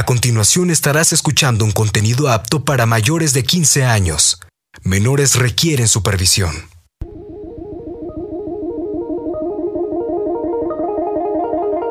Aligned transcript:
A 0.00 0.06
continuación 0.06 0.70
estarás 0.70 1.12
escuchando 1.12 1.62
un 1.62 1.72
contenido 1.72 2.30
apto 2.30 2.64
para 2.64 2.86
mayores 2.86 3.34
de 3.34 3.42
15 3.42 3.84
años. 3.84 4.40
Menores 4.82 5.36
requieren 5.36 5.88
supervisión. 5.88 6.54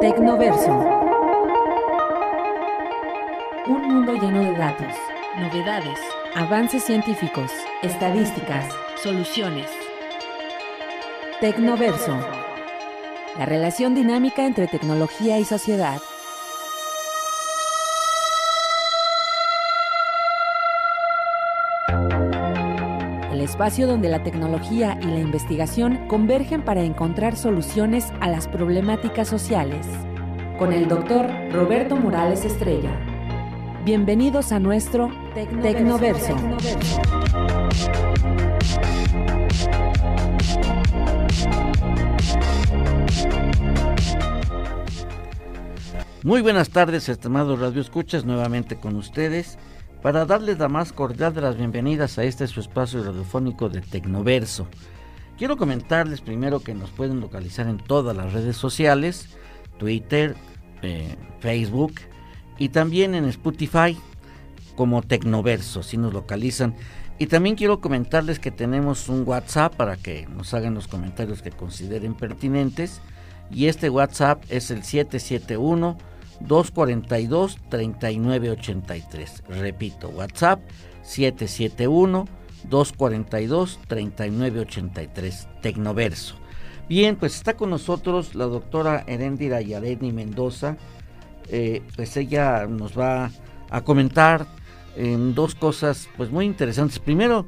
Tecnoverso. 0.01 0.71
Un 3.68 3.88
mundo 3.88 4.14
lleno 4.14 4.39
de 4.39 4.57
datos, 4.57 4.96
novedades, 5.38 6.00
avances 6.34 6.84
científicos, 6.84 7.52
estadísticas, 7.84 8.73
soluciones. 9.04 9.68
Tecnoverso. 11.41 12.18
La 13.38 13.46
relación 13.46 13.94
dinámica 13.94 14.48
entre 14.48 14.66
tecnología 14.66 15.38
y 15.38 15.46
sociedad. 15.46 16.00
Espacio 23.49 23.88
donde 23.88 24.09
la 24.09 24.21
tecnología 24.21 24.99
y 25.02 25.05
la 25.05 25.20
investigación 25.20 26.08
convergen 26.08 26.62
para 26.63 26.84
encontrar 26.84 27.35
soluciones 27.35 28.05
a 28.22 28.30
las 28.30 28.48
problemáticas 28.48 29.27
sociales. 29.27 29.88
Con 30.59 30.72
el 30.72 30.88
doctor 30.88 31.27
Roberto 31.52 31.95
Morales 31.95 32.45
Estrella. 32.45 32.91
Bienvenidos 33.84 34.52
a 34.52 34.59
nuestro 34.59 35.09
Tecnoverso. 35.34 36.35
Muy 46.22 46.41
buenas 46.41 46.70
tardes, 46.70 47.09
estimados 47.09 47.59
Radio 47.59 47.81
Escuchas, 47.81 48.25
nuevamente 48.25 48.75
con 48.75 48.95
ustedes 48.95 49.58
para 50.02 50.26
darles 50.26 50.59
la 50.59 50.70
más 50.70 50.94
cordial 50.94 51.33
de 51.33 51.42
las 51.42 51.58
bienvenidas 51.58 52.17
a 52.17 52.23
este 52.23 52.47
su 52.47 52.59
espacio 52.59 53.03
radiofónico 53.03 53.69
de 53.69 53.81
Tecnoverso. 53.81 54.67
Quiero 55.38 55.58
comentarles 55.58 56.22
primero 56.22 56.61
que 56.61 56.73
nos 56.73 56.89
pueden 56.89 57.19
localizar 57.19 57.67
en 57.67 57.78
todas 57.78 58.16
las 58.16 58.33
redes 58.33 58.55
sociales, 58.55 59.30
Twitter, 59.77 60.36
eh, 60.81 61.16
Facebook 61.39 61.95
y 62.58 62.70
también 62.70 63.14
en 63.16 63.25
Spotify 63.25 63.97
como 64.75 65.02
Tecnoverso, 65.02 65.83
si 65.83 65.97
nos 65.97 66.14
localizan. 66.14 66.75
Y 67.17 67.27
también 67.27 67.58
quiero 67.58 67.81
comentarles 67.81 68.39
que 68.39 68.52
tenemos 68.52 69.09
un 69.09 69.27
WhatsApp 69.27 69.75
para 69.75 69.97
que 69.97 70.25
nos 70.27 70.53
hagan 70.53 70.73
los 70.73 70.88
comentarios 70.88 71.42
que 71.42 71.52
consideren 71.52 72.14
pertinentes. 72.14 73.02
Y 73.52 73.66
este 73.66 73.89
WhatsApp 73.89 74.44
es 74.47 74.72
el 74.72 74.83
771 74.83 75.97
242 76.42 77.58
3983. 77.70 79.44
Repito, 79.50 80.09
WhatsApp 80.09 80.62
771 81.04 82.28
242 82.70 83.80
3983. 83.88 85.48
Tecnoverso. 85.62 86.36
Bien, 86.88 87.16
pues 87.16 87.36
está 87.36 87.56
con 87.56 87.70
nosotros 87.70 88.36
la 88.36 88.45
doctora 88.45 89.04
Herendira 89.06 89.62
Yareni 89.62 90.12
Mendoza. 90.12 90.78
Eh, 91.48 91.82
pues 91.95 92.17
ella 92.17 92.66
nos 92.67 92.98
va 92.98 93.32
a 93.70 93.82
comentar 93.82 94.48
en 94.95 95.36
dos 95.36 95.56
cosas 95.56 96.10
pues 96.17 96.32
muy 96.32 96.45
interesantes. 96.45 97.00
Primero, 97.00 97.45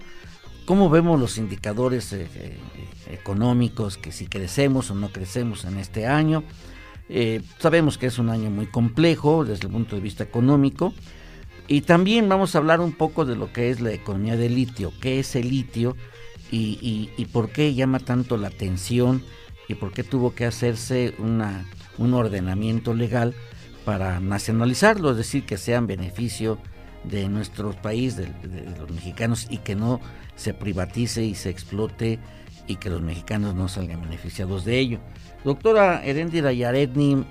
cómo 0.66 0.90
vemos 0.90 1.20
los 1.20 1.38
indicadores 1.38 2.14
eh, 2.14 2.28
eh, 2.36 2.58
económicos, 3.10 3.98
que 3.98 4.12
si 4.12 4.28
crecemos 4.28 4.92
o 4.92 4.96
no 4.96 5.12
crecemos 5.12 5.66
en 5.66 5.78
este 5.78 6.08
año. 6.08 6.44
Eh, 7.14 7.42
sabemos 7.60 7.98
que 7.98 8.06
es 8.06 8.20
un 8.20 8.30
año 8.30 8.50
muy 8.50 8.68
complejo 8.68 9.44
desde 9.44 9.68
el 9.68 9.74
punto 9.74 9.98
de 9.98 10.02
vista 10.02 10.24
económico. 10.24 10.94
Y 11.68 11.82
también 11.82 12.30
vamos 12.30 12.56
a 12.56 12.60
hablar 12.60 12.80
un 12.80 12.94
poco 12.94 13.26
de 13.26 13.36
lo 13.36 13.52
que 13.52 13.70
es 13.70 13.82
la 13.82 13.92
economía 13.92 14.38
del 14.38 14.56
litio, 14.56 14.94
qué 15.02 15.20
es 15.20 15.36
el 15.36 15.50
litio 15.50 15.96
y, 16.52 17.28
por 17.32 17.50
qué 17.50 17.74
llama 17.74 18.00
tanto 18.00 18.38
la 18.38 18.48
atención 18.48 19.24
y 19.68 19.76
por 19.76 19.92
qué 19.92 20.04
tuvo 20.04 20.34
que 20.36 20.46
hacerse 20.46 21.14
una, 21.18 21.66
un 21.98 22.14
ordenamiento 22.14 22.94
legal 22.94 23.36
para 23.86 24.20
nacionalizarlo, 24.20 25.12
es 25.12 25.18
decir, 25.18 25.46
que 25.46 25.58
sea 25.58 25.78
en 25.78 25.88
beneficio 25.88 26.58
de 27.04 27.30
nuestro 27.30 27.72
país, 27.72 28.16
de, 28.16 28.28
los 28.78 28.92
mexicanos, 28.92 29.48
y 29.50 29.58
que 29.58 29.76
no 29.76 30.02
se 30.36 30.54
privatice 30.54 31.24
y 31.24 31.36
se 31.36 31.50
explote 31.50 32.20
y 32.68 32.76
que 32.76 32.90
los 32.90 33.02
mexicanos 33.02 33.56
no 33.56 33.68
salgan 33.68 34.02
beneficiados 34.02 34.66
de 34.66 34.80
ello. 34.80 35.00
Doctora 35.44 36.06
Erendira 36.06 36.54
Yaretni 36.54 37.26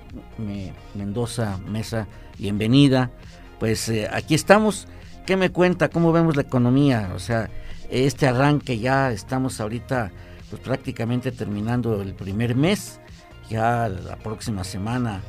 Mendoza 0.95 1.57
Mesa, 1.65 2.07
bienvenida. 2.37 3.09
Pues 3.57 3.87
eh, 3.87 4.09
aquí 4.11 4.35
estamos. 4.35 4.89
¿Qué 5.25 5.37
me 5.37 5.49
cuenta? 5.49 5.87
¿Cómo 5.87 6.11
vemos 6.11 6.35
la 6.35 6.41
economía? 6.41 7.11
O 7.15 7.19
sea, 7.19 7.49
este 7.89 8.27
arranque 8.27 8.79
ya 8.79 9.11
estamos 9.11 9.61
ahorita 9.61 10.11
pues 10.49 10.61
prácticamente 10.61 11.31
terminando 11.31 12.01
el 12.01 12.13
primer 12.13 12.53
mes. 12.53 12.99
Ya 13.49 13.87
la 13.87 14.17
próxima 14.17 14.65
semana, 14.65 15.21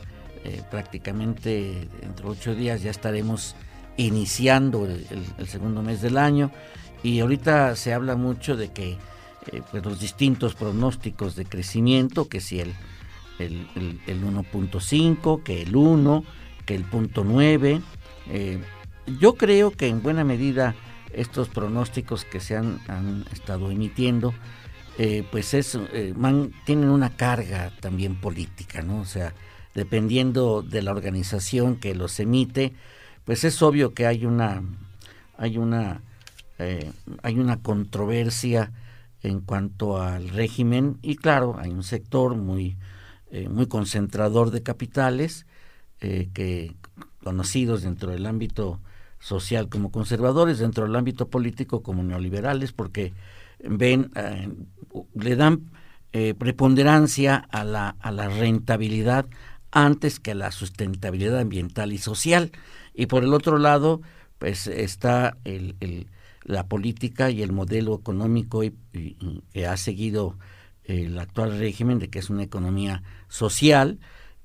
eh, 0.43 0.63
prácticamente 0.69 1.89
entre 2.03 2.27
ocho 2.27 2.53
días, 2.53 2.83
ya 2.83 2.91
estaremos 2.91 3.55
iniciando 3.97 4.87
el 4.87 5.47
segundo 5.47 5.83
mes 5.83 6.03
del 6.03 6.19
año. 6.19 6.51
Y 7.05 7.21
ahorita 7.21 7.77
se 7.77 7.95
habla 7.95 8.17
mucho 8.17 8.57
de 8.57 8.73
que 8.73 8.99
eh, 9.51 9.63
pues 9.71 9.85
los 9.85 9.99
distintos 9.99 10.55
pronósticos 10.55 11.35
de 11.35 11.45
crecimiento, 11.45 12.29
que 12.29 12.41
si 12.41 12.61
el, 12.61 12.75
el, 13.41 13.67
el, 14.07 14.23
1.5, 14.23 15.43
que 15.43 15.63
el 15.63 15.75
1, 15.75 16.25
que 16.65 16.77
el 16.77 16.85
punto 16.85 17.25
9. 17.25 17.81
Eh, 18.31 18.59
yo 19.19 19.35
creo 19.35 19.73
que 19.73 19.89
en 19.89 20.01
buena 20.01 20.23
medida 20.23 20.77
estos 21.13 21.49
pronósticos 21.49 22.25
que 22.25 22.39
se 22.39 22.57
han, 22.57 22.79
estado 23.33 23.73
emitiendo, 23.73 24.33
eh, 24.99 25.27
pues 25.33 25.55
es, 25.55 25.77
tienen 26.65 26.89
una 26.89 27.11
carga 27.11 27.73
también 27.81 28.15
política, 28.15 28.83
¿no? 28.83 29.01
O 29.01 29.07
sea, 29.07 29.35
dependiendo 29.75 30.63
de 30.63 30.83
la 30.83 30.93
organización 30.93 31.77
que 31.77 31.97
los 31.97 32.21
emite, 32.21 32.75
pues 33.25 33.43
es 33.43 33.61
obvio 33.61 33.93
que 33.93 34.07
hay 34.07 34.25
una, 34.25 34.63
hay 35.37 35.59
una, 35.59 36.01
hay 37.23 37.39
una 37.39 37.57
controversia 37.61 38.71
en 39.23 39.41
cuanto 39.41 40.01
al 40.01 40.29
régimen 40.29 40.99
y 41.03 41.17
claro, 41.17 41.57
hay 41.59 41.71
un 41.71 41.85
sector 41.85 42.37
muy, 42.37 42.77
eh, 43.31 43.49
muy 43.49 43.67
concentrador 43.67 44.51
de 44.51 44.63
capitales 44.63 45.47
eh, 46.01 46.29
que 46.35 46.75
conocidos 47.23 47.83
dentro 47.83 48.11
del 48.11 48.27
ámbito 48.27 48.81
social 49.21 49.69
como 49.69 49.93
conservadores, 49.93 50.59
dentro 50.59 50.85
del 50.85 50.97
ámbito 50.97 51.29
político 51.29 51.83
como 51.83 52.03
neoliberales, 52.03 52.73
porque 52.73 53.13
ven, 53.63 54.11
eh, 54.17 54.49
le 55.15 55.37
dan 55.37 55.71
preponderancia 56.37 57.37
a 57.37 57.65
la, 57.65 57.97
a 58.01 58.11
la 58.11 58.29
rentabilidad 58.29 59.25
antes 59.71 60.21
que 60.21 60.33
a 60.33 60.35
la 60.35 60.53
sustentabilidad 60.53 61.39
ambiental 61.39 61.91
y 61.95 61.97
social. 61.97 62.53
Y 62.93 63.07
por 63.07 63.25
el 63.25 63.33
otro 63.33 63.57
lado, 63.57 64.03
pues 64.39 64.67
está 64.67 65.39
el 65.45 66.07
la 66.45 66.67
política 66.67 67.31
y 67.31 67.43
el 67.43 67.53
modelo 67.53 67.95
económico 67.95 68.63
que 69.53 69.67
ha 69.67 69.77
seguido 69.77 70.39
el 70.85 71.19
actual 71.19 71.59
régimen 71.59 71.99
de 71.99 72.09
que 72.09 72.19
es 72.19 72.31
una 72.31 72.43
economía 72.43 73.03
social, 73.29 74.01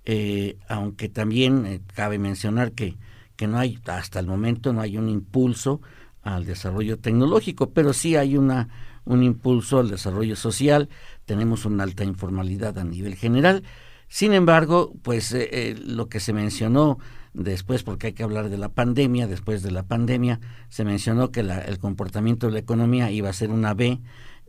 eh, 0.06 0.58
aunque 0.68 1.10
también 1.10 1.66
eh, 1.66 1.82
cabe 1.94 2.20
mencionar 2.20 2.72
que, 2.72 2.96
que 3.36 3.48
no 3.48 3.58
hay, 3.58 3.80
hasta 3.86 4.20
el 4.20 4.28
momento 4.28 4.72
no 4.72 4.82
hay 4.82 4.98
un 4.98 5.10
impulso 5.10 5.82
al 6.22 6.46
desarrollo 6.46 6.98
tecnológico, 6.98 7.72
pero 7.72 7.94
sí 7.94 8.16
hay 8.16 8.38
una, 8.38 8.70
un 9.06 9.24
impulso 9.24 9.80
al 9.80 9.90
desarrollo 9.90 10.36
social, 10.36 10.90
tenemos 11.26 11.66
una 11.66 11.84
alta 11.84 12.04
informalidad 12.04 12.78
a 12.78 12.84
nivel 12.84 13.16
general. 13.16 13.64
Sin 14.08 14.34
embargo, 14.34 14.94
pues 15.02 15.34
eh, 15.34 15.76
lo 15.86 16.08
que 16.08 16.20
se 16.20 16.32
mencionó 16.32 17.00
después, 17.34 17.84
porque 17.84 18.08
hay 18.08 18.14
que 18.14 18.24
hablar 18.24 18.50
de 18.50 18.58
la 18.58 18.70
pandemia, 18.70 19.28
después 19.28 19.64
de 19.64 19.72
la 19.72 19.84
pandemia 19.84 20.40
se 20.70 20.84
mencionó 20.86 21.32
que 21.32 21.42
el 21.42 21.80
comportamiento 21.80 22.48
de 22.48 22.54
la 22.54 22.60
economía 22.60 23.12
iba 23.12 23.30
a 23.30 23.34
ser 23.34 23.52
una 23.52 23.74
B, 23.74 24.00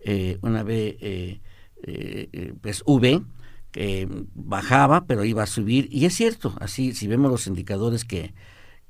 eh, 0.04 0.38
una 0.42 0.62
B, 0.62 0.96
eh, 1.00 1.40
eh, 1.82 2.54
pues 2.60 2.82
V, 2.86 3.22
que 3.70 4.08
bajaba, 4.34 5.06
pero 5.06 5.24
iba 5.24 5.42
a 5.42 5.46
subir, 5.46 5.88
y 5.90 6.06
es 6.06 6.14
cierto, 6.14 6.54
así, 6.60 6.94
si 6.94 7.06
vemos 7.06 7.30
los 7.30 7.46
indicadores 7.46 8.04
que, 8.04 8.34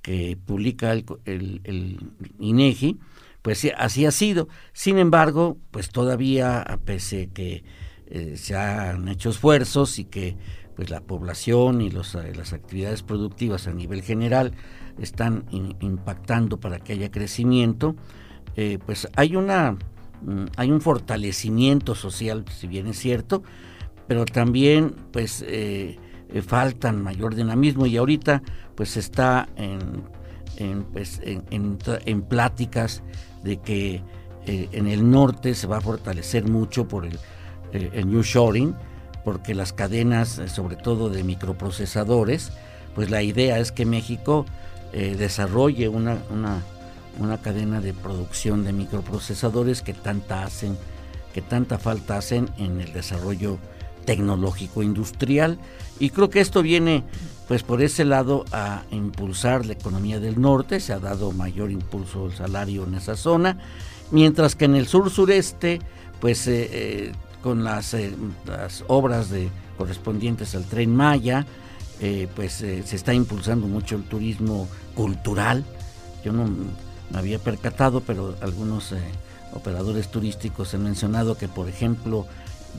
que 0.02 0.36
publica 0.36 0.92
el, 0.92 1.04
el, 1.24 1.98
INEGI, 2.38 2.98
pues 3.42 3.66
así 3.76 4.06
ha 4.06 4.10
sido. 4.10 4.48
Sin 4.72 4.98
embargo, 4.98 5.58
pues 5.70 5.90
todavía, 5.90 6.80
pese 6.84 7.30
que 7.32 7.64
se 8.36 8.56
han 8.56 9.08
hecho 9.08 9.30
esfuerzos 9.30 9.98
y 9.98 10.04
que 10.04 10.36
pues 10.78 10.90
la 10.90 11.00
población 11.00 11.80
y 11.80 11.90
los, 11.90 12.14
eh, 12.14 12.32
las 12.36 12.52
actividades 12.52 13.02
productivas 13.02 13.66
a 13.66 13.72
nivel 13.72 14.00
general 14.00 14.52
están 15.00 15.44
impactando 15.50 16.60
para 16.60 16.78
que 16.78 16.92
haya 16.92 17.10
crecimiento, 17.10 17.96
eh, 18.54 18.78
pues 18.86 19.08
hay 19.16 19.34
una 19.34 19.72
mm, 19.72 20.44
hay 20.54 20.70
un 20.70 20.80
fortalecimiento 20.80 21.96
social, 21.96 22.44
si 22.56 22.68
bien 22.68 22.86
es 22.86 22.96
cierto, 22.96 23.42
pero 24.06 24.24
también 24.24 24.94
pues 25.10 25.44
eh, 25.48 25.98
faltan 26.46 27.02
mayor 27.02 27.34
dinamismo 27.34 27.84
y 27.86 27.96
ahorita 27.96 28.44
pues 28.76 28.96
está 28.96 29.48
en, 29.56 30.84
pues, 30.92 31.20
en, 31.24 32.22
pláticas 32.22 33.02
de 33.42 33.56
que 33.56 34.00
en 34.46 34.86
el 34.86 35.10
norte 35.10 35.56
se 35.56 35.66
va 35.66 35.78
a 35.78 35.80
fortalecer 35.80 36.48
mucho 36.48 36.86
por 36.86 37.04
el, 37.04 37.18
el 37.72 38.08
New 38.08 38.22
Shoring, 38.22 38.76
porque 39.24 39.54
las 39.54 39.72
cadenas, 39.72 40.40
sobre 40.46 40.76
todo 40.76 41.10
de 41.10 41.24
microprocesadores, 41.24 42.52
pues 42.94 43.10
la 43.10 43.22
idea 43.22 43.58
es 43.58 43.72
que 43.72 43.84
México 43.84 44.46
desarrolle 44.92 45.88
una, 45.88 46.18
una, 46.30 46.62
una 47.18 47.38
cadena 47.38 47.80
de 47.80 47.92
producción 47.92 48.64
de 48.64 48.72
microprocesadores 48.72 49.82
que 49.82 49.92
tanta 49.92 50.44
hacen 50.44 50.78
que 51.32 51.42
tanta 51.42 51.78
falta 51.78 52.16
hacen 52.16 52.48
en 52.58 52.80
el 52.80 52.92
desarrollo 52.92 53.58
tecnológico 54.04 54.82
industrial. 54.82 55.58
Y 55.98 56.10
creo 56.10 56.30
que 56.30 56.40
esto 56.40 56.62
viene 56.62 57.04
pues 57.46 57.62
por 57.62 57.80
ese 57.82 58.04
lado 58.04 58.44
a 58.52 58.82
impulsar 58.90 59.64
la 59.64 59.72
economía 59.72 60.20
del 60.20 60.40
norte, 60.40 60.80
se 60.80 60.92
ha 60.92 60.98
dado 60.98 61.32
mayor 61.32 61.70
impulso 61.70 62.26
al 62.26 62.34
salario 62.34 62.84
en 62.84 62.94
esa 62.94 63.16
zona, 63.16 63.58
mientras 64.10 64.54
que 64.54 64.66
en 64.66 64.76
el 64.76 64.86
sur 64.86 65.10
sureste 65.10 65.80
pues 66.20 66.46
eh, 66.46 66.68
eh, 66.72 67.12
con 67.42 67.64
las, 67.64 67.94
eh, 67.94 68.14
las, 68.46 68.84
obras 68.88 69.30
de, 69.30 69.48
correspondientes 69.76 70.54
al 70.54 70.64
tren 70.64 70.94
Maya 70.94 71.46
pues 72.36 72.52
se 72.52 72.78
está 72.78 73.12
impulsando 73.12 73.66
mucho 73.66 73.96
el 73.96 74.04
turismo 74.04 74.68
cultural, 74.94 75.64
yo 76.24 76.32
no 76.32 76.44
me 76.44 77.18
había 77.18 77.40
percatado 77.40 78.00
pero 78.02 78.36
algunos 78.40 78.94
operadores 79.52 80.08
turísticos 80.08 80.74
han 80.74 80.84
mencionado 80.84 81.36
que, 81.36 81.48
por 81.48 81.68
ejemplo, 81.68 82.26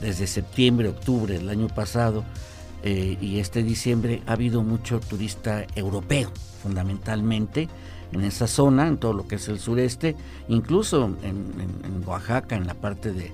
desde 0.00 0.26
septiembre, 0.26 0.88
octubre 0.88 1.38
del 1.38 1.48
año 1.48 1.68
pasado 1.68 2.24
eh, 2.82 3.18
y 3.20 3.38
este 3.38 3.62
diciembre 3.62 4.22
ha 4.26 4.32
habido 4.32 4.62
mucho 4.62 5.00
turista 5.00 5.66
europeo, 5.74 6.30
fundamentalmente 6.62 7.68
en 8.12 8.22
esa 8.22 8.46
zona, 8.46 8.88
en 8.88 8.98
todo 8.98 9.12
lo 9.12 9.28
que 9.28 9.36
es 9.36 9.48
el 9.48 9.58
sureste, 9.58 10.16
incluso 10.48 11.16
en, 11.22 12.02
Oaxaca, 12.06 12.56
en 12.56 12.66
la 12.66 12.74
parte 12.74 13.12
de, 13.12 13.32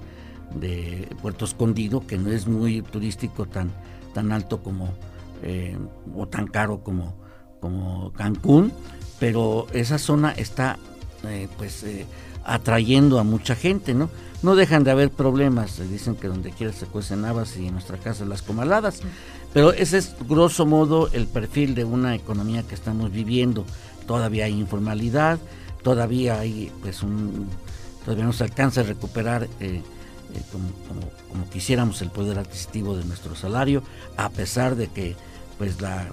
Puerto 1.20 1.44
Escondido, 1.44 2.06
que 2.06 2.18
no 2.18 2.30
es 2.30 2.46
muy 2.46 2.82
turístico 2.82 3.46
tan, 3.46 3.70
tan 4.14 4.32
alto 4.32 4.62
como 4.62 4.90
eh, 5.42 5.76
o 6.14 6.26
tan 6.26 6.46
caro 6.46 6.80
como, 6.82 7.14
como 7.60 8.12
Cancún, 8.12 8.72
pero 9.18 9.66
esa 9.72 9.98
zona 9.98 10.32
está 10.32 10.78
eh, 11.24 11.48
pues 11.58 11.84
atrayendo 12.44 13.18
a 13.18 13.24
mucha 13.24 13.54
gente, 13.54 13.92
¿no? 13.92 14.08
No 14.42 14.54
dejan 14.54 14.84
de 14.84 14.90
haber 14.90 15.10
problemas, 15.10 15.80
dicen 15.90 16.14
que 16.14 16.28
donde 16.28 16.50
quiera 16.50 16.72
se 16.72 16.86
cuecen 16.86 17.24
habas 17.24 17.56
y 17.56 17.66
en 17.66 17.72
nuestra 17.72 17.96
casa 17.96 18.24
las 18.24 18.42
comaladas, 18.42 19.00
pero 19.52 19.72
ese 19.72 19.98
es 19.98 20.14
grosso 20.28 20.66
modo 20.66 21.08
el 21.12 21.26
perfil 21.26 21.74
de 21.74 21.84
una 21.84 22.14
economía 22.14 22.62
que 22.62 22.74
estamos 22.74 23.10
viviendo. 23.10 23.64
Todavía 24.06 24.44
hay 24.44 24.52
informalidad, 24.52 25.38
todavía 25.82 26.38
hay 26.38 26.70
pues 26.82 27.02
un 27.02 27.48
todavía 28.04 28.26
no 28.26 28.32
se 28.32 28.44
alcanza 28.44 28.82
a 28.82 28.84
recuperar 28.84 29.48
eh, 29.60 29.82
eh, 30.34 30.42
como, 30.50 30.68
como, 31.28 31.50
quisiéramos 31.50 32.02
el 32.02 32.10
poder 32.10 32.38
adquisitivo 32.38 32.96
de 32.96 33.04
nuestro 33.04 33.34
salario, 33.34 33.82
a 34.16 34.28
pesar 34.30 34.76
de 34.76 34.88
que 34.88 35.16
pues 35.58 35.80
la, 35.80 36.06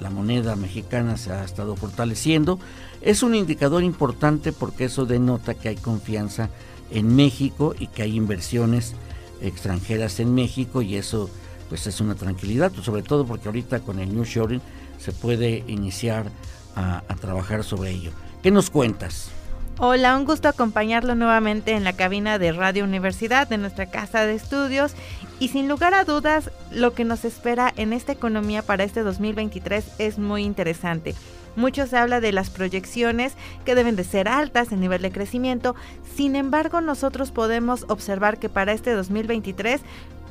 la, 0.00 0.10
moneda 0.10 0.56
mexicana 0.56 1.16
se 1.16 1.32
ha 1.32 1.44
estado 1.44 1.76
fortaleciendo. 1.76 2.58
Es 3.00 3.22
un 3.22 3.34
indicador 3.36 3.84
importante 3.84 4.52
porque 4.52 4.86
eso 4.86 5.06
denota 5.06 5.54
que 5.54 5.68
hay 5.68 5.76
confianza 5.76 6.50
en 6.90 7.14
México 7.14 7.74
y 7.78 7.86
que 7.86 8.02
hay 8.02 8.16
inversiones 8.16 8.94
extranjeras 9.40 10.18
en 10.18 10.34
México 10.34 10.82
y 10.82 10.96
eso 10.96 11.30
pues 11.68 11.86
es 11.86 12.00
una 12.00 12.14
tranquilidad, 12.16 12.72
sobre 12.82 13.02
todo 13.02 13.24
porque 13.24 13.46
ahorita 13.46 13.80
con 13.80 14.00
el 14.00 14.12
New 14.12 14.24
Shoring 14.24 14.62
se 14.98 15.12
puede 15.12 15.64
iniciar 15.68 16.32
a, 16.74 17.04
a 17.08 17.14
trabajar 17.14 17.62
sobre 17.62 17.90
ello. 17.90 18.10
¿Qué 18.42 18.50
nos 18.50 18.70
cuentas? 18.70 19.30
Hola, 19.80 20.16
un 20.16 20.24
gusto 20.24 20.48
acompañarlo 20.48 21.14
nuevamente 21.14 21.70
en 21.70 21.84
la 21.84 21.92
cabina 21.92 22.40
de 22.40 22.50
Radio 22.50 22.82
Universidad 22.82 23.46
de 23.46 23.58
nuestra 23.58 23.86
casa 23.86 24.26
de 24.26 24.34
estudios 24.34 24.94
y 25.38 25.50
sin 25.50 25.68
lugar 25.68 25.94
a 25.94 26.02
dudas 26.02 26.50
lo 26.72 26.94
que 26.94 27.04
nos 27.04 27.24
espera 27.24 27.72
en 27.76 27.92
esta 27.92 28.10
economía 28.10 28.62
para 28.62 28.82
este 28.82 29.04
2023 29.04 29.84
es 29.98 30.18
muy 30.18 30.42
interesante. 30.42 31.14
Mucho 31.54 31.86
se 31.86 31.96
habla 31.96 32.20
de 32.20 32.32
las 32.32 32.50
proyecciones 32.50 33.34
que 33.64 33.76
deben 33.76 33.94
de 33.94 34.02
ser 34.02 34.26
altas 34.26 34.72
en 34.72 34.80
nivel 34.80 35.00
de 35.00 35.12
crecimiento, 35.12 35.76
sin 36.16 36.34
embargo 36.34 36.80
nosotros 36.80 37.30
podemos 37.30 37.86
observar 37.88 38.38
que 38.38 38.48
para 38.48 38.72
este 38.72 38.90
2023 38.90 39.80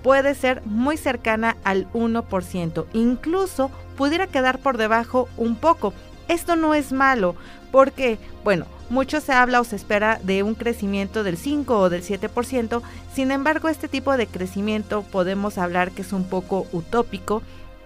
puede 0.03 0.35
ser 0.35 0.61
muy 0.65 0.97
cercana 0.97 1.55
al 1.63 1.89
1%, 1.93 2.85
incluso 2.91 3.71
pudiera 3.95 4.27
quedar 4.27 4.59
por 4.59 4.77
debajo 4.77 5.29
un 5.37 5.55
poco. 5.55 5.93
Esto 6.27 6.57
no 6.57 6.73
es 6.73 6.91
malo, 6.91 7.37
porque, 7.71 8.19
bueno, 8.43 8.65
mucho 8.89 9.21
se 9.21 9.33
habla 9.33 9.61
o 9.61 9.63
se 9.63 9.75
espera 9.75 10.19
de 10.23 10.43
un 10.43 10.55
crecimiento 10.55 11.23
del 11.23 11.37
5 11.37 11.79
o 11.79 11.89
del 11.89 12.03
7%, 12.03 12.81
sin 13.13 13.31
embargo 13.31 13.69
este 13.69 13.87
tipo 13.87 14.15
de 14.15 14.27
crecimiento 14.27 15.03
podemos 15.03 15.57
hablar 15.57 15.91
que 15.91 16.01
es 16.01 16.13
un 16.13 16.23
poco 16.23 16.67
utópico 16.71 17.41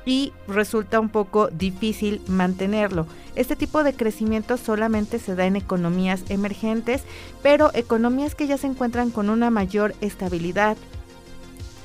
y 0.06 0.34
resulta 0.48 1.00
un 1.00 1.10
poco 1.10 1.50
difícil 1.50 2.22
mantenerlo. 2.28 3.08
Este 3.36 3.56
tipo 3.56 3.84
de 3.84 3.94
crecimiento 3.94 4.58
solamente 4.58 5.20
se 5.20 5.36
da 5.36 5.46
en 5.46 5.56
economías 5.56 6.24
emergentes, 6.30 7.04
pero 7.42 7.72
economías 7.74 8.36
que 8.36 8.48
ya 8.48 8.58
se 8.58 8.68
encuentran 8.68 9.12
con 9.12 9.30
una 9.30 9.50
mayor 9.50 9.94
estabilidad 10.02 10.78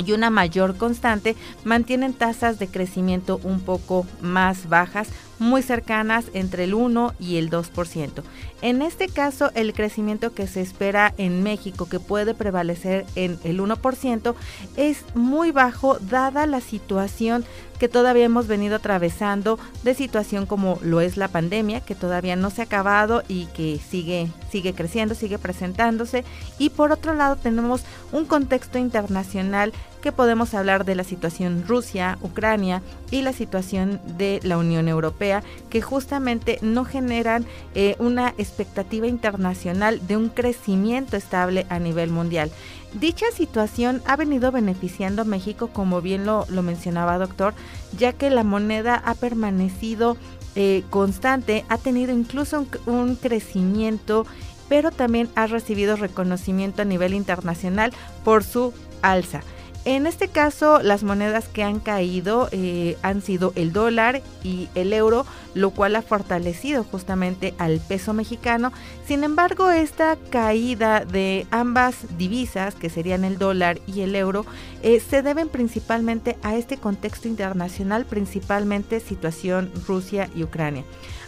y 0.05 0.13
una 0.13 0.31
mayor 0.31 0.77
constante 0.77 1.37
mantienen 1.65 2.13
tasas 2.13 2.59
de 2.59 2.69
crecimiento 2.69 3.41
un 3.43 3.61
poco 3.61 4.07
más 4.21 4.69
bajas 4.69 5.09
muy 5.39 5.63
cercanas 5.63 6.27
entre 6.33 6.65
el 6.65 6.75
1 6.75 7.15
y 7.19 7.37
el 7.37 7.51
2%. 7.51 8.23
En 8.63 8.83
este 8.83 9.09
caso, 9.09 9.51
el 9.55 9.75
crecimiento 9.75 10.33
que 10.33 10.47
se 10.47 10.63
espera 10.63 11.13
en 11.19 11.43
México, 11.43 11.89
que 11.89 12.01
puede 12.01 12.35
prevalecer 12.35 13.05
en 13.15 13.39
el 13.45 13.61
1%, 13.61 14.35
es 14.77 15.05
muy 15.15 15.51
bajo 15.51 15.99
dada 15.99 16.47
la 16.47 16.61
situación 16.61 17.45
que 17.79 17.89
todavía 17.89 18.25
hemos 18.25 18.47
venido 18.47 18.77
atravesando 18.77 19.59
de 19.83 19.95
situación 19.95 20.47
como 20.47 20.79
lo 20.83 21.01
es 21.01 21.17
la 21.17 21.29
pandemia, 21.29 21.81
que 21.81 21.95
todavía 21.95 22.37
no 22.37 22.51
se 22.51 22.63
ha 22.63 22.65
acabado 22.65 23.23
y 23.29 23.47
que 23.47 23.79
sigue, 23.79 24.29
sigue 24.51 24.75
creciendo, 24.75 25.15
sigue 25.15 25.39
presentándose. 25.39 26.25
Y 26.59 26.71
por 26.71 26.93
otro 26.93 27.15
lado 27.15 27.37
tenemos 27.37 27.85
un 28.13 28.25
contexto 28.25 28.79
internacional 28.79 29.73
que 30.07 30.13
podemos 30.13 30.55
hablar 30.55 30.85
de 30.85 30.95
la 30.95 31.03
situación 31.03 31.65
Rusia, 31.67 32.17
Ucrania 32.23 32.81
y 33.11 33.23
la 33.23 33.33
situación 33.33 34.01
de 34.17 34.39
la 34.45 34.57
Unión 34.57 34.89
Europea, 34.89 35.43
que 35.69 35.83
justamente 35.83 36.59
no 36.63 36.85
generan 36.85 37.45
eh, 37.75 37.97
una 37.99 38.29
expectativa 38.39 39.09
internacional 39.09 40.07
de 40.07 40.17
un 40.17 40.29
crecimiento 40.29 41.17
estable 41.17 41.67
a 41.71 41.81
nivel 41.81 42.11
mundial. 42.11 42.53
Dicha 42.95 43.27
situación 43.33 44.03
ha 44.07 44.17
venido 44.17 44.53
beneficiando 44.53 45.23
a 45.23 45.27
México, 45.27 45.69
como 45.73 46.01
bien 46.01 46.25
lo, 46.25 46.47
mencionaba 46.63 47.19
doctor, 47.19 47.55
ya 47.97 48.13
que 48.13 48.31
la 48.31 48.43
moneda 48.43 48.95
ha 48.95 49.15
permanecido 49.15 50.17
eh, 50.55 50.83
constante, 50.89 51.65
ha 51.69 51.77
tenido 51.77 52.13
incluso 52.13 52.67
un 52.87 53.17
crecimiento, 53.17 54.27
pero 54.69 54.91
también 54.91 55.29
ha 55.35 55.47
recibido 55.47 55.97
reconocimiento 55.97 56.83
a 56.83 56.87
nivel 56.87 57.13
internacional 57.13 57.93
por 58.25 58.45
su 58.45 58.73
alza. 59.03 59.43
En 59.87 60.09
este 60.09 60.27
caso, 60.27 60.81
las 60.83 61.05
monedas 61.05 61.47
que 61.47 61.63
han 61.63 61.79
caído 61.79 62.49
eh, 62.51 62.99
han 63.03 63.23
sido 63.23 63.53
el 63.55 63.73
dólar 63.73 64.21
y 64.43 64.69
el 64.75 64.93
euro, 64.93 65.25
lo 65.55 65.71
cual 65.71 65.95
ha 65.95 66.03
fortalecido 66.03 66.83
justamente 66.83 67.55
al 67.59 67.79
peso 67.79 68.13
mexicano. 68.13 68.73
Sin 69.07 69.23
embargo, 69.23 69.71
esta 69.71 70.19
caída 70.31 71.05
de 71.05 71.47
ambas 71.53 72.19
divisas, 72.19 72.75
que 72.75 72.91
serían 72.91 73.25
el 73.25 73.39
dólar 73.39 73.79
y 73.87 74.01
el 74.01 74.17
euro, 74.17 74.45
eh, 74.83 74.99
se 74.99 75.23
deben 75.23 75.49
principalmente 75.49 76.37
a 76.43 76.57
este 76.57 76.79
contexto 76.79 77.29
internacional, 77.29 78.07
principalmente 78.07 78.99
situación 78.99 79.71
Rusia 79.87 80.29
y 80.35 80.43
Ucrania. 80.43 80.83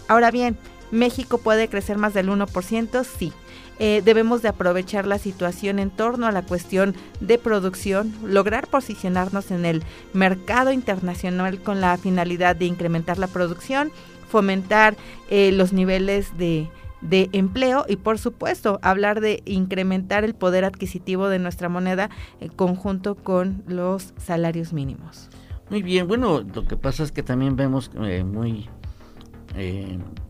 Ahora 0.08 0.32
bien, 0.32 0.58
¿México 0.90 1.38
puede 1.38 1.68
crecer 1.68 1.96
más 1.96 2.14
del 2.14 2.28
1%? 2.28 3.04
Sí. 3.04 3.32
Eh, 3.78 4.02
debemos 4.04 4.42
de 4.42 4.48
aprovechar 4.48 5.06
la 5.06 5.18
situación 5.18 5.78
en 5.78 5.90
torno 5.90 6.26
a 6.26 6.32
la 6.32 6.42
cuestión 6.42 6.96
de 7.20 7.38
producción, 7.38 8.12
lograr 8.24 8.66
posicionarnos 8.66 9.50
en 9.50 9.64
el 9.64 9.82
mercado 10.12 10.72
internacional 10.72 11.60
con 11.60 11.80
la 11.80 11.96
finalidad 11.96 12.56
de 12.56 12.66
incrementar 12.66 13.18
la 13.18 13.28
producción, 13.28 13.92
fomentar 14.28 14.96
eh, 15.30 15.52
los 15.52 15.72
niveles 15.72 16.36
de, 16.36 16.68
empleo 17.32 17.84
y 17.88 17.94
por 17.94 18.18
supuesto 18.18 18.80
hablar 18.82 19.20
de 19.20 19.42
incrementar 19.46 20.24
el 20.24 20.34
poder 20.34 20.64
adquisitivo 20.64 21.28
de 21.28 21.38
nuestra 21.38 21.68
moneda 21.68 22.10
en 22.40 22.48
conjunto 22.48 23.14
con 23.14 23.62
los 23.68 24.12
salarios 24.16 24.72
mínimos. 24.72 25.30
Muy 25.70 25.82
bien, 25.82 26.08
bueno, 26.08 26.40
lo 26.40 26.66
que 26.66 26.76
pasa 26.76 27.04
es 27.04 27.12
que 27.12 27.22
también 27.22 27.54
vemos 27.54 27.92
eh, 28.02 28.24
muy 28.24 28.68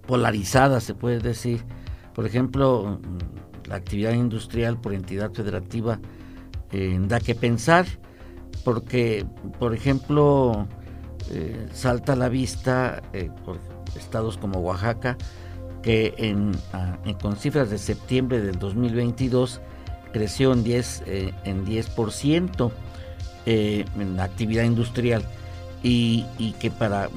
polarizada, 0.06 0.80
se 0.80 0.94
puede 0.94 1.20
decir, 1.20 1.64
por 2.18 2.26
ejemplo, 2.26 2.98
la 3.66 3.76
actividad 3.76 4.12
industrial 4.12 4.80
por 4.80 4.92
entidad 4.92 5.30
federativa 5.30 6.00
eh, 6.72 6.98
da 7.06 7.20
que 7.20 7.36
pensar, 7.36 7.86
porque, 8.64 9.24
por 9.60 9.72
ejemplo, 9.72 10.66
eh, 11.30 11.68
salta 11.72 12.14
a 12.14 12.16
la 12.16 12.28
vista 12.28 13.02
por 13.44 13.60
estados 13.94 14.36
como 14.36 14.58
Oaxaca, 14.58 15.16
que 15.80 16.12
en, 16.18 16.56
con 17.22 17.36
cifras 17.36 17.70
de 17.70 17.78
septiembre 17.78 18.40
del 18.40 18.58
2022 18.58 19.60
creció 20.12 20.52
en 20.52 20.64
10%, 20.64 21.34
en 21.44 21.64
10% 21.64 22.72
en 23.46 24.16
la 24.16 24.24
actividad 24.24 24.64
industrial. 24.64 25.22
Y, 25.84 26.24
que 26.58 26.72
para 26.72 27.10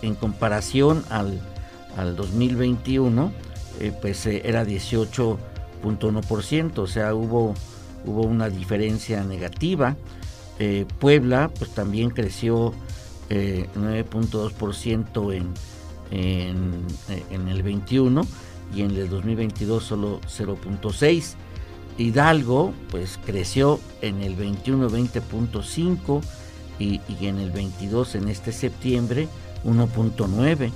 en 0.00 0.14
comparación 0.14 1.02
al, 1.10 1.40
al 1.96 2.14
2021 2.14 3.32
pues 4.00 4.24
era 4.26 4.64
18.1%, 4.64 6.78
o 6.78 6.86
sea, 6.86 7.14
hubo 7.14 7.54
hubo 8.04 8.22
una 8.22 8.48
diferencia 8.48 9.22
negativa. 9.24 9.96
Eh, 10.58 10.86
Puebla 10.98 11.50
pues 11.58 11.70
también 11.70 12.10
creció 12.10 12.74
9.2% 13.28 15.32
eh, 15.32 15.42
en, 16.50 16.86
en, 17.30 17.48
el 17.48 17.62
21 17.62 18.26
y 18.74 18.82
en 18.82 18.90
el 18.92 19.08
2022 19.08 19.82
solo 19.82 20.20
0.6. 20.22 21.34
Hidalgo 21.96 22.74
pues 22.90 23.18
creció 23.24 23.80
en 24.02 24.20
el 24.22 24.36
21 24.36 24.90
20.5 24.90 26.20
y, 26.78 27.00
y, 27.08 27.26
en 27.26 27.38
el 27.38 27.50
22 27.50 28.16
en 28.16 28.28
este 28.28 28.52
septiembre 28.52 29.28
1.9 29.64 30.70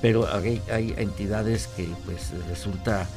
pero 0.00 0.26
hay, 0.32 0.62
entidades 0.96 1.66
que 1.68 1.88
pues 2.04 2.32
resulta 2.48 3.08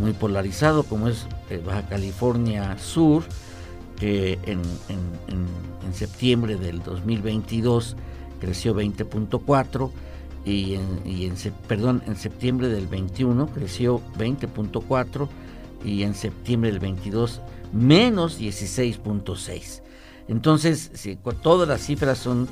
muy 0.00 0.12
polarizado 0.12 0.84
como 0.84 1.08
es 1.08 1.26
eh, 1.50 1.60
Baja 1.64 1.86
California 1.88 2.76
Sur, 2.78 3.24
que 3.98 4.38
en, 4.46 4.62
septiembre 5.92 6.56
del 6.56 6.82
2022 6.82 7.96
creció 8.40 8.74
20.4 8.74 9.90
y, 10.44 10.74
en, 10.74 11.02
y 11.04 11.26
en, 11.26 11.34
perdón, 11.68 12.02
en 12.06 12.16
septiembre 12.16 12.68
del 12.68 12.86
21 12.86 13.46
creció 13.48 14.00
20.4 14.18 15.28
y 15.84 16.02
en 16.02 16.14
septiembre 16.14 16.70
del 16.70 16.80
22 16.80 17.40
menos 17.72 18.40
16.6. 18.40 19.82
Entonces, 20.28 20.90
todas 21.42 21.68
las 21.68 21.82
cifras 21.82 22.18
son 22.18 22.48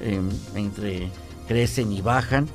em, 0.00 0.28
entre 0.54 1.08
crecen 1.46 1.92
y 1.92 2.00
bajan 2.00 2.48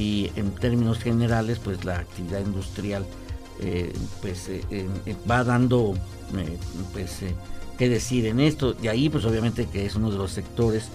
y 0.00 0.32
en 0.34 0.52
términos 0.52 0.98
generales, 0.98 1.58
pues 1.58 1.84
la 1.84 1.98
actividad 1.98 2.40
industrial 2.40 3.04
eh, 3.60 3.92
pues 4.22 4.48
eh, 4.48 4.88
va 5.30 5.44
dando 5.44 5.94
eh, 6.34 6.58
pues 6.94 7.18
qué 7.76 7.90
decir 7.90 8.24
en 8.24 8.40
esto. 8.40 8.72
De 8.72 8.88
ahí 8.88 9.10
pues 9.10 9.26
obviamente 9.26 9.66
que 9.66 9.84
es 9.84 9.96
uno 9.96 10.10
de 10.10 10.16
los 10.16 10.32
sectores 10.32 10.88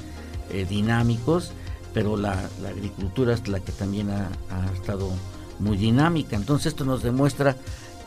dinámicos, 0.69 1.51
pero 1.93 2.17
la, 2.17 2.49
agricultura 2.67 3.33
es 3.33 3.47
la 3.47 3.59
que 3.59 3.71
también 3.71 4.09
ha, 4.09 4.29
estado 4.73 5.11
muy 5.59 5.77
dinámica. 5.77 6.35
Entonces 6.35 6.67
esto 6.67 6.83
nos 6.83 7.03
demuestra 7.03 7.55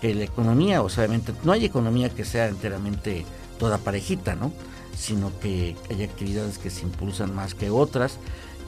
que 0.00 0.14
la 0.14 0.24
economía, 0.24 0.82
o 0.82 0.88
sea, 0.88 1.04
obviamente 1.04 1.32
no 1.44 1.52
hay 1.52 1.64
economía 1.64 2.08
que 2.08 2.24
sea 2.24 2.48
enteramente 2.48 3.24
toda 3.58 3.78
parejita, 3.78 4.34
¿no? 4.34 4.52
Sino 4.96 5.38
que 5.38 5.76
hay 5.90 6.02
actividades 6.02 6.58
que 6.58 6.70
se 6.70 6.82
impulsan 6.82 7.34
más 7.34 7.54
que 7.54 7.70
otras 7.70 8.18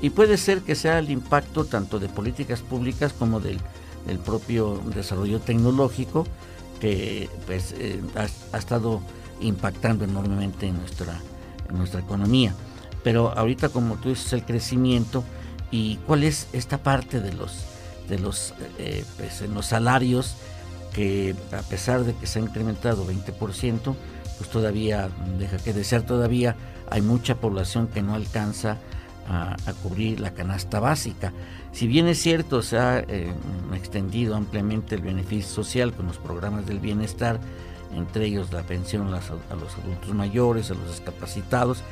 y 0.03 0.11
puede 0.11 0.37
ser 0.37 0.63
que 0.63 0.75
sea 0.75 0.99
el 0.99 1.11
impacto 1.11 1.65
tanto 1.65 1.99
de 1.99 2.09
políticas 2.09 2.61
públicas 2.61 3.13
como 3.13 3.41
del 3.41 3.59
el 4.09 4.19
propio 4.19 4.81
desarrollo 4.95 5.41
tecnológico 5.41 6.27
que 6.81 7.29
pues, 7.47 7.75
eh, 7.79 8.01
ha, 8.15 8.59
estado 8.59 9.01
impactando 9.41 10.05
enormemente 10.05 10.67
en 10.67 10.79
nuestra, 10.79 11.21
en 11.69 11.79
nuestra 11.79 12.01
economía. 12.01 12.55
Pero 13.05 13.37
ahorita, 13.37 13.69
como 13.69 13.97
tú 13.97 14.11
dices, 14.11 14.33
el 14.33 14.45
crecimiento 14.45 15.25
y 15.71 15.97
cuál 16.07 16.25
es 16.25 16.49
esta 16.53 16.79
parte 16.79 17.21
de 17.21 17.33
los, 17.33 17.65
de 18.09 18.19
los, 18.19 18.55
eh, 18.79 19.05
pues, 19.19 19.43
en 19.43 19.55
los 19.55 19.67
salarios 19.67 20.35
que 20.95 21.37
a 21.53 21.63
pesar 21.63 22.05
de 22.05 22.15
que 22.15 22.27
se 22.27 22.41
ha 22.41 22.43
incrementado 22.43 23.07
20%, 23.07 23.95
pues 24.39 24.51
todavía 24.51 25.11
deja 25.39 25.59
que 25.59 25.73
desear, 25.73 26.03
todavía 26.03 26.57
hay 26.91 27.03
mucha 27.03 27.37
población 27.37 27.87
que 27.87 28.03
no 28.03 28.15
alcanza 28.15 28.79
a, 29.31 29.57
cubrir 29.83 30.21
la 30.21 30.33
canasta 30.33 30.81
básica. 30.81 31.33
Si 31.73 31.87
bien 31.87 32.09
es 32.09 32.21
cierto, 32.21 32.63
se 32.63 32.79
ha 32.79 32.99
eh, 32.99 33.33
extendido 33.75 34.35
ampliamente 34.35 34.97
el 34.97 35.03
beneficio 35.03 35.49
social 35.49 35.93
con 35.93 36.07
los 36.07 36.19
programas 36.19 36.67
del 36.67 36.81
bienestar, 36.81 37.39
entre 37.95 38.27
ellos 38.27 38.53
la 38.53 38.63
pensión 38.63 39.07
a, 39.09 39.11
los 39.11 39.75
adultos 39.79 40.15
mayores, 40.15 40.71
a 40.71 40.75
los 40.75 40.89
discapacitados, 40.89 41.83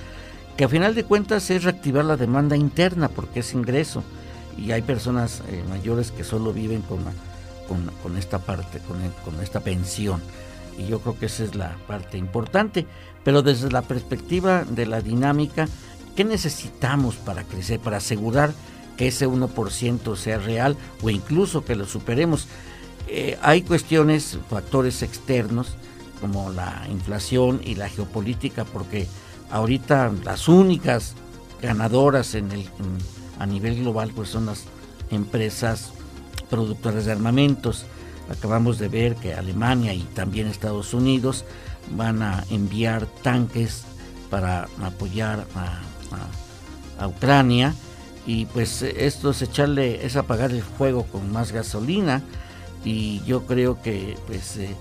que 0.57 0.65
a 0.65 0.69
final 0.69 0.95
de 0.95 1.05
cuentas 1.05 1.49
es 1.51 1.63
reactivar 1.63 2.05
la 2.05 2.17
demanda 2.17 2.57
interna 2.57 3.09
porque 3.09 3.41
es 3.41 3.55
ingreso 3.55 4.03
y 4.57 4.73
hay 4.73 4.83
personas 4.83 5.43
eh, 5.49 5.63
mayores 5.69 6.11
que 6.11 6.25
solo 6.25 6.53
viven 6.53 6.83
con, 6.83 6.99
con, 8.03 8.17
esta 8.17 8.41
parte, 8.41 8.81
con, 8.81 8.97
con 9.25 9.41
esta 9.41 9.61
pensión. 9.61 10.21
Y 10.77 10.87
yo 10.87 11.01
creo 11.01 11.19
que 11.19 11.27
esa 11.27 11.45
es 11.45 11.55
la 11.55 11.77
parte 11.87 12.19
importante, 12.19 12.87
pero 13.23 13.43
desde 13.43 13.71
la 13.71 13.83
perspectiva 13.83 14.65
de 14.65 14.87
la 14.87 15.01
dinámica, 15.01 15.69
¿Qué 16.19 16.25
necesitamos 16.25 17.15
para 17.15 17.45
crecer, 17.45 17.79
para 17.79 17.99
asegurar 17.99 18.53
que 18.97 19.07
ese 19.07 19.29
1% 19.29 20.17
sea 20.17 20.39
real 20.39 20.77
o 21.01 21.11
incluso 21.11 21.65
que 21.65 21.77
lo 21.77 21.87
superemos? 21.87 22.49
Eh, 23.07 23.39
hay 23.41 23.63
cuestiones, 23.63 24.37
factores 24.51 25.03
externos 25.03 25.77
como 26.21 26.51
la 26.51 26.85
inflación 26.91 27.61
y 27.65 27.77
la 27.77 27.89
geopolítica, 27.89 28.65
porque 28.65 29.07
ahorita 29.53 30.13
las 30.25 30.49
únicas 30.49 31.15
ganadoras 31.63 32.35
en 32.35 32.51
el, 32.51 32.69
a 33.39 33.47
nivel 33.47 33.77
global 33.77 34.11
pues 34.13 34.29
son 34.29 34.47
las 34.47 34.65
empresas 35.13 35.93
productoras 36.51 37.05
de 37.05 37.13
armamentos. 37.13 37.87
Acabamos 38.29 38.81
de 38.81 38.89
ver 38.89 39.15
que 39.15 39.35
Alemania 39.35 39.95
y 39.95 40.03
también 40.17 40.49
Estados 40.49 40.95
Unidos 40.95 41.45
van 41.93 42.25
a 42.25 42.45
enviar 42.51 43.07
tanques 43.23 43.85
para 44.31 44.67
apoyar 44.83 45.47
a 45.55 45.79
a, 46.13 47.07
Ucrania 47.07 47.75
y 48.27 48.47
pues 48.47 48.83
esto 48.83 49.31
es 49.31 49.41
echarle, 49.43 50.05
es 50.05 50.17
apagar 50.17 50.51
el 50.51 50.63
fuego 50.63 51.05
con 51.05 51.31
más 51.33 51.53
gasolina 51.53 52.23
y 52.85 53.23
yo 53.25 53.47
creo 53.47 53.81
que 53.81 54.17
pues 54.27 54.57
eh, 54.57 54.75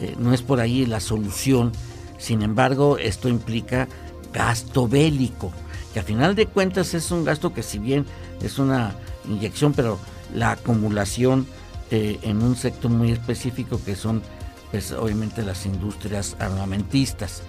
eh, 0.00 0.14
no 0.18 0.34
es 0.34 0.42
por 0.42 0.60
ahí 0.60 0.84
la 0.84 1.00
solución, 1.00 1.72
sin 2.18 2.42
embargo 2.42 2.98
esto 2.98 3.28
implica 3.28 3.88
gasto 4.34 4.86
bélico, 4.86 5.50
que 5.94 6.00
a 6.00 6.02
final 6.02 6.34
de 6.34 6.46
cuentas 6.46 6.92
es 6.92 7.10
un 7.10 7.24
gasto 7.24 7.54
que 7.54 7.62
si 7.62 7.78
bien 7.78 8.04
es 8.42 8.58
una 8.58 8.94
inyección, 9.26 9.72
pero 9.72 9.98
la 10.34 10.52
acumulación 10.52 11.46
eh, 11.90 12.18
en 12.22 12.42
un 12.42 12.56
sector 12.56 12.90
muy 12.90 13.12
específico 13.12 13.80
que 13.84 13.96
son 13.96 14.22
pues 14.70 14.92
obviamente 14.92 15.42
las 15.42 15.66
industrias 15.66 16.34
armamentistas. 16.38 17.42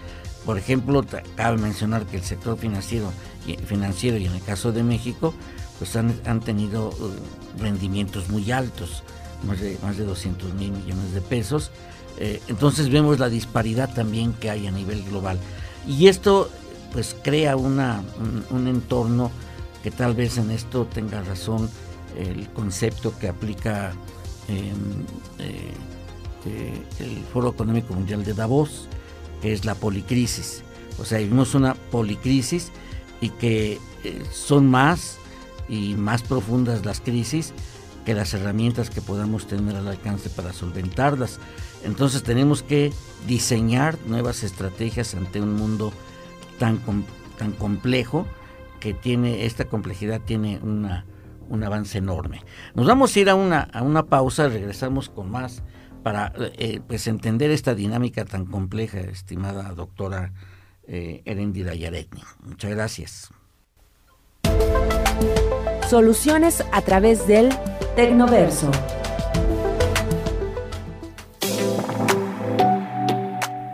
Por 0.45 0.57
ejemplo, 0.57 1.05
cabe 1.35 1.57
mencionar 1.57 2.05
que 2.05 2.17
el 2.17 2.23
sector 2.23 2.57
financiero 2.57 3.11
financiero 3.65 4.17
y 4.17 4.25
en 4.25 4.33
el 4.33 4.41
caso 4.41 4.71
de 4.71 4.83
México, 4.83 5.33
pues 5.77 5.95
han, 5.95 6.39
tenido 6.41 6.89
uh, 6.89 7.61
rendimientos 7.61 8.29
muy 8.29 8.51
altos, 8.51 9.03
más 9.45 9.59
de, 9.59 9.77
más 9.83 9.97
de 9.97 10.05
200 10.05 10.53
mil 10.53 10.71
millones 10.71 11.13
de 11.13 11.21
pesos. 11.21 11.71
Eh, 12.17 12.41
entonces 12.47 12.89
vemos 12.89 13.19
la 13.19 13.29
disparidad 13.29 13.93
también 13.93 14.33
que 14.33 14.49
hay 14.49 14.67
a 14.67 14.71
nivel 14.71 15.03
global. 15.03 15.39
Y 15.87 16.07
esto 16.07 16.49
pues 16.91 17.15
crea 17.23 17.57
una, 17.57 18.03
un, 18.51 18.67
entorno 18.67 19.31
que 19.81 19.89
tal 19.89 20.13
vez 20.13 20.37
en 20.37 20.51
esto 20.51 20.85
tenga 20.85 21.23
razón 21.23 21.69
el 22.15 22.47
concepto 22.49 23.17
que 23.17 23.27
aplica 23.27 23.93
em, 24.47 24.75
eh, 25.39 25.73
eh, 26.45 26.81
el 26.99 27.23
Foro 27.33 27.49
Económico 27.49 27.95
Mundial 27.95 28.23
de 28.23 28.33
Davos, 28.33 28.87
que 29.43 29.51
es 29.51 29.65
la 29.65 29.75
policrisis. 29.75 30.63
O 30.97 31.03
sea, 31.03 31.17
vivimos 31.17 31.53
una 31.53 31.73
policrisis 31.73 32.71
y 33.19 33.27
que 33.27 33.73
eh, 34.05 34.23
son 34.31 34.67
más 34.67 35.17
y 35.67 35.95
más 35.95 36.23
profundas 36.23 36.85
las 36.85 37.01
crisis 37.01 37.53
que 38.05 38.13
las 38.13 38.33
herramientas 38.33 38.89
que 38.89 39.01
podamos 39.01 39.45
tener 39.45 39.75
al 39.75 39.89
alcance 39.89 40.29
para 40.29 40.53
solventarlas. 40.53 41.41
Entonces 41.83 42.23
tenemos 42.23 42.63
que 42.63 42.93
diseñar 43.27 43.97
nuevas 44.07 44.43
estrategias 44.43 45.13
ante 45.13 45.41
un 45.41 45.55
mundo 45.55 45.91
tan, 46.57 46.79
tan 47.37 47.51
complejo 47.51 48.25
que 48.79 48.93
tiene, 48.93 49.45
esta 49.45 49.65
complejidad 49.65 50.21
tiene 50.21 50.59
una, 50.63 51.05
un 51.49 51.65
avance 51.65 51.97
enorme. 51.97 52.45
Nos 52.75 52.85
vamos 52.87 53.13
a 53.13 53.19
ir 53.19 53.29
a 53.29 53.35
una, 53.35 53.59
a 53.73 53.81
una 53.81 54.05
pausa, 54.05 54.47
regresamos 54.47 55.09
con 55.09 55.29
más 55.29 55.63
para 56.03 56.33
eh, 56.37 56.81
pues 56.85 57.07
entender 57.07 57.49
esta 57.49 57.73
dinámica 57.73 58.25
tan 58.25 58.45
compleja, 58.45 58.99
estimada 58.99 59.73
doctora 59.73 60.33
eh, 60.85 61.21
Erendira 61.25 61.73
Yaretni. 61.73 62.21
Muchas 62.43 62.71
gracias. 62.71 63.29
Soluciones 65.89 66.63
a 66.71 66.81
través 66.81 67.25
del 67.27 67.49
Tecnoverso. 67.95 68.69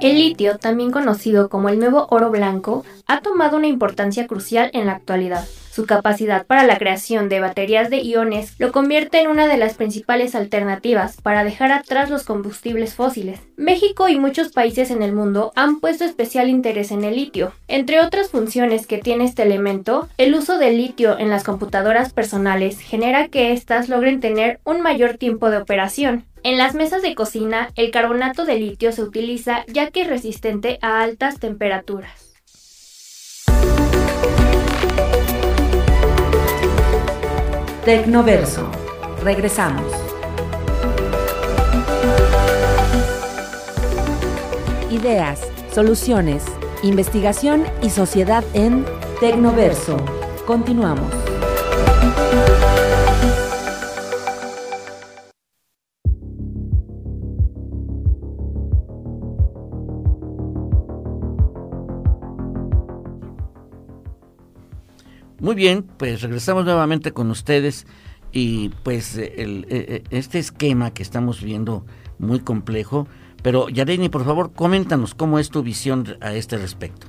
El 0.02 0.18
litio, 0.18 0.58
también 0.58 0.92
conocido 0.92 1.50
como 1.50 1.68
el 1.68 1.80
nuevo 1.80 2.08
oro 2.10 2.30
blanco, 2.30 2.86
ha 3.06 3.22
tomado 3.22 3.58
una 3.58 3.68
importancia 3.68 4.28
crucial 4.28 4.70
en 4.74 4.86
la 4.86 4.94
actualidad 4.94 5.46
Su 5.72 5.86
capacidad 5.86 6.48
para 6.48 6.64
la 6.64 6.78
creación 6.78 7.30
de 7.30 7.40
baterías 7.40 7.90
de 7.90 7.98
iones 8.02 8.56
lo 8.58 8.72
convierte 8.72 9.20
en 9.22 9.28
una 9.28 9.48
de 9.48 9.58
las 9.58 9.76
principales 9.76 10.34
alternativas 10.34 11.22
para 11.22 11.44
dejar 11.44 11.72
atrás 11.72 12.10
los 12.10 12.24
combustibles 12.24 12.96
fósiles. 12.96 13.40
México 13.56 14.10
y 14.10 14.20
muchos 14.20 14.52
países 14.52 14.90
en 14.90 15.04
el 15.04 15.14
mundo 15.14 15.52
han 15.56 15.80
puesto 15.80 16.06
especial 16.06 16.50
interés 16.50 16.92
en 16.92 17.04
el 17.04 17.16
litio. 17.16 17.54
Entre 17.68 18.02
otras 18.02 18.30
funciones 18.30 18.88
que 18.88 18.98
tiene 18.98 19.26
este 19.26 19.44
elemento, 19.44 20.10
el 20.18 20.34
uso 20.34 20.58
del 20.58 20.78
litio 20.78 21.20
en 21.20 21.30
las 21.30 21.44
computadoras 21.44 22.14
personales 22.14 22.80
genera 22.80 23.28
que 23.28 23.52
éstas 23.52 23.90
logren 23.90 24.20
tener 24.20 24.60
un 24.64 24.82
mayor 24.82 25.18
tiempo 25.18 25.52
de 25.52 25.58
operación. 25.58 26.26
En 26.42 26.58
las 26.58 26.74
mesas 26.74 27.02
de 27.02 27.16
cocina, 27.16 27.70
el 27.76 27.92
carbonato 27.92 28.46
de 28.46 28.56
litio 28.56 28.92
se 28.92 29.04
utiliza 29.04 29.66
ya 29.68 29.92
que 29.92 30.02
es 30.02 30.08
resistente 30.08 30.80
a 30.82 31.02
altas 31.02 31.40
temperaturas. 31.40 32.29
Tecnoverso. 37.86 38.70
Regresamos. 39.24 39.86
Ideas, 44.92 45.40
soluciones, 45.74 46.44
investigación 46.84 47.64
y 47.82 47.90
sociedad 47.90 48.44
en 48.54 48.86
Tecnoverso. 49.22 49.96
Continuamos. 50.46 51.10
Muy 65.40 65.56
bien, 65.56 65.84
pues 65.98 66.22
regresamos 66.22 66.66
nuevamente 66.66 67.12
con 67.12 67.32
ustedes 67.32 67.88
y 68.32 68.70
pues 68.84 69.16
el, 69.18 70.04
este 70.10 70.40
esquema 70.40 70.94
que 70.94 71.02
estamos 71.02 71.42
viendo 71.42 71.86
muy 72.18 72.40
complejo, 72.42 73.08
pero 73.42 73.70
Yareni, 73.70 74.10
por 74.10 74.26
favor, 74.26 74.52
coméntanos 74.54 75.16
cómo 75.16 75.40
es 75.40 75.50
tu 75.50 75.64
visión 75.64 76.18
a 76.22 76.34
este 76.34 76.58
respecto. 76.58 77.08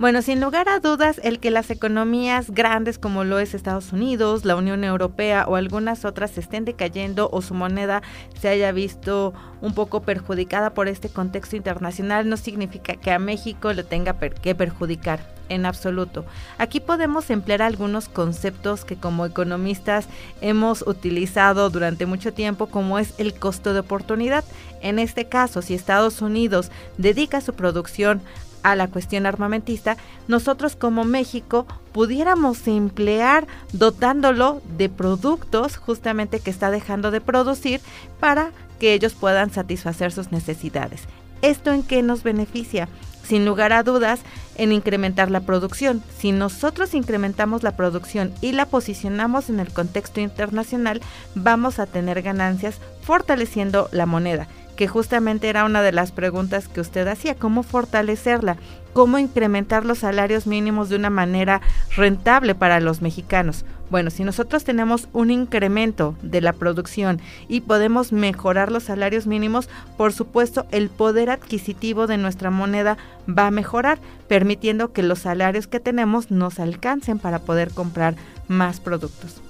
Bueno, 0.00 0.22
sin 0.22 0.40
lugar 0.40 0.66
a 0.70 0.80
dudas, 0.80 1.20
el 1.22 1.40
que 1.40 1.50
las 1.50 1.68
economías 1.68 2.50
grandes 2.50 2.98
como 2.98 3.22
lo 3.22 3.38
es 3.38 3.52
Estados 3.52 3.92
Unidos, 3.92 4.46
la 4.46 4.56
Unión 4.56 4.82
Europea 4.82 5.44
o 5.46 5.56
algunas 5.56 6.06
otras 6.06 6.38
estén 6.38 6.64
decayendo 6.64 7.28
o 7.30 7.42
su 7.42 7.52
moneda 7.52 8.00
se 8.40 8.48
haya 8.48 8.72
visto 8.72 9.34
un 9.60 9.74
poco 9.74 10.00
perjudicada 10.00 10.72
por 10.72 10.88
este 10.88 11.10
contexto 11.10 11.54
internacional 11.54 12.26
no 12.30 12.38
significa 12.38 12.96
que 12.96 13.10
a 13.10 13.18
México 13.18 13.74
lo 13.74 13.84
tenga 13.84 14.18
que 14.18 14.54
perjudicar 14.54 15.20
en 15.50 15.66
absoluto. 15.66 16.24
Aquí 16.56 16.80
podemos 16.80 17.28
emplear 17.28 17.60
algunos 17.60 18.08
conceptos 18.08 18.86
que 18.86 18.96
como 18.96 19.26
economistas 19.26 20.06
hemos 20.40 20.80
utilizado 20.86 21.68
durante 21.68 22.06
mucho 22.06 22.32
tiempo 22.32 22.68
como 22.68 22.98
es 22.98 23.12
el 23.18 23.34
costo 23.34 23.74
de 23.74 23.80
oportunidad. 23.80 24.44
En 24.80 24.98
este 24.98 25.26
caso, 25.26 25.60
si 25.60 25.74
Estados 25.74 26.22
Unidos 26.22 26.70
dedica 26.96 27.42
su 27.42 27.52
producción 27.52 28.22
a 28.62 28.76
la 28.76 28.88
cuestión 28.88 29.26
armamentista, 29.26 29.96
nosotros 30.28 30.76
como 30.76 31.04
México 31.04 31.66
pudiéramos 31.92 32.66
emplear 32.66 33.46
dotándolo 33.72 34.62
de 34.76 34.88
productos 34.88 35.76
justamente 35.76 36.40
que 36.40 36.50
está 36.50 36.70
dejando 36.70 37.10
de 37.10 37.20
producir 37.20 37.80
para 38.18 38.50
que 38.78 38.94
ellos 38.94 39.14
puedan 39.14 39.50
satisfacer 39.50 40.12
sus 40.12 40.32
necesidades. 40.32 41.02
¿Esto 41.42 41.72
en 41.72 41.82
qué 41.82 42.02
nos 42.02 42.22
beneficia? 42.22 42.88
Sin 43.22 43.44
lugar 43.44 43.72
a 43.72 43.82
dudas, 43.82 44.20
en 44.56 44.72
incrementar 44.72 45.30
la 45.30 45.40
producción. 45.40 46.02
Si 46.18 46.32
nosotros 46.32 46.94
incrementamos 46.94 47.62
la 47.62 47.76
producción 47.76 48.32
y 48.40 48.52
la 48.52 48.66
posicionamos 48.66 49.48
en 49.48 49.60
el 49.60 49.72
contexto 49.72 50.20
internacional, 50.20 51.00
vamos 51.34 51.78
a 51.78 51.86
tener 51.86 52.22
ganancias 52.22 52.80
fortaleciendo 53.02 53.88
la 53.92 54.06
moneda 54.06 54.48
que 54.80 54.88
justamente 54.88 55.50
era 55.50 55.66
una 55.66 55.82
de 55.82 55.92
las 55.92 56.10
preguntas 56.10 56.66
que 56.66 56.80
usted 56.80 57.06
hacía, 57.06 57.34
cómo 57.34 57.62
fortalecerla, 57.62 58.56
cómo 58.94 59.18
incrementar 59.18 59.84
los 59.84 59.98
salarios 59.98 60.46
mínimos 60.46 60.88
de 60.88 60.96
una 60.96 61.10
manera 61.10 61.60
rentable 61.96 62.54
para 62.54 62.80
los 62.80 63.02
mexicanos. 63.02 63.66
Bueno, 63.90 64.08
si 64.08 64.24
nosotros 64.24 64.64
tenemos 64.64 65.06
un 65.12 65.30
incremento 65.30 66.14
de 66.22 66.40
la 66.40 66.54
producción 66.54 67.20
y 67.46 67.60
podemos 67.60 68.10
mejorar 68.10 68.72
los 68.72 68.84
salarios 68.84 69.26
mínimos, 69.26 69.68
por 69.98 70.14
supuesto 70.14 70.64
el 70.70 70.88
poder 70.88 71.28
adquisitivo 71.28 72.06
de 72.06 72.16
nuestra 72.16 72.48
moneda 72.48 72.96
va 73.28 73.48
a 73.48 73.50
mejorar, 73.50 73.98
permitiendo 74.28 74.94
que 74.94 75.02
los 75.02 75.18
salarios 75.18 75.66
que 75.66 75.80
tenemos 75.80 76.30
nos 76.30 76.58
alcancen 76.58 77.18
para 77.18 77.40
poder 77.40 77.70
comprar 77.72 78.14
más 78.48 78.80
productos. 78.80 79.42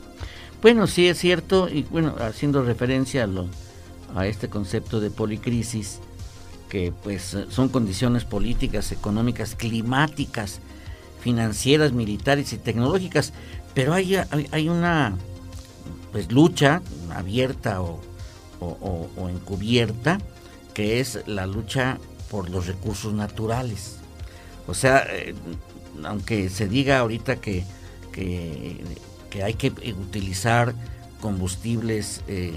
Bueno, 0.60 0.88
sí 0.88 1.06
es 1.06 1.18
cierto, 1.18 1.68
y 1.68 1.84
bueno, 1.84 2.16
haciendo 2.18 2.64
referencia 2.64 3.22
a 3.22 3.28
lo 3.28 3.46
a 4.14 4.26
este 4.26 4.48
concepto 4.48 5.00
de 5.00 5.10
policrisis, 5.10 6.00
que 6.68 6.92
pues 7.02 7.36
son 7.48 7.68
condiciones 7.68 8.24
políticas, 8.24 8.92
económicas, 8.92 9.54
climáticas, 9.54 10.60
financieras, 11.20 11.92
militares 11.92 12.52
y 12.52 12.58
tecnológicas, 12.58 13.32
pero 13.74 13.92
hay, 13.92 14.16
hay, 14.50 14.68
una 14.68 15.16
pues 16.12 16.32
lucha 16.32 16.82
abierta 17.14 17.80
o, 17.82 18.00
encubierta, 19.28 20.18
que 20.74 21.00
es 21.00 21.20
la 21.26 21.46
lucha 21.46 21.98
por 22.30 22.50
los 22.50 22.66
recursos 22.66 23.12
naturales. 23.12 23.96
O 24.66 24.74
sea, 24.74 25.04
eh, 25.08 25.34
aunque 26.04 26.48
se 26.48 26.68
diga 26.68 26.98
ahorita 26.98 27.36
que, 27.36 27.64
que, 28.12 29.42
hay 29.42 29.54
que 29.54 29.68
utilizar 29.92 30.74
combustibles 31.20 32.22
eh, 32.28 32.54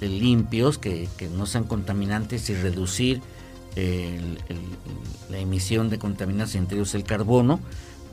limpios, 0.00 0.78
que, 0.78 1.08
no 1.36 1.46
sean 1.46 1.64
contaminantes 1.64 2.48
y 2.50 2.54
reducir 2.54 3.20
la 5.30 5.38
emisión 5.38 5.90
de 5.90 5.98
contaminantes, 5.98 6.54
entre 6.54 6.78
ellos 6.78 6.94
el 6.94 7.04
carbono, 7.04 7.60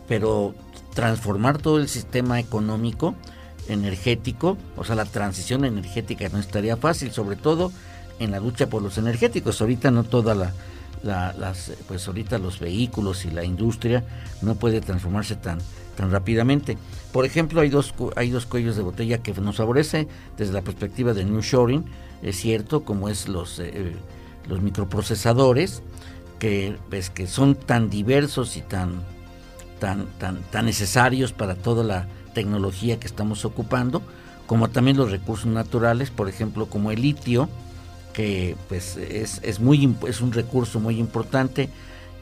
pero 0.07 0.53
transformar 0.93 1.57
todo 1.57 1.79
el 1.79 1.87
sistema 1.87 2.39
económico, 2.39 3.15
energético, 3.67 4.57
o 4.75 4.83
sea, 4.83 4.95
la 4.95 5.05
transición 5.05 5.63
energética 5.63 6.27
no 6.29 6.39
estaría 6.39 6.75
fácil, 6.75 7.11
sobre 7.11 7.37
todo 7.37 7.71
en 8.19 8.31
la 8.31 8.39
lucha 8.39 8.67
por 8.67 8.81
los 8.81 8.97
energéticos. 8.97 9.61
Ahorita 9.61 9.89
no 9.91 10.03
toda 10.03 10.35
la, 10.35 10.53
las, 11.03 11.71
pues 11.87 12.07
ahorita 12.07 12.37
los 12.37 12.59
vehículos 12.59 13.25
y 13.25 13.31
la 13.31 13.43
industria 13.43 14.03
no 14.41 14.55
puede 14.55 14.81
transformarse 14.81 15.35
tan, 15.35 15.59
tan 15.95 16.11
rápidamente. 16.11 16.77
Por 17.11 17.25
ejemplo, 17.25 17.61
hay 17.61 17.69
dos, 17.69 17.93
hay 18.15 18.29
dos 18.29 18.45
cuellos 18.45 18.75
de 18.75 18.83
botella 18.83 19.19
que 19.19 19.33
nos 19.33 19.57
favorece 19.57 20.07
desde 20.37 20.53
la 20.53 20.61
perspectiva 20.61 21.13
de 21.13 21.25
New 21.25 21.41
Shoring, 21.41 21.85
es 22.21 22.37
cierto, 22.37 22.83
como 22.83 23.09
es 23.09 23.27
los, 23.27 23.59
eh, 23.59 23.95
los 24.47 24.61
microprocesadores, 24.61 25.83
que, 26.39 26.75
pues, 26.89 27.09
que 27.09 27.27
son 27.27 27.55
tan 27.55 27.89
diversos 27.89 28.57
y 28.57 28.61
tan, 28.61 29.03
tan, 29.79 30.07
tan, 30.17 30.41
tan 30.43 30.65
necesarios 30.65 31.31
para 31.33 31.55
toda 31.55 31.83
la 31.83 32.07
tecnología 32.33 32.99
que 32.99 33.07
estamos 33.07 33.45
ocupando, 33.45 34.01
como 34.47 34.69
también 34.69 34.97
los 34.97 35.11
recursos 35.11 35.45
naturales, 35.47 36.09
por 36.09 36.27
ejemplo, 36.29 36.65
como 36.67 36.91
el 36.91 37.01
litio, 37.01 37.49
que 38.13 38.55
pues 38.69 38.95
es, 38.95 39.41
es, 39.43 39.59
muy, 39.59 39.95
es 40.07 40.21
un 40.21 40.31
recurso 40.31 40.79
muy 40.79 40.99
importante 40.99 41.69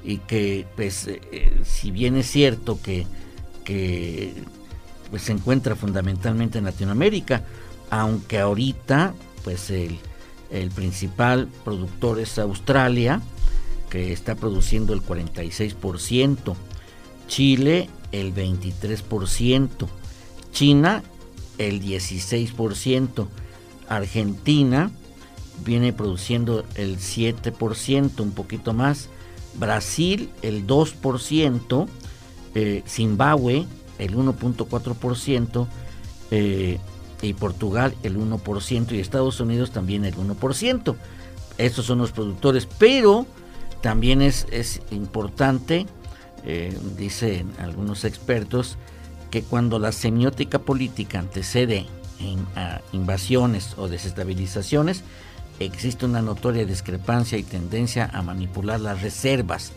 y 0.03 0.17
que 0.17 0.65
pues 0.75 1.07
eh, 1.07 1.61
si 1.63 1.91
bien 1.91 2.15
es 2.15 2.31
cierto 2.31 2.79
que 2.81 3.05
que 3.63 4.33
pues, 5.09 5.23
se 5.23 5.33
encuentra 5.33 5.75
fundamentalmente 5.75 6.57
en 6.57 6.65
Latinoamérica, 6.65 7.43
aunque 7.89 8.39
ahorita 8.39 9.13
pues 9.43 9.69
el, 9.69 9.99
principal 10.75 11.47
productor 11.63 12.19
es 12.19 12.37
Australia, 12.39 13.21
que 13.89 14.13
está 14.13 14.35
produciendo 14.35 14.93
el 14.93 15.01
46%, 15.01 16.55
Chile 17.27 17.89
el 18.11 18.33
23%, 18.33 19.87
China 20.51 21.03
el 21.57 21.81
16%, 21.81 23.27
Argentina 23.87 24.91
viene 25.65 25.93
produciendo 25.93 26.65
el 26.75 26.97
7%, 26.97 28.19
un 28.19 28.31
poquito 28.31 28.73
más, 28.73 29.09
Brasil 29.55 30.29
el 30.41 30.65
2%, 30.65 31.87
eh, 32.55 32.83
Zimbabue 32.87 33.65
el 33.99 34.15
1.4%, 34.15 35.67
eh, 36.31 36.79
y 37.21 37.33
Portugal 37.33 37.93
el 38.03 38.17
1% 38.17 38.91
y 38.93 38.99
Estados 38.99 39.39
Unidos 39.39 39.71
también 39.71 40.05
el 40.05 40.15
1%. 40.15 40.95
Estos 41.57 41.85
son 41.85 41.99
los 41.99 42.11
productores, 42.11 42.65
pero 42.65 43.27
también 43.81 44.21
es, 44.21 44.45
importante, 44.91 45.85
eh, 46.45 46.75
dicen 46.97 47.51
algunos 47.59 48.05
expertos, 48.05 48.77
que 49.29 49.43
cuando 49.43 49.79
la 49.79 49.91
semiótica 49.91 50.59
política 50.59 51.19
antecede 51.19 51.85
en, 52.19 52.45
a 52.55 52.81
invasiones 52.91 53.75
o 53.77 53.87
desestabilizaciones, 53.87 55.03
existe 55.59 56.05
una 56.05 56.21
notoria 56.21 56.65
discrepancia 56.65 57.37
y 57.37 57.43
tendencia 57.43 58.09
a 58.11 58.21
manipular 58.23 58.79
las 58.79 59.01
reservas 59.01 59.71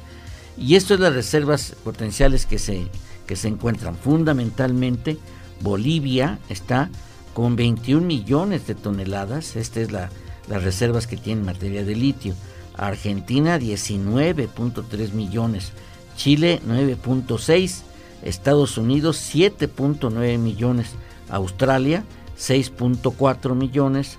y 0.57 0.77
esto 0.77 0.95
es 0.95 1.01
las 1.01 1.14
reservas 1.14 1.75
potenciales 1.85 2.47
que 2.47 2.59
se, 2.59 2.87
que 3.27 3.37
se 3.37 3.49
encuentran. 3.49 3.97
Fundamentalmente. 3.97 5.19
Bolivia 5.61 6.38
está 6.49 6.90
con 7.33 7.57
21 7.57 8.07
millones 8.07 8.67
de 8.67 8.75
toneladas, 8.75 9.57
esta 9.57 9.81
es 9.81 9.90
la, 9.93 10.11
las 10.49 10.62
reservas 10.62 11.07
que 11.07 11.17
tiene 11.17 11.40
en 11.40 11.47
materia 11.47 11.85
de 11.85 11.97
litio. 11.97 12.35
Argentina 12.77 13.59
19.3 13.59 15.12
millones, 15.12 15.73
Chile 16.17 16.61
9.6, 16.67 17.83
Estados 18.23 18.79
Unidos 18.79 19.31
7.9 19.33 20.38
millones, 20.38 20.90
Australia 21.31 22.05
6.4 22.38 23.55
millones, 23.55 24.19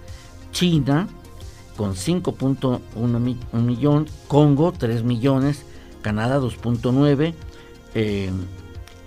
China 0.51 1.07
con 1.75 1.95
5.1 1.95 3.61
millón, 3.61 4.07
Congo 4.27 4.71
3 4.71 5.03
millones, 5.03 5.65
Canadá 6.05 6.39
2.9, 6.39 7.33
eh, 7.95 8.29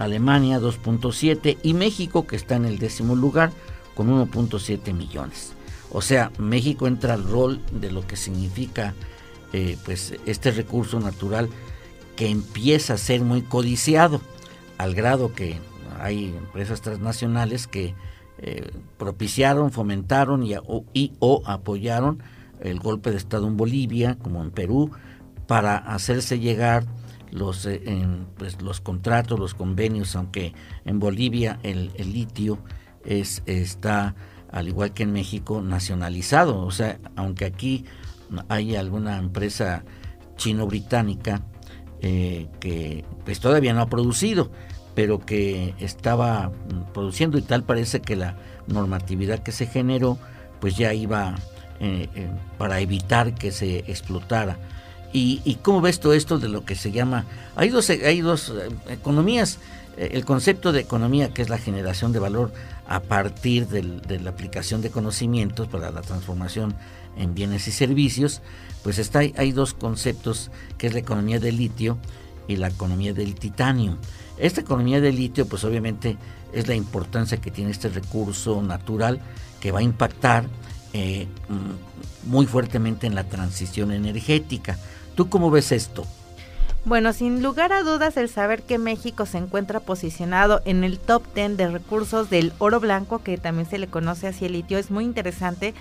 Alemania 0.01 0.59
2.7 0.59 1.57
y 1.63 1.73
México 1.73 2.27
que 2.27 2.35
está 2.35 2.57
en 2.57 2.65
el 2.65 2.81
décimo 2.81 3.15
lugar 3.15 3.53
con 3.95 4.11
1.7 4.11 4.93
millones. 4.93 5.53
O 5.93 6.03
sea, 6.03 6.33
México 6.39 6.89
entra 6.89 7.15
al 7.15 7.23
rol 7.23 7.61
de 7.71 7.93
lo 7.93 8.05
que 8.05 8.17
significa 8.17 8.95
eh, 9.53 9.79
pues 9.85 10.15
este 10.27 10.51
recurso 10.51 10.99
natural 10.99 11.49
que 12.17 12.31
empieza 12.31 12.95
a 12.95 12.99
ser 12.99 13.21
muy 13.21 13.43
codiciado 13.43 14.21
al 14.77 14.97
grado 14.97 15.33
que 15.33 15.57
hay 16.01 16.35
empresas 16.37 16.81
transnacionales 16.81 17.69
que 17.69 17.95
eh, 18.39 18.73
propiciaron, 18.97 19.71
fomentaron 19.71 20.43
y, 20.43 20.57
o, 21.21 21.43
apoyaron 21.47 22.25
el 22.59 22.81
golpe 22.81 23.13
de 23.13 23.19
Estado 23.19 23.47
en 23.47 23.57
Bolivia, 23.57 24.19
como 24.21 24.43
en 24.43 24.51
Perú, 24.51 24.91
para 25.49 25.77
hacerse 25.79 26.39
llegar 26.39 26.85
los, 27.33 27.67
eh, 27.67 27.81
pues, 28.37 28.63
los 28.63 28.81
contratos, 28.81 29.41
los 29.41 29.55
convenios, 29.55 30.15
aunque 30.15 30.55
en 30.85 31.01
Bolivia 31.01 31.59
el, 31.65 31.91
litio 31.97 32.61
es, 33.05 33.43
está, 33.47 34.15
al 34.53 34.69
igual 34.69 34.95
que 34.95 35.03
en 35.03 35.13
México, 35.13 35.61
nacionalizado. 35.61 36.61
O 36.61 36.71
sea, 36.71 37.01
aunque 37.17 37.45
aquí 37.45 37.85
hay 38.49 38.77
alguna 38.77 39.19
empresa 39.19 39.83
chino-británica 40.37 41.43
eh, 42.01 42.47
que 42.61 43.05
pues 43.25 43.41
todavía 43.41 43.75
no 43.75 43.81
ha 43.81 43.89
producido, 43.89 44.53
pero 44.95 45.19
que 45.19 45.75
estaba 45.81 46.53
produciendo 46.95 47.39
y 47.39 47.43
tal 47.43 47.65
parece 47.65 48.01
que 48.01 48.17
la 48.17 48.37
normatividad 48.67 49.41
que 49.41 49.53
se 49.53 49.67
generó 49.67 50.19
pues 50.61 50.77
ya 50.77 50.93
iba 50.95 51.35
eh, 51.81 52.09
eh, 52.15 52.29
para 52.59 52.81
evitar 52.81 53.35
que 53.35 53.53
se 53.53 53.79
explotara. 53.79 54.59
¿Y, 55.13 55.59
cómo 55.63 55.81
ves 55.81 56.01
todo 56.01 56.13
esto 56.13 56.39
de 56.39 56.49
lo 56.49 56.65
que 56.65 56.75
se 56.75 56.93
llama? 56.93 57.25
Hay 57.57 57.71
dos, 57.71 57.89
hay 57.91 58.21
dos 58.21 58.51
eh, 58.51 58.69
economías. 58.93 59.59
el 59.97 60.25
concepto 60.25 60.71
de 60.71 60.81
economía, 60.81 61.33
que 61.33 61.43
es 61.43 61.49
la 61.49 61.59
generación 61.59 62.13
de 62.13 62.19
valor 62.19 62.53
a 62.87 63.01
partir 63.01 63.67
de 63.67 64.21
la 64.21 64.31
aplicación 64.31 64.81
de 64.81 64.91
conocimientos 64.91 65.67
para 65.69 65.91
la 65.91 66.03
transformación 66.03 66.75
en 67.17 67.35
bienes 67.35 67.67
y 67.69 67.73
servicios, 67.73 68.41
pues 68.83 68.99
está, 68.99 69.21
hay 69.21 69.53
dos 69.53 69.75
conceptos, 69.75 70.51
que 70.79 70.87
es 70.87 70.93
la 70.93 71.01
economía 71.01 71.39
del 71.41 71.57
litio 71.57 71.99
y 72.47 72.57
la 72.57 72.69
economía 72.69 73.13
del 73.13 73.35
titanio. 73.35 73.99
Esta 74.39 74.61
economía 74.61 75.01
del 75.01 75.17
litio, 75.17 75.47
pues 75.47 75.65
obviamente 75.65 76.17
es 76.53 76.69
la 76.69 76.75
importancia 76.75 77.39
que 77.39 77.51
tiene 77.51 77.71
este 77.71 77.89
recurso 77.89 78.63
natural 78.63 79.21
que 79.61 79.73
va 79.73 79.81
a 79.81 79.83
impactar 79.83 80.47
eh, 80.93 81.27
mm, 81.49 82.31
muy 82.31 82.47
fuertemente 82.47 83.07
en 83.07 83.15
la 83.15 83.25
transición 83.25 83.93
energética. 83.93 84.79
¿Tú 85.19 85.29
cómo 85.29 85.51
ves 85.51 85.73
esto? 85.73 86.05
Bueno, 86.85 87.13
sin 87.13 87.43
lugar 87.43 87.73
a 87.73 87.83
dudas, 87.83 88.17
el 88.17 88.29
saber 88.29 88.63
que 88.63 88.79
México 88.79 89.27
se 89.27 89.39
encuentra 89.39 89.81
posicionado 89.81 90.63
en 90.65 90.85
el 90.85 91.01
top 91.01 91.25
10 91.35 91.57
de 91.57 91.67
recursos 91.67 92.31
del 92.31 92.53
oro 92.59 92.79
blanco, 92.79 93.19
que 93.19 93.37
también 93.37 93.69
se 93.69 93.79
le 93.79 93.89
conoce 93.89 94.29
así 94.29 94.45
el 94.45 94.53
litio, 94.53 94.79
es 94.79 94.93
muy 94.93 95.03
interesante, 95.03 95.75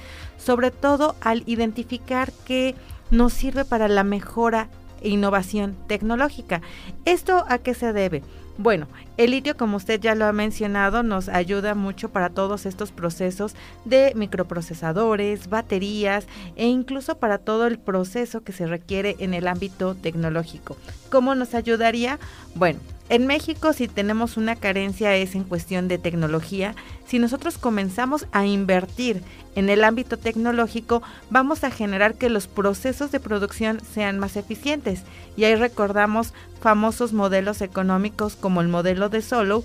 sobre 0.43 0.71
todo 0.71 1.15
al 1.21 1.43
identificar 1.45 2.31
que 2.47 2.73
nos 3.11 3.31
sirve 3.31 3.63
para 3.63 3.87
la 3.87 4.03
mejora 4.03 4.69
innovación 5.07 5.75
tecnológica. 5.87 6.61
¿Esto 7.05 7.45
a 7.47 7.57
qué 7.57 7.73
se 7.73 7.93
debe? 7.93 8.23
Bueno, 8.59 8.87
el 9.17 9.31
litio, 9.31 9.55
como 9.55 9.77
usted 9.77 9.99
ya 9.99 10.15
lo 10.15 10.25
ha 10.25 10.33
mencionado, 10.33 11.03
nos 11.03 11.29
ayuda 11.29 11.75
mucho 11.75 12.09
para 12.09 12.31
todos 12.31 12.65
estos 12.65 12.91
procesos 12.91 13.55
de 13.85 14.13
microprocesadores, 14.15 15.47
baterías 15.47 16.25
e 16.55 16.65
incluso 16.65 17.19
para 17.19 17.37
todo 17.37 17.67
el 17.67 17.77
proceso 17.77 18.41
que 18.41 18.53
se 18.53 18.65
requiere 18.65 19.15
en 19.19 19.35
el 19.35 19.47
ámbito 19.47 19.93
tecnológico. 19.93 20.75
¿Cómo 21.11 21.35
nos 21.35 21.53
ayudaría? 21.53 22.17
Bueno, 22.55 22.79
en 23.09 23.25
México 23.25 23.71
si 23.71 23.87
tenemos 23.87 24.35
una 24.35 24.55
carencia 24.55 25.15
es 25.15 25.35
en 25.35 25.43
cuestión 25.43 25.87
de 25.87 25.97
tecnología. 25.97 26.75
Si 27.05 27.19
nosotros 27.19 27.57
comenzamos 27.57 28.27
a 28.33 28.45
invertir 28.45 29.23
en 29.55 29.69
el 29.69 29.85
ámbito 29.85 30.17
tecnológico, 30.17 31.01
vamos 31.29 31.63
a 31.63 31.71
generar 31.71 32.15
que 32.15 32.29
los 32.29 32.47
procesos 32.47 33.11
de 33.11 33.21
producción 33.21 33.79
sean 33.93 34.19
más 34.19 34.35
eficientes. 34.35 35.03
Y 35.37 35.45
ahí 35.45 35.55
recordamos 35.55 36.33
famosos 36.59 37.13
modelos 37.13 37.61
económicos 37.61 38.35
como 38.35 38.59
el 38.59 38.67
modelo 38.67 39.07
de 39.07 39.21
Solo, 39.21 39.63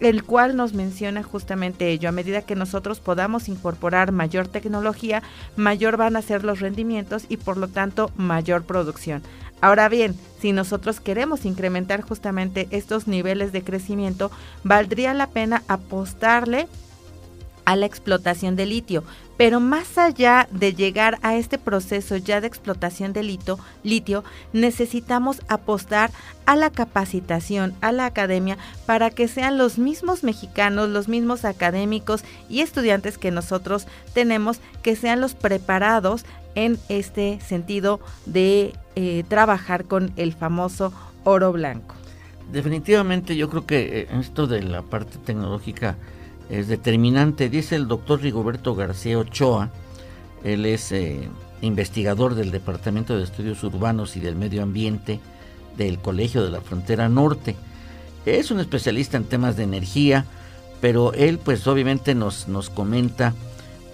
el 0.00 0.24
cual 0.24 0.56
nos 0.56 0.74
menciona 0.74 1.22
justamente 1.22 1.88
ello. 1.88 2.10
A 2.10 2.12
medida 2.12 2.42
que 2.42 2.56
nosotros 2.56 3.00
podamos 3.00 3.48
incorporar 3.48 4.12
mayor 4.12 4.48
tecnología, 4.48 5.22
mayor 5.56 5.96
van 5.96 6.16
a 6.16 6.22
ser 6.22 6.44
los 6.44 6.60
rendimientos 6.60 7.24
y 7.28 7.38
por 7.38 7.56
lo 7.56 7.68
tanto 7.68 8.10
mayor 8.16 8.64
producción. 8.64 9.22
Ahora 9.62 9.88
bien, 9.88 10.16
si 10.40 10.50
nosotros 10.50 10.98
queremos 10.98 11.44
incrementar 11.44 12.02
justamente 12.02 12.66
estos 12.72 13.06
niveles 13.06 13.52
de 13.52 13.62
crecimiento, 13.62 14.32
valdría 14.64 15.14
la 15.14 15.28
pena 15.28 15.62
apostarle 15.68 16.66
a 17.64 17.76
la 17.76 17.86
explotación 17.86 18.56
de 18.56 18.66
litio. 18.66 19.04
Pero 19.36 19.60
más 19.60 19.98
allá 19.98 20.48
de 20.50 20.74
llegar 20.74 21.20
a 21.22 21.36
este 21.36 21.58
proceso 21.58 22.16
ya 22.16 22.40
de 22.40 22.48
explotación 22.48 23.12
de 23.12 23.22
litio, 23.22 23.56
litio, 23.84 24.24
necesitamos 24.52 25.40
apostar 25.46 26.10
a 26.44 26.56
la 26.56 26.70
capacitación, 26.70 27.72
a 27.80 27.92
la 27.92 28.06
academia, 28.06 28.58
para 28.84 29.10
que 29.10 29.28
sean 29.28 29.58
los 29.58 29.78
mismos 29.78 30.24
mexicanos, 30.24 30.88
los 30.88 31.06
mismos 31.06 31.44
académicos 31.44 32.24
y 32.48 32.62
estudiantes 32.62 33.16
que 33.16 33.30
nosotros 33.30 33.86
tenemos, 34.12 34.58
que 34.82 34.96
sean 34.96 35.20
los 35.20 35.34
preparados 35.34 36.24
en 36.56 36.80
este 36.88 37.38
sentido 37.40 38.00
de 38.26 38.74
eh, 38.96 39.24
trabajar 39.28 39.84
con 39.84 40.12
el 40.16 40.32
famoso 40.32 40.92
oro 41.24 41.52
blanco. 41.52 41.94
Definitivamente 42.52 43.36
yo 43.36 43.48
creo 43.48 43.64
que 43.66 44.00
eh, 44.00 44.08
esto 44.20 44.46
de 44.46 44.62
la 44.62 44.82
parte 44.82 45.18
tecnológica 45.18 45.96
es 46.50 46.68
determinante, 46.68 47.48
dice 47.48 47.76
el 47.76 47.88
doctor 47.88 48.20
Rigoberto 48.20 48.74
García 48.74 49.18
Ochoa, 49.18 49.70
él 50.44 50.66
es 50.66 50.92
eh, 50.92 51.28
investigador 51.62 52.34
del 52.34 52.50
Departamento 52.50 53.16
de 53.16 53.24
Estudios 53.24 53.62
Urbanos 53.64 54.16
y 54.16 54.20
del 54.20 54.36
Medio 54.36 54.62
Ambiente 54.62 55.20
del 55.76 55.98
Colegio 55.98 56.44
de 56.44 56.50
la 56.50 56.60
Frontera 56.60 57.08
Norte. 57.08 57.56
Es 58.26 58.50
un 58.50 58.60
especialista 58.60 59.16
en 59.16 59.24
temas 59.24 59.56
de 59.56 59.62
energía, 59.62 60.26
pero 60.80 61.12
él 61.14 61.38
pues 61.38 61.66
obviamente 61.66 62.14
nos, 62.14 62.48
nos 62.48 62.68
comenta 62.68 63.34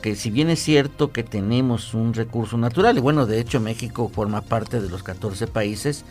que 0.02 0.16
si 0.16 0.30
bien 0.30 0.50
es 0.50 0.62
cierto 0.62 1.12
que 1.12 1.24
tenemos 1.24 1.94
un 1.94 2.14
recurso 2.14 2.56
natural, 2.56 2.96
y 2.96 3.00
bueno, 3.00 3.26
de 3.26 3.40
hecho 3.40 3.60
México 3.60 4.10
forma 4.12 4.42
parte 4.42 4.80
de 4.80 4.88
los 4.88 5.02
14 5.02 5.46
países 5.46 6.04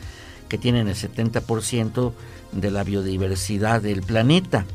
que 0.50 0.58
tienen 0.58 0.88
el 0.88 0.96
70% 0.96 2.14
de 2.52 2.72
la 2.72 2.84
biodiversidad 2.84 3.82
del 3.82 4.02
planeta, 4.02 4.66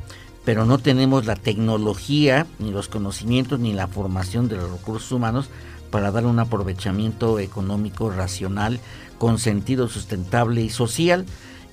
pero 0.44 0.66
no 0.66 0.78
tenemos 0.78 1.26
la 1.26 1.36
tecnología, 1.36 2.46
ni 2.58 2.70
los 2.70 2.88
conocimientos, 2.88 3.60
ni 3.60 3.72
la 3.72 3.86
formación 3.86 4.48
de 4.48 4.56
los 4.56 4.70
recursos 4.70 5.12
humanos 5.12 5.48
para 5.90 6.10
dar 6.10 6.26
un 6.26 6.38
aprovechamiento 6.38 7.38
económico 7.38 8.10
racional, 8.10 8.80
con 9.18 9.38
sentido 9.38 9.88
sustentable 9.88 10.62
y 10.62 10.70
social. 10.70 11.26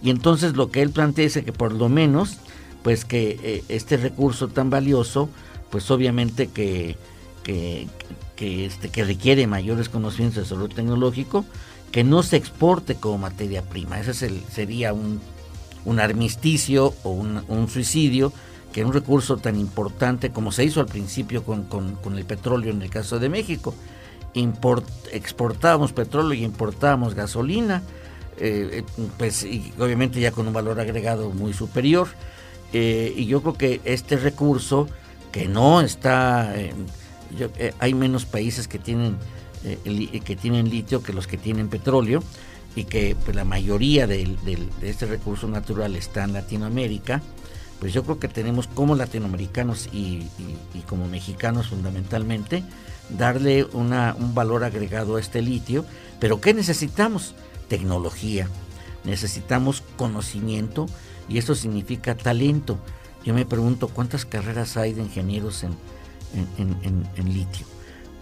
Y 0.03 0.11
entonces 0.11 0.55
lo 0.55 0.69
que 0.69 0.81
él 0.81 0.91
plantea 0.91 1.25
es 1.25 1.33
que 1.33 1.53
por 1.53 1.73
lo 1.73 1.89
menos, 1.89 2.37
pues 2.83 3.05
que 3.05 3.39
eh, 3.41 3.63
este 3.69 3.97
recurso 3.97 4.49
tan 4.49 4.69
valioso, 4.69 5.29
pues 5.71 5.89
obviamente 5.89 6.47
que 6.47 6.97
que, 8.35 8.65
este, 8.65 8.89
que 8.89 9.03
requiere 9.03 9.47
mayores 9.47 9.89
conocimientos 9.89 10.43
de 10.43 10.49
salud 10.49 10.71
tecnológico, 10.73 11.45
que 11.91 12.03
no 12.03 12.23
se 12.23 12.37
exporte 12.37 12.95
como 12.95 13.17
materia 13.17 13.63
prima. 13.63 13.99
Ese 13.99 14.13
sería 14.13 14.93
un, 14.93 15.19
armisticio 15.99 16.93
o 17.03 17.11
un, 17.11 17.67
suicidio, 17.67 18.31
que 18.71 18.85
un 18.85 18.93
recurso 18.93 19.37
tan 19.37 19.55
importante 19.55 20.29
como 20.29 20.51
se 20.51 20.63
hizo 20.63 20.79
al 20.79 20.85
principio 20.85 21.43
con, 21.43 21.97
el 22.15 22.25
petróleo 22.25 22.71
en 22.71 22.81
el 22.81 22.89
caso 22.89 23.19
de 23.19 23.29
México. 23.29 23.73
exportábamos 25.11 25.91
petróleo 25.91 26.33
y 26.33 26.43
importábamos 26.43 27.15
gasolina, 27.15 27.81
eh, 28.37 28.83
eh, 28.97 29.07
pues 29.17 29.43
y 29.43 29.73
obviamente 29.79 30.19
ya 30.21 30.31
con 30.31 30.47
un 30.47 30.53
valor 30.53 30.79
agregado 30.79 31.31
muy 31.31 31.53
superior. 31.53 32.07
Eh, 32.71 33.11
y 33.17 33.25
yo 33.25 33.41
creo 33.41 33.55
que 33.55 33.81
este 33.83 34.15
recurso 34.15 34.87
que 35.31 35.47
no 35.47 35.81
está 35.81 36.53
hay 37.79 37.93
menos 37.93 38.25
países 38.25 38.67
que 38.67 38.79
tienen, 38.79 39.17
eh, 39.63 40.21
que 40.23 40.35
tienen 40.35 40.69
litio 40.69 41.03
que 41.03 41.13
los 41.13 41.27
que 41.27 41.37
tienen 41.37 41.69
petróleo. 41.69 42.23
y 42.75 42.83
que 42.83 43.15
pues, 43.25 43.35
la 43.35 43.43
mayoría 43.45 44.05
de 44.05 44.37
este 44.83 45.07
recurso 45.07 45.47
natural 45.47 45.95
está 45.95 46.23
en 46.23 46.33
Latinoamérica, 46.33 47.21
pues 47.79 47.93
yo 47.93 48.03
creo 48.03 48.19
que 48.19 48.27
tenemos 48.27 48.67
como 48.67 48.95
latinoamericanos 48.95 49.87
y, 49.93 50.27
como 50.87 51.07
mexicanos 51.07 51.67
fundamentalmente 51.67 52.63
darle 53.09 53.63
una, 53.73 54.15
un 54.19 54.35
valor 54.35 54.63
agregado 54.63 55.15
a 55.15 55.19
este 55.19 55.41
litio. 55.41 55.85
Pero 56.19 56.41
¿qué 56.41 56.53
necesitamos? 56.53 57.35
Tecnología, 57.69 58.49
necesitamos 59.05 59.83
conocimiento 59.95 60.87
y 61.29 61.37
eso 61.37 61.55
significa 61.55 62.15
talento. 62.15 62.77
Yo 63.23 63.33
me 63.33 63.45
pregunto 63.45 63.87
cuántas 63.87 64.25
carreras 64.25 64.75
hay 64.75 64.93
de 64.93 65.01
ingenieros 65.01 65.63
en, 65.63 65.75
en, 66.33 67.33
litio, 67.33 67.65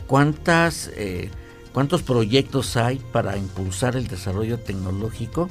cuántas, 0.08 0.90
eh, 0.96 1.30
cuántos 1.74 2.04
proyectos 2.04 2.78
hay 2.78 2.98
para 3.12 3.38
impulsar 3.38 3.96
el 3.96 4.08
desarrollo 4.08 4.60
tecnológico 4.60 5.50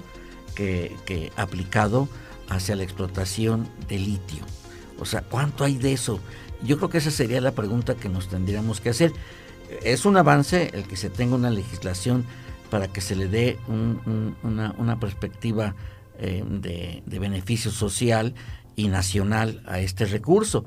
que, 0.54 1.32
aplicado 1.36 2.08
hacia 2.48 2.76
la 2.76 2.82
explotación 2.82 3.68
de 3.88 3.98
litio. 3.98 4.44
O 4.98 5.04
sea, 5.04 5.22
¿cuánto 5.22 5.64
hay 5.64 5.76
de 5.76 5.92
eso? 5.92 6.20
Yo 6.64 6.78
creo 6.78 6.88
que 6.88 6.98
esa 6.98 7.10
sería 7.10 7.40
la 7.40 7.52
pregunta 7.52 7.94
que 7.94 8.08
nos 8.08 8.28
tendríamos 8.28 8.80
que 8.80 8.90
hacer. 8.90 9.12
Es 9.84 10.06
un 10.06 10.16
avance 10.16 10.70
el 10.72 10.84
que 10.84 10.96
se 10.96 11.10
tenga 11.10 11.34
una 11.36 11.50
legislación 11.50 12.24
para 12.70 12.88
que 12.88 13.00
se 13.00 13.14
le 13.14 13.28
dé 13.28 13.58
una, 13.68 15.00
perspectiva 15.00 15.74
eh, 16.18 16.42
de, 16.46 17.18
beneficio 17.18 17.70
social 17.70 18.34
y 18.74 18.88
nacional 18.88 19.62
a 19.66 19.80
este 19.80 20.06
recurso, 20.06 20.64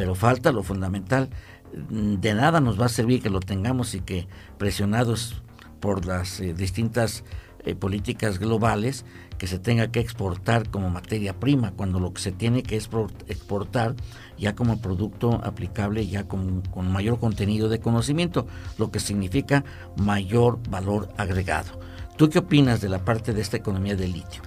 pero 0.00 0.14
falta 0.14 0.50
lo 0.50 0.62
fundamental. 0.62 1.28
De 1.74 2.32
nada 2.32 2.58
nos 2.60 2.80
va 2.80 2.86
a 2.86 2.88
servir 2.88 3.20
que 3.20 3.28
lo 3.28 3.40
tengamos 3.40 3.94
y 3.94 4.00
que 4.00 4.28
presionados 4.56 5.42
por 5.78 6.06
las 6.06 6.40
eh, 6.40 6.54
distintas 6.54 7.22
eh, 7.66 7.74
políticas 7.74 8.38
globales 8.38 9.04
que 9.36 9.46
se 9.46 9.58
tenga 9.58 9.92
que 9.92 10.00
exportar 10.00 10.70
como 10.70 10.88
materia 10.88 11.38
prima, 11.38 11.72
cuando 11.72 12.00
lo 12.00 12.14
que 12.14 12.22
se 12.22 12.32
tiene 12.32 12.62
que 12.62 12.76
exportar 12.76 13.94
ya 14.38 14.54
como 14.54 14.80
producto 14.80 15.38
aplicable, 15.44 16.06
ya 16.06 16.26
con, 16.26 16.62
con 16.62 16.90
mayor 16.90 17.20
contenido 17.20 17.68
de 17.68 17.80
conocimiento, 17.80 18.46
lo 18.78 18.90
que 18.90 19.00
significa 19.00 19.64
mayor 19.98 20.60
valor 20.70 21.10
agregado. 21.18 21.78
¿Tú 22.16 22.30
qué 22.30 22.38
opinas 22.38 22.80
de 22.80 22.88
la 22.88 23.04
parte 23.04 23.34
de 23.34 23.42
esta 23.42 23.58
economía 23.58 23.96
del 23.96 24.12
litio? 24.12 24.40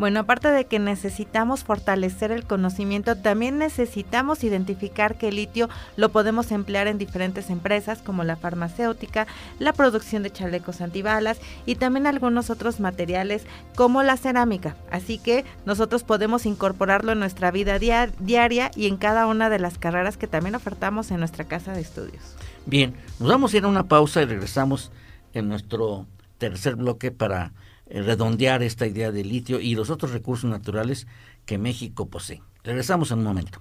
Bueno, 0.00 0.20
aparte 0.20 0.50
de 0.50 0.64
que 0.64 0.78
necesitamos 0.78 1.62
fortalecer 1.62 2.32
el 2.32 2.44
conocimiento, 2.44 3.16
también 3.16 3.58
necesitamos 3.58 4.44
identificar 4.44 5.18
que 5.18 5.28
el 5.28 5.36
litio 5.36 5.68
lo 5.96 6.08
podemos 6.08 6.52
emplear 6.52 6.86
en 6.86 6.96
diferentes 6.96 7.50
empresas 7.50 8.00
como 8.00 8.24
la 8.24 8.36
farmacéutica, 8.36 9.26
la 9.58 9.74
producción 9.74 10.22
de 10.22 10.30
chalecos 10.30 10.80
antibalas 10.80 11.38
y 11.66 11.74
también 11.74 12.06
algunos 12.06 12.48
otros 12.48 12.80
materiales 12.80 13.44
como 13.74 14.02
la 14.02 14.16
cerámica. 14.16 14.74
Así 14.90 15.18
que 15.18 15.44
nosotros 15.66 16.02
podemos 16.02 16.46
incorporarlo 16.46 17.12
en 17.12 17.18
nuestra 17.18 17.50
vida 17.50 17.78
diaria 17.78 18.70
y 18.74 18.86
en 18.86 18.96
cada 18.96 19.26
una 19.26 19.50
de 19.50 19.58
las 19.58 19.76
carreras 19.76 20.16
que 20.16 20.26
también 20.26 20.54
ofertamos 20.54 21.10
en 21.10 21.18
nuestra 21.18 21.44
casa 21.44 21.74
de 21.74 21.82
estudios. 21.82 22.36
Bien, 22.64 22.94
nos 23.18 23.28
vamos 23.28 23.52
a 23.52 23.58
ir 23.58 23.64
a 23.64 23.68
una 23.68 23.86
pausa 23.86 24.22
y 24.22 24.24
regresamos 24.24 24.92
en 25.34 25.50
nuestro 25.50 26.06
tercer 26.38 26.76
bloque 26.76 27.10
para 27.10 27.52
redondear 27.90 28.62
esta 28.62 28.86
idea 28.86 29.10
del 29.12 29.28
litio 29.28 29.60
y 29.60 29.74
los 29.74 29.90
otros 29.90 30.12
recursos 30.12 30.48
naturales 30.48 31.06
que 31.44 31.58
México 31.58 32.06
posee. 32.06 32.42
Regresamos 32.62 33.10
en 33.10 33.18
un 33.18 33.24
momento. 33.24 33.60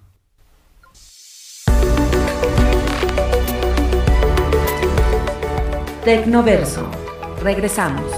Tecnoverso. 6.03 6.89
Regresamos. 7.43 8.11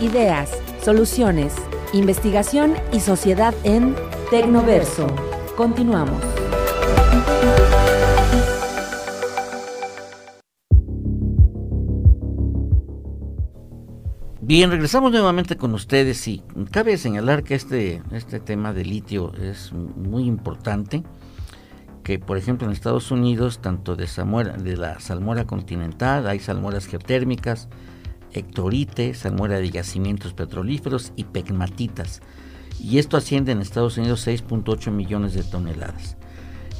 Ideas, 0.00 0.50
soluciones, 0.82 1.54
investigación 1.92 2.74
y 2.92 3.00
sociedad 3.00 3.54
en 3.64 3.94
Tecnoverso. 4.30 5.06
Continuamos. 5.56 6.22
Bien, 14.50 14.68
regresamos 14.68 15.12
nuevamente 15.12 15.56
con 15.56 15.74
ustedes 15.74 16.26
y 16.26 16.42
cabe 16.72 16.98
señalar 16.98 17.44
que 17.44 17.54
este, 17.54 18.02
este 18.10 18.40
tema 18.40 18.72
de 18.72 18.84
litio 18.84 19.32
es 19.40 19.72
muy 19.72 20.24
importante, 20.24 21.04
que 22.02 22.18
por 22.18 22.36
ejemplo 22.36 22.66
en 22.66 22.72
Estados 22.72 23.12
Unidos, 23.12 23.60
tanto 23.60 23.94
de, 23.94 24.08
de 24.08 24.76
la 24.76 24.98
salmuera 24.98 25.46
continental, 25.46 26.26
hay 26.26 26.40
salmueras 26.40 26.86
geotérmicas, 26.86 27.68
hectorite, 28.32 29.14
salmuera 29.14 29.58
de 29.58 29.70
yacimientos 29.70 30.32
petrolíferos 30.32 31.12
y 31.14 31.22
pegmatitas, 31.22 32.20
y 32.80 32.98
esto 32.98 33.16
asciende 33.16 33.52
en 33.52 33.60
Estados 33.60 33.98
Unidos 33.98 34.26
6.8 34.26 34.90
millones 34.90 35.32
de 35.32 35.44
toneladas. 35.44 36.16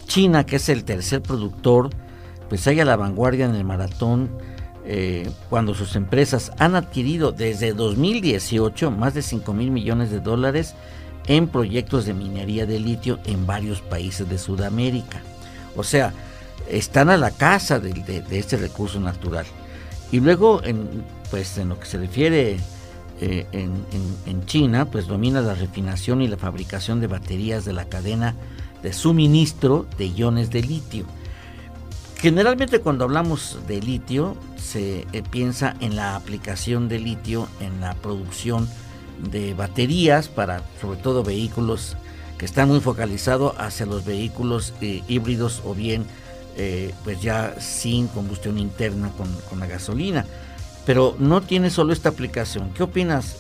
China, 0.06 0.44
que 0.44 0.56
es 0.56 0.68
el 0.70 0.82
tercer 0.82 1.22
productor, 1.22 1.90
pues 2.48 2.66
hay 2.66 2.80
a 2.80 2.84
la 2.84 2.96
vanguardia 2.96 3.46
en 3.46 3.54
el 3.54 3.62
maratón 3.62 4.28
eh, 4.86 5.30
cuando 5.48 5.74
sus 5.74 5.96
empresas 5.96 6.52
han 6.58 6.74
adquirido 6.74 7.32
desde 7.32 7.72
2018 7.72 8.90
más 8.90 9.14
de 9.14 9.22
5 9.22 9.52
mil 9.52 9.70
millones 9.70 10.10
de 10.10 10.20
dólares 10.20 10.74
en 11.26 11.48
proyectos 11.48 12.06
de 12.06 12.14
minería 12.14 12.66
de 12.66 12.80
litio 12.80 13.18
en 13.24 13.46
varios 13.46 13.80
países 13.80 14.28
de 14.28 14.38
Sudamérica. 14.38 15.22
O 15.76 15.84
sea, 15.84 16.12
están 16.68 17.10
a 17.10 17.16
la 17.16 17.30
casa 17.30 17.78
de, 17.78 18.24
este 18.30 18.56
recurso 18.56 19.00
natural. 19.00 19.46
Y 20.12 20.20
luego, 20.20 20.62
en, 20.64 21.04
pues 21.30 21.58
en 21.58 21.68
lo 21.68 21.78
que 21.78 21.86
se 21.86 21.98
refiere 21.98 22.58
eh, 23.20 23.46
en, 23.52 24.46
China, 24.46 24.86
pues 24.86 25.06
domina 25.06 25.40
la 25.40 25.54
refinación 25.54 26.22
y 26.22 26.28
la 26.28 26.36
fabricación 26.36 27.00
de 27.00 27.06
baterías 27.06 27.64
de 27.64 27.72
la 27.72 27.84
cadena 27.84 28.34
de 28.82 28.92
suministro 28.92 29.86
de 29.98 30.06
iones 30.08 30.50
de 30.50 30.62
litio. 30.62 31.04
Generalmente 32.20 32.80
cuando 32.80 33.04
hablamos 33.04 33.60
de 33.66 33.80
litio 33.80 34.36
se 34.56 35.06
eh, 35.12 35.22
piensa 35.30 35.74
en 35.80 35.96
la 35.96 36.16
aplicación 36.16 36.86
de 36.86 36.98
litio 36.98 37.48
en 37.60 37.80
la 37.80 37.94
producción 37.94 38.68
de 39.30 39.54
baterías 39.54 40.28
para 40.28 40.62
sobre 40.82 41.00
todo 41.00 41.24
vehículos 41.24 41.96
que 42.36 42.44
están 42.44 42.68
muy 42.68 42.80
focalizados 42.80 43.54
hacia 43.56 43.86
los 43.86 44.04
vehículos 44.04 44.74
eh, 44.82 45.02
híbridos 45.08 45.62
o 45.64 45.74
bien 45.74 46.04
eh, 46.58 46.92
pues 47.04 47.22
ya 47.22 47.58
sin 47.58 48.06
combustión 48.08 48.58
interna 48.58 49.10
con, 49.16 49.34
con, 49.48 49.58
la 49.58 49.66
gasolina. 49.66 50.26
Pero 50.84 51.16
no 51.18 51.40
tiene 51.40 51.70
solo 51.70 51.94
esta 51.94 52.10
aplicación. 52.10 52.70
¿Qué 52.74 52.82
opinas, 52.82 53.36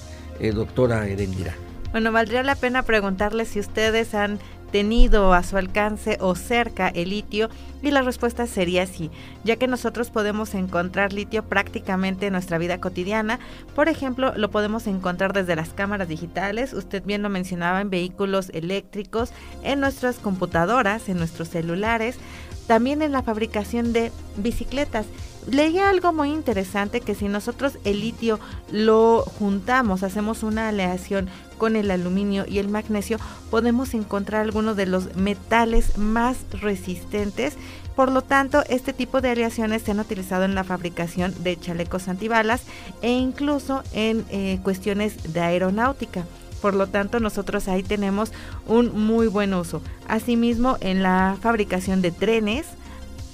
doctora 0.54 1.06
Erendira? 1.06 1.54
Bueno, 1.92 2.12
valdría 2.12 2.42
la 2.44 2.54
pena 2.54 2.82
preguntarle 2.82 3.44
si 3.44 3.60
ustedes 3.60 4.14
han 4.14 4.38
tenido 4.70 5.32
a 5.32 5.42
su 5.42 5.56
alcance 5.56 6.16
o 6.20 6.34
cerca 6.34 6.88
el 6.88 7.10
litio? 7.10 7.48
Y 7.82 7.90
la 7.90 8.02
respuesta 8.02 8.46
sería 8.46 8.86
sí, 8.86 9.10
ya 9.42 9.56
que 9.56 9.66
nosotros 9.66 10.10
podemos 10.10 10.54
encontrar 10.54 11.12
litio 11.12 11.42
prácticamente 11.42 12.26
en 12.26 12.32
nuestra 12.32 12.58
vida 12.58 12.78
cotidiana. 12.78 13.38
Por 13.74 13.88
ejemplo, 13.88 14.32
lo 14.36 14.50
podemos 14.50 14.86
encontrar 14.86 15.32
desde 15.32 15.56
las 15.56 15.70
cámaras 15.70 16.08
digitales, 16.08 16.72
usted 16.72 17.02
bien 17.04 17.22
lo 17.22 17.30
mencionaba, 17.30 17.80
en 17.80 17.90
vehículos 17.90 18.50
eléctricos, 18.54 19.32
en 19.62 19.80
nuestras 19.80 20.16
computadoras, 20.16 21.08
en 21.08 21.16
nuestros 21.18 21.48
celulares, 21.48 22.18
también 22.66 23.02
en 23.02 23.12
la 23.12 23.22
fabricación 23.22 23.92
de 23.92 24.12
bicicletas. 24.36 25.06
Leí 25.46 25.78
algo 25.78 26.12
muy 26.12 26.30
interesante 26.30 27.00
que 27.00 27.14
si 27.14 27.26
nosotros 27.28 27.78
el 27.84 28.00
litio 28.00 28.38
lo 28.70 29.22
juntamos, 29.22 30.02
hacemos 30.02 30.42
una 30.42 30.68
aleación 30.68 31.28
con 31.56 31.76
el 31.76 31.90
aluminio 31.90 32.44
y 32.46 32.58
el 32.58 32.68
magnesio, 32.68 33.18
podemos 33.50 33.94
encontrar 33.94 34.42
algunos 34.42 34.76
de 34.76 34.86
los 34.86 35.16
metales 35.16 35.96
más 35.98 36.38
resistentes. 36.52 37.54
Por 37.96 38.10
lo 38.10 38.22
tanto, 38.22 38.64
este 38.68 38.92
tipo 38.92 39.20
de 39.20 39.30
aleaciones 39.30 39.82
se 39.82 39.90
han 39.90 40.00
utilizado 40.00 40.44
en 40.44 40.54
la 40.54 40.64
fabricación 40.64 41.34
de 41.42 41.58
chalecos 41.58 42.08
antibalas 42.08 42.62
e 43.02 43.10
incluso 43.10 43.82
en 43.92 44.24
eh, 44.30 44.58
cuestiones 44.62 45.32
de 45.32 45.40
aeronáutica. 45.40 46.24
Por 46.60 46.74
lo 46.74 46.86
tanto, 46.86 47.20
nosotros 47.20 47.68
ahí 47.68 47.82
tenemos 47.82 48.32
un 48.66 48.98
muy 48.98 49.26
buen 49.26 49.54
uso. 49.54 49.82
Asimismo, 50.06 50.76
en 50.80 51.02
la 51.02 51.36
fabricación 51.40 52.02
de 52.02 52.10
trenes, 52.10 52.66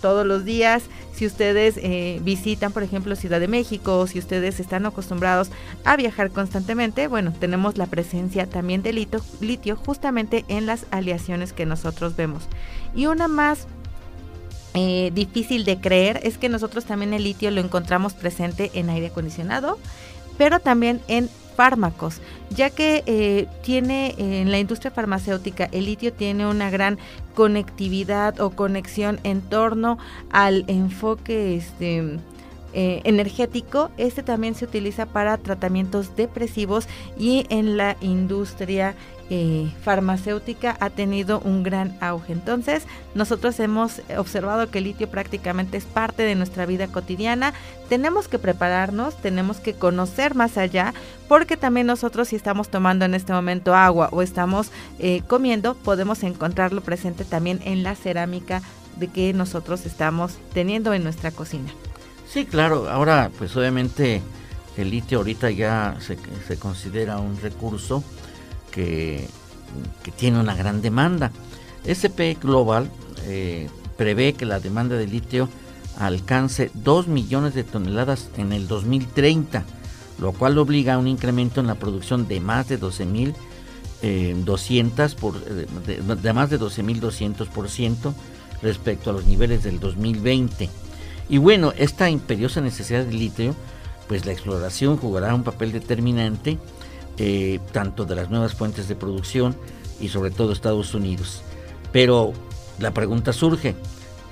todos 0.01 0.27
los 0.27 0.45
días. 0.45 0.85
Si 1.15 1.27
ustedes 1.27 1.79
eh, 1.79 2.21
visitan, 2.23 2.73
por 2.73 2.83
ejemplo, 2.83 3.17
Ciudad 3.17 3.41
de 3.41 3.49
México, 3.49 4.07
si 4.07 4.19
ustedes 4.19 4.61
están 4.61 4.87
acostumbrados 4.87 5.51
a 5.85 5.97
viajar 5.97 6.31
constantemente, 6.31 7.09
bueno, 7.09 7.33
tenemos 7.39 7.79
la 7.79 7.87
presencia 7.87 8.47
también 8.47 8.83
de 8.83 8.93
litio, 8.93 9.77
justamente 9.77 10.45
en 10.49 10.67
las 10.67 10.87
aleaciones 10.91 11.53
que 11.53 11.67
nosotros 11.67 12.17
vemos. 12.17 12.45
Y 12.95 13.07
una 13.07 13.29
más 13.29 13.67
eh, 14.75 15.11
difícil 15.15 15.65
de 15.65 15.81
creer 15.81 16.21
es 16.23 16.37
que 16.37 16.49
nosotros 16.51 16.85
también 16.85 17.15
el 17.15 17.25
litio 17.25 17.51
lo 17.51 17.61
encontramos 17.61 18.13
presente 18.13 18.71
en 18.75 18.91
aire 18.91 19.07
acondicionado, 19.07 19.79
pero 20.37 20.61
también 20.61 21.01
en 21.09 21.31
fármacos, 21.57 22.21
ya 22.51 22.71
que 22.71 23.03
eh, 23.07 23.49
tiene 23.63 24.15
en 24.19 24.51
la 24.51 24.59
industria 24.59 24.91
farmacéutica 24.91 25.69
el 25.73 25.87
litio 25.87 26.13
tiene 26.13 26.47
una 26.47 26.71
gran 26.71 26.99
conectividad 27.35 28.41
o 28.41 28.51
conexión 28.51 29.19
en 29.25 29.41
torno 29.41 29.99
al 30.31 30.65
enfoque 30.69 31.57
este 31.57 32.19
eh, 32.79 33.01
energético, 33.05 33.91
este 33.97 34.23
también 34.23 34.55
se 34.55 34.67
utiliza 34.67 35.07
para 35.07 35.39
tratamientos 35.39 36.15
depresivos 36.15 36.87
y 37.19 37.47
en 37.49 37.79
la 37.79 37.97
industria 38.03 38.95
eh, 39.29 39.73
farmacéutica 39.83 40.77
ha 40.79 40.91
tenido 40.91 41.41
un 41.41 41.63
gran 41.63 41.97
auge. 42.01 42.33
Entonces, 42.33 42.85
nosotros 43.15 43.59
hemos 43.59 44.01
observado 44.17 44.71
que 44.71 44.79
el 44.79 44.85
litio 44.85 45.09
prácticamente 45.09 45.77
es 45.77 45.85
parte 45.85 46.23
de 46.23 46.35
nuestra 46.35 46.65
vida 46.65 46.87
cotidiana. 46.87 47.53
Tenemos 47.89 48.29
que 48.29 48.39
prepararnos, 48.39 49.17
tenemos 49.17 49.59
que 49.59 49.75
conocer 49.75 50.35
más 50.35 50.57
allá, 50.57 50.95
porque 51.29 51.57
también 51.57 51.89
nosotros 51.89 52.29
si 52.29 52.37
estamos 52.37 52.69
tomando 52.69 53.05
en 53.05 53.15
este 53.15 53.33
momento 53.33 53.75
agua 53.75 54.09
o 54.13 54.23
estamos 54.23 54.71
eh, 54.99 55.23
comiendo, 55.27 55.75
podemos 55.75 56.23
encontrarlo 56.23 56.81
presente 56.81 57.25
también 57.25 57.61
en 57.65 57.83
la 57.83 57.97
cerámica 57.97 58.63
de 58.97 59.09
que 59.09 59.33
nosotros 59.33 59.87
estamos 59.87 60.39
teniendo 60.55 60.95
en 60.95 61.03
nuestra 61.03 61.31
cocina. 61.31 61.71
Sí, 62.29 62.45
claro. 62.45 62.89
Ahora, 62.89 63.31
pues 63.39 63.57
obviamente 63.57 64.23
el 64.77 64.91
litio 64.91 65.19
ahorita 65.19 65.51
ya 65.51 65.97
se, 66.01 66.17
se 66.47 66.59
considera 66.59 67.19
un 67.19 67.41
recurso 67.41 68.05
que, 68.77 69.27
tiene 70.17 70.39
una 70.39 70.55
gran 70.55 70.81
demanda. 70.83 71.33
SP 71.89 72.39
Global 72.41 72.89
eh, 73.25 73.69
prevé 73.97 74.35
que 74.35 74.47
la 74.47 74.61
demanda 74.61 74.97
de 74.97 75.07
litio 75.07 75.49
alcance 75.99 76.71
2 76.75 77.09
millones 77.09 77.55
de 77.55 77.65
toneladas 77.65 78.29
en 78.37 78.53
el 78.53 78.69
2030, 78.69 79.65
lo 80.21 80.33
cual 80.33 80.59
obliga 80.59 80.95
a 80.95 80.99
un 80.99 81.09
incremento 81.09 81.61
en 81.61 81.67
la 81.67 81.75
producción 81.75 82.29
de 82.29 82.41
más 82.41 82.69
de 82.69 82.79
12.200 82.79 83.35
eh, 84.03 85.17
por 85.19 85.37
eh, 85.37 85.67
de, 85.87 86.17
de, 86.17 86.33
más 86.33 86.51
de 86.51 86.61
12.200% 86.61 88.15
respecto 88.63 89.11
a 89.11 89.13
los 89.15 89.25
niveles 89.25 89.65
del 89.65 89.81
2020. 89.81 90.69
Y 91.29 91.39
bueno, 91.39 91.73
esta 91.77 92.09
imperiosa 92.11 92.61
necesidad 92.61 93.05
de 93.05 93.13
litio, 93.13 93.57
pues 94.07 94.27
la 94.27 94.33
exploración 94.33 94.97
jugará 94.97 95.35
un 95.35 95.43
papel 95.43 95.73
determinante 95.73 96.59
eh, 97.19 97.61
tanto 97.73 98.05
de 98.05 98.15
las 98.15 98.31
nuevas 98.31 98.55
fuentes 98.55 98.89
de 98.89 98.97
producción 98.97 99.57
y 100.01 100.09
sobre 100.09 100.31
todo 100.31 100.53
Estados 100.53 100.95
Unidos. 100.95 101.43
Pero 101.93 102.33
la 102.79 102.93
pregunta 102.93 103.33
surge, 103.33 103.75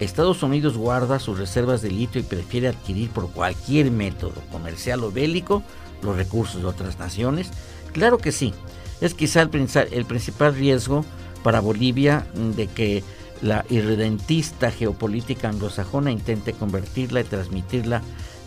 ¿Estados 0.00 0.42
Unidos 0.42 0.76
guarda 0.76 1.20
sus 1.20 1.38
reservas 1.38 1.80
de 1.80 1.90
litio 1.90 2.20
y 2.20 2.24
prefiere 2.24 2.68
adquirir 2.68 3.10
por 3.10 3.30
cualquier 3.30 3.90
método, 3.90 4.42
comercial 4.50 5.04
o 5.04 5.12
bélico, 5.12 5.62
los 6.02 6.16
recursos 6.16 6.62
de 6.62 6.66
otras 6.66 6.98
naciones? 6.98 7.50
Claro 7.92 8.18
que 8.18 8.32
sí. 8.32 8.52
Es 9.00 9.14
quizá 9.14 9.42
el, 9.42 9.50
el 9.92 10.04
principal 10.04 10.54
riesgo 10.54 11.04
para 11.42 11.60
Bolivia 11.60 12.26
de 12.34 12.66
que 12.66 13.04
la 13.40 13.64
irredentista 13.68 14.70
geopolítica 14.70 15.48
anglosajona 15.48 16.10
intente 16.10 16.54
convertirla 16.54 17.20
y 17.20 17.24
transmitirla 17.24 18.02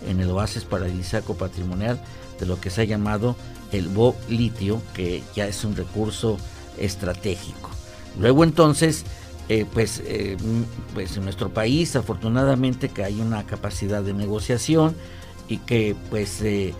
en 0.05 0.19
el 0.19 0.29
oasis 0.31 0.63
paradisíaco 0.63 1.35
patrimonial 1.35 1.99
de 2.39 2.45
lo 2.45 2.59
que 2.59 2.69
se 2.69 2.81
ha 2.81 2.85
llamado 2.85 3.35
el 3.71 3.89
litio, 4.29 4.81
que 4.93 5.23
ya 5.35 5.47
es 5.47 5.63
un 5.63 5.75
recurso 5.75 6.37
estratégico. 6.77 7.69
Luego 8.19 8.43
entonces, 8.43 9.03
eh, 9.49 9.65
pues, 9.71 10.01
eh, 10.05 10.37
pues 10.93 11.15
en 11.17 11.23
nuestro 11.23 11.49
país 11.49 11.95
afortunadamente 11.95 12.89
que 12.89 13.03
hay 13.03 13.19
una 13.21 13.45
capacidad 13.45 14.03
de 14.03 14.13
negociación 14.13 14.95
y 15.47 15.57
que 15.59 15.95
pues 16.09 16.41
eh, 16.41 16.73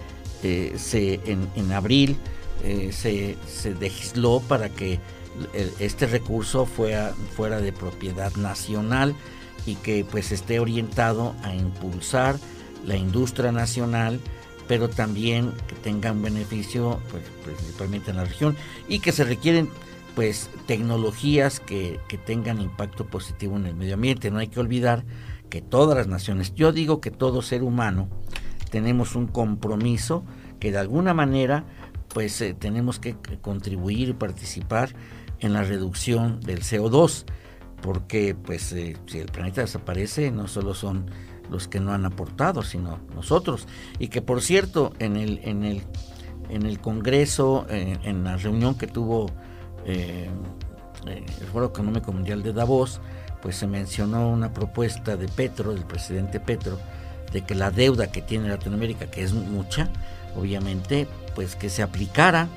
se, 0.78 1.22
en, 1.26 1.72
abril 1.72 2.18
se, 2.92 3.38
se, 3.48 3.76
legisló 3.76 4.42
para 4.46 4.70
que 4.70 5.00
este 5.80 6.08
recurso 6.08 6.66
fuera, 6.66 7.14
fuera 7.36 7.62
de 7.62 7.72
propiedad 7.72 8.36
nacional 8.36 9.16
y 9.66 9.76
que 9.76 10.06
pues 10.10 10.32
esté 10.32 10.60
orientado 10.60 11.36
a 11.44 11.56
impulsar 11.56 12.38
la 12.88 12.98
industria 12.98 13.52
nacional 13.52 14.20
pero 14.68 14.90
también 14.90 15.54
que 15.68 15.76
tengan 15.76 16.22
beneficio 16.22 17.00
pues, 17.10 17.24
principalmente 17.46 18.12
en 18.12 18.18
la 18.18 18.26
región 18.26 18.56
y 18.88 19.00
que 19.00 19.12
se 19.12 19.24
requieren 19.24 19.70
pues 20.16 20.50
tecnologías 20.66 21.60
que, 21.60 22.00
que, 22.08 22.18
tengan 22.18 22.60
impacto 22.60 23.06
positivo 23.06 23.56
en 23.56 23.68
el 23.68 23.76
medio 23.76 23.94
ambiente. 23.94 24.32
No 24.32 24.40
hay 24.40 24.48
que 24.48 24.60
olvidar 24.60 25.06
que 25.50 25.62
todas 25.62 25.96
las 25.96 26.08
naciones, 26.08 26.56
yo 26.56 26.72
digo 26.72 27.00
que 27.02 27.12
todo 27.12 27.44
ser 27.44 27.62
humano, 27.62 28.10
tenemos 28.72 29.16
un 29.16 29.28
compromiso 29.28 30.26
que 30.60 30.72
de 30.72 30.80
alguna 30.80 31.14
manera 31.14 31.66
pues 32.14 32.42
eh, 32.42 32.56
tenemos 32.58 33.00
que 33.00 33.16
contribuir 33.42 34.10
y 34.10 34.14
participar 34.14 34.90
en 35.40 35.54
la 35.54 35.64
reducción 35.64 36.40
del 36.42 36.62
CO2, 36.62 37.26
porque 37.82 38.34
pues 38.34 38.72
eh, 38.72 38.98
si 39.06 39.20
el 39.20 39.28
planeta 39.28 39.62
desaparece 39.62 40.32
no 40.32 40.48
solo 40.48 40.74
son 40.74 41.12
los 41.50 41.68
que 41.68 41.80
no 41.80 41.94
han 41.94 42.06
aportado, 42.06 42.64
sino 42.64 43.00
nosotros. 43.16 43.68
Y 44.00 44.10
que 44.10 44.22
por 44.22 44.42
cierto, 44.42 44.94
en 45.00 45.18
el, 45.18 45.40
en 45.44 45.64
el, 45.64 45.84
en 46.50 46.66
el 46.66 46.80
Congreso, 46.80 47.66
en, 47.70 48.24
la 48.24 48.38
reunión 48.38 48.76
que 48.76 48.88
tuvo 48.88 49.28
eh, 49.86 50.30
eh, 51.08 51.26
el 51.40 51.48
Foro 51.48 51.68
Económico 51.68 52.12
Mundial 52.12 52.44
de 52.44 52.54
Davos, 52.54 53.02
pues 53.42 53.56
se 53.56 53.68
mencionó 53.68 54.30
una 54.30 54.54
propuesta 54.54 55.16
de 55.16 55.28
Petro, 55.28 55.74
del 55.74 55.86
presidente 55.86 56.40
Petro, 56.40 56.80
de 57.32 57.42
que 57.42 57.56
la 57.56 57.72
deuda 57.72 58.08
que 58.08 58.22
tiene 58.22 58.50
Latinoamérica, 58.50 59.08
que 59.08 59.24
es 59.24 59.34
mucha, 59.34 59.90
obviamente, 60.36 61.08
pues 61.36 61.56
que 61.56 61.70
se 61.70 61.84
aplicara, 61.84 62.48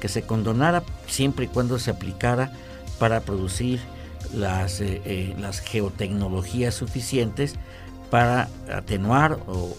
que 0.00 0.08
se 0.08 0.22
condonara 0.22 0.82
siempre 1.06 1.46
y 1.46 1.48
cuando 1.48 1.78
se 1.78 1.90
aplicara 1.90 2.52
para 2.98 3.20
producir 3.20 3.80
las, 4.34 4.80
eh, 4.80 5.34
las 5.38 5.60
geotecnologías 5.60 6.74
suficientes 6.74 7.56
para 8.10 8.48
atenuar 8.72 9.38
o, 9.46 9.76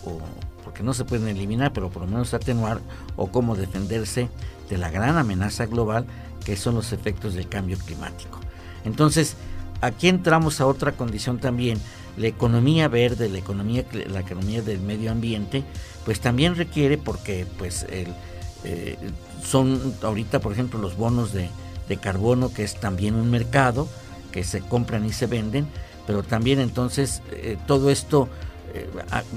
porque 0.64 0.84
no 0.84 0.94
se 0.94 1.06
pueden 1.06 1.28
eliminar, 1.28 1.74
pero 1.74 1.90
por 1.90 2.04
lo 2.04 2.08
menos 2.08 2.34
atenuar 2.34 2.80
o 3.16 3.28
cómo 3.28 3.56
defenderse 3.56 4.30
de 4.70 4.78
la 4.78 4.90
gran 4.90 5.18
amenaza 5.18 5.66
global 5.66 6.06
que 6.46 6.56
son 6.56 6.76
los 6.76 6.94
efectos 6.94 7.34
del 7.34 7.48
cambio 7.48 7.78
climático. 7.78 8.40
Entonces, 8.86 9.36
aquí 9.82 10.08
entramos 10.08 10.62
a 10.62 10.66
otra 10.66 10.94
condición 10.94 11.40
también, 11.40 11.80
la 12.18 12.28
economía 12.28 12.88
verde, 12.88 13.30
la 13.30 13.38
economía, 13.38 13.86
la 14.10 14.22
economía 14.22 14.62
del 14.62 14.80
medio 14.80 15.12
ambiente, 15.12 15.64
pues 16.06 16.20
también 16.20 16.56
requiere 16.56 16.98
porque 16.98 17.46
pues 17.58 17.86
eh, 17.90 18.98
son 19.44 19.94
ahorita 20.02 20.40
por 20.40 20.54
ejemplo 20.54 20.80
los 20.80 20.96
bonos 20.98 21.34
de, 21.34 21.50
de 21.88 21.98
carbono 21.98 22.54
que 22.54 22.64
es 22.64 22.80
también 22.80 23.16
un 23.16 23.30
mercado 23.30 23.88
que 24.32 24.44
se 24.44 24.62
compran 24.62 25.06
y 25.06 25.12
se 25.12 25.28
venden, 25.28 25.68
pero 26.08 26.24
también 26.24 26.60
entonces 26.60 27.22
eh, 27.32 27.58
todo 27.68 27.90
esto, 27.90 28.28
eh, 28.74 28.90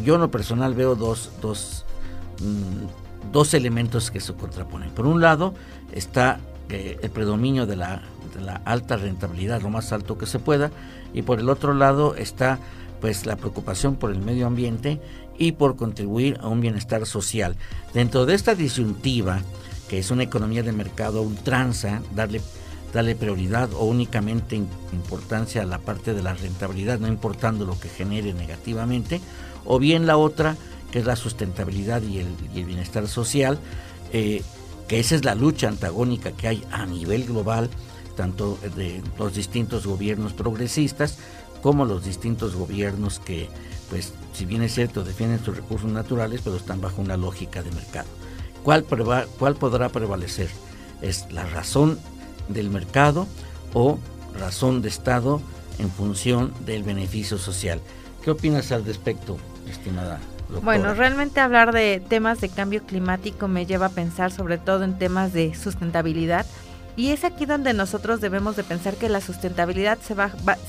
yo 0.04 0.16
en 0.16 0.22
lo 0.22 0.30
personal 0.30 0.74
veo 0.74 0.94
dos, 0.94 1.30
dos, 1.40 1.84
mm, 2.40 3.32
dos 3.32 3.54
elementos 3.54 4.10
que 4.10 4.20
se 4.20 4.34
contraponen. 4.34 4.90
Por 4.90 5.06
un 5.06 5.20
lado 5.20 5.54
está 5.92 6.40
eh, 6.70 6.98
el 7.02 7.10
predominio 7.10 7.66
de 7.66 7.76
la, 7.76 8.02
de 8.34 8.40
la 8.40 8.56
alta 8.64 8.96
rentabilidad, 8.96 9.62
lo 9.62 9.70
más 9.70 9.92
alto 9.92 10.16
que 10.18 10.26
se 10.26 10.38
pueda, 10.38 10.70
y 11.12 11.22
por 11.22 11.38
el 11.38 11.48
otro 11.48 11.74
lado 11.74 12.14
está 12.14 12.58
pues 13.00 13.26
la 13.26 13.36
preocupación 13.36 13.96
por 13.96 14.10
el 14.10 14.18
medio 14.18 14.46
ambiente 14.46 15.00
y 15.36 15.52
por 15.52 15.76
contribuir 15.76 16.38
a 16.40 16.48
un 16.48 16.60
bienestar 16.60 17.04
social. 17.06 17.56
Dentro 17.92 18.24
de 18.24 18.34
esta 18.34 18.54
disyuntiva, 18.54 19.42
que 19.88 19.98
es 19.98 20.10
una 20.10 20.22
economía 20.22 20.62
de 20.62 20.72
mercado 20.72 21.20
ultranza, 21.20 22.00
darle 22.14 22.40
darle 22.94 23.16
prioridad 23.16 23.74
o 23.74 23.84
únicamente 23.84 24.54
importancia 24.54 25.62
a 25.62 25.66
la 25.66 25.80
parte 25.80 26.14
de 26.14 26.22
la 26.22 26.32
rentabilidad, 26.32 27.00
no 27.00 27.08
importando 27.08 27.66
lo 27.66 27.78
que 27.78 27.88
genere 27.88 28.32
negativamente, 28.32 29.20
o 29.66 29.80
bien 29.80 30.06
la 30.06 30.16
otra, 30.16 30.56
que 30.92 31.00
es 31.00 31.04
la 31.04 31.16
sustentabilidad 31.16 32.02
y 32.02 32.20
el, 32.20 32.64
bienestar 32.64 33.08
social, 33.08 33.58
eh, 34.12 34.42
que 34.86 35.00
esa 35.00 35.16
es 35.16 35.24
la 35.24 35.34
lucha 35.34 35.68
antagónica 35.68 36.32
que 36.32 36.46
hay 36.46 36.64
a 36.70 36.86
nivel 36.86 37.24
global, 37.24 37.68
tanto 38.16 38.58
de 38.76 39.02
los 39.18 39.34
distintos 39.34 39.86
gobiernos 39.86 40.32
progresistas 40.32 41.18
como 41.62 41.84
los 41.86 42.04
distintos 42.04 42.54
gobiernos 42.54 43.18
que, 43.18 43.48
pues, 43.90 44.12
si 44.34 44.44
bien 44.44 44.62
es 44.62 44.74
cierto, 44.74 45.02
defienden 45.02 45.44
sus 45.44 45.56
recursos 45.56 45.90
naturales, 45.90 46.42
pero 46.44 46.56
están 46.56 46.80
bajo 46.80 47.02
una 47.02 47.16
lógica 47.16 47.62
de 47.62 47.72
mercado. 47.72 48.06
¿Cuál, 48.62 48.84
cuál 48.84 49.56
podrá 49.56 49.88
prevalecer? 49.88 50.48
Es 51.02 51.26
la 51.32 51.44
razón 51.44 51.98
del 52.48 52.70
mercado 52.70 53.26
o 53.72 53.98
razón 54.38 54.82
de 54.82 54.88
Estado 54.88 55.40
en 55.78 55.90
función 55.90 56.52
del 56.64 56.82
beneficio 56.82 57.38
social. 57.38 57.80
¿Qué 58.22 58.30
opinas 58.30 58.72
al 58.72 58.84
respecto, 58.84 59.36
estimada? 59.68 60.20
Doctora? 60.48 60.64
Bueno, 60.64 60.94
realmente 60.94 61.40
hablar 61.40 61.72
de 61.72 62.02
temas 62.06 62.40
de 62.40 62.48
cambio 62.48 62.82
climático 62.84 63.48
me 63.48 63.66
lleva 63.66 63.86
a 63.86 63.90
pensar 63.90 64.30
sobre 64.30 64.58
todo 64.58 64.84
en 64.84 64.98
temas 64.98 65.32
de 65.32 65.54
sustentabilidad 65.54 66.46
Y 66.96 67.10
es 67.10 67.24
aquí 67.24 67.44
donde 67.44 67.74
nosotros 67.74 68.20
debemos 68.20 68.54
de 68.56 68.62
pensar 68.62 68.94
que 68.94 69.08
la 69.08 69.20
sustentabilidad 69.20 69.98
se, 69.98 70.14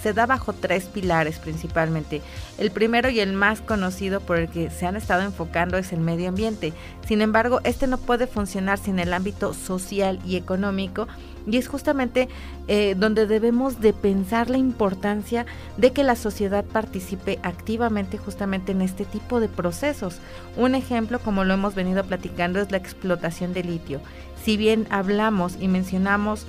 se 0.01 0.13
da 0.13 0.26
bajo 0.26 0.53
tres 0.53 0.86
pilares 0.86 1.38
principalmente. 1.38 2.21
El 2.57 2.71
primero 2.71 3.09
y 3.09 3.19
el 3.19 3.34
más 3.34 3.61
conocido 3.61 4.21
por 4.21 4.38
el 4.38 4.49
que 4.49 4.71
se 4.71 4.88
han 4.88 4.95
estado 4.95 5.21
enfocando 5.21 5.78
es 5.78 5.93
el 5.93 5.99
medio 5.99 6.30
ambiente. 6.30 6.73
Sin 7.07 7.21
embargo, 7.21 7.61
este 7.63 7.86
no 7.86 7.97
puede 7.97 8.26
funcionar 8.26 8.80
sin 8.80 8.97
el 8.99 9.13
ámbito 9.13 9.53
social 9.53 10.19
y 10.26 10.36
económico 10.36 11.07
y 11.47 11.57
es 11.57 11.67
justamente 11.67 12.28
eh, 12.67 12.95
donde 12.97 13.28
debemos 13.28 13.80
de 13.80 13.93
pensar 13.93 14.49
la 14.49 14.57
importancia 14.57 15.45
de 15.78 15.91
que 15.91 16.03
la 16.03 16.15
sociedad 16.15 16.65
participe 16.65 17.39
activamente 17.43 18.17
justamente 18.17 18.71
en 18.71 18.82
este 18.82 19.05
tipo 19.05 19.39
de 19.39 19.47
procesos. 19.47 20.19
Un 20.57 20.76
ejemplo, 20.76 21.19
como 21.19 21.43
lo 21.43 21.53
hemos 21.53 21.76
venido 21.76 22.03
platicando, 22.03 22.59
es 22.59 22.71
la 22.71 22.78
explotación 22.78 23.53
de 23.53 23.63
litio. 23.63 24.01
Si 24.46 24.58
bien 24.58 24.86
hablamos 24.91 25.58
y 25.60 25.68
mencionamos 25.68 26.46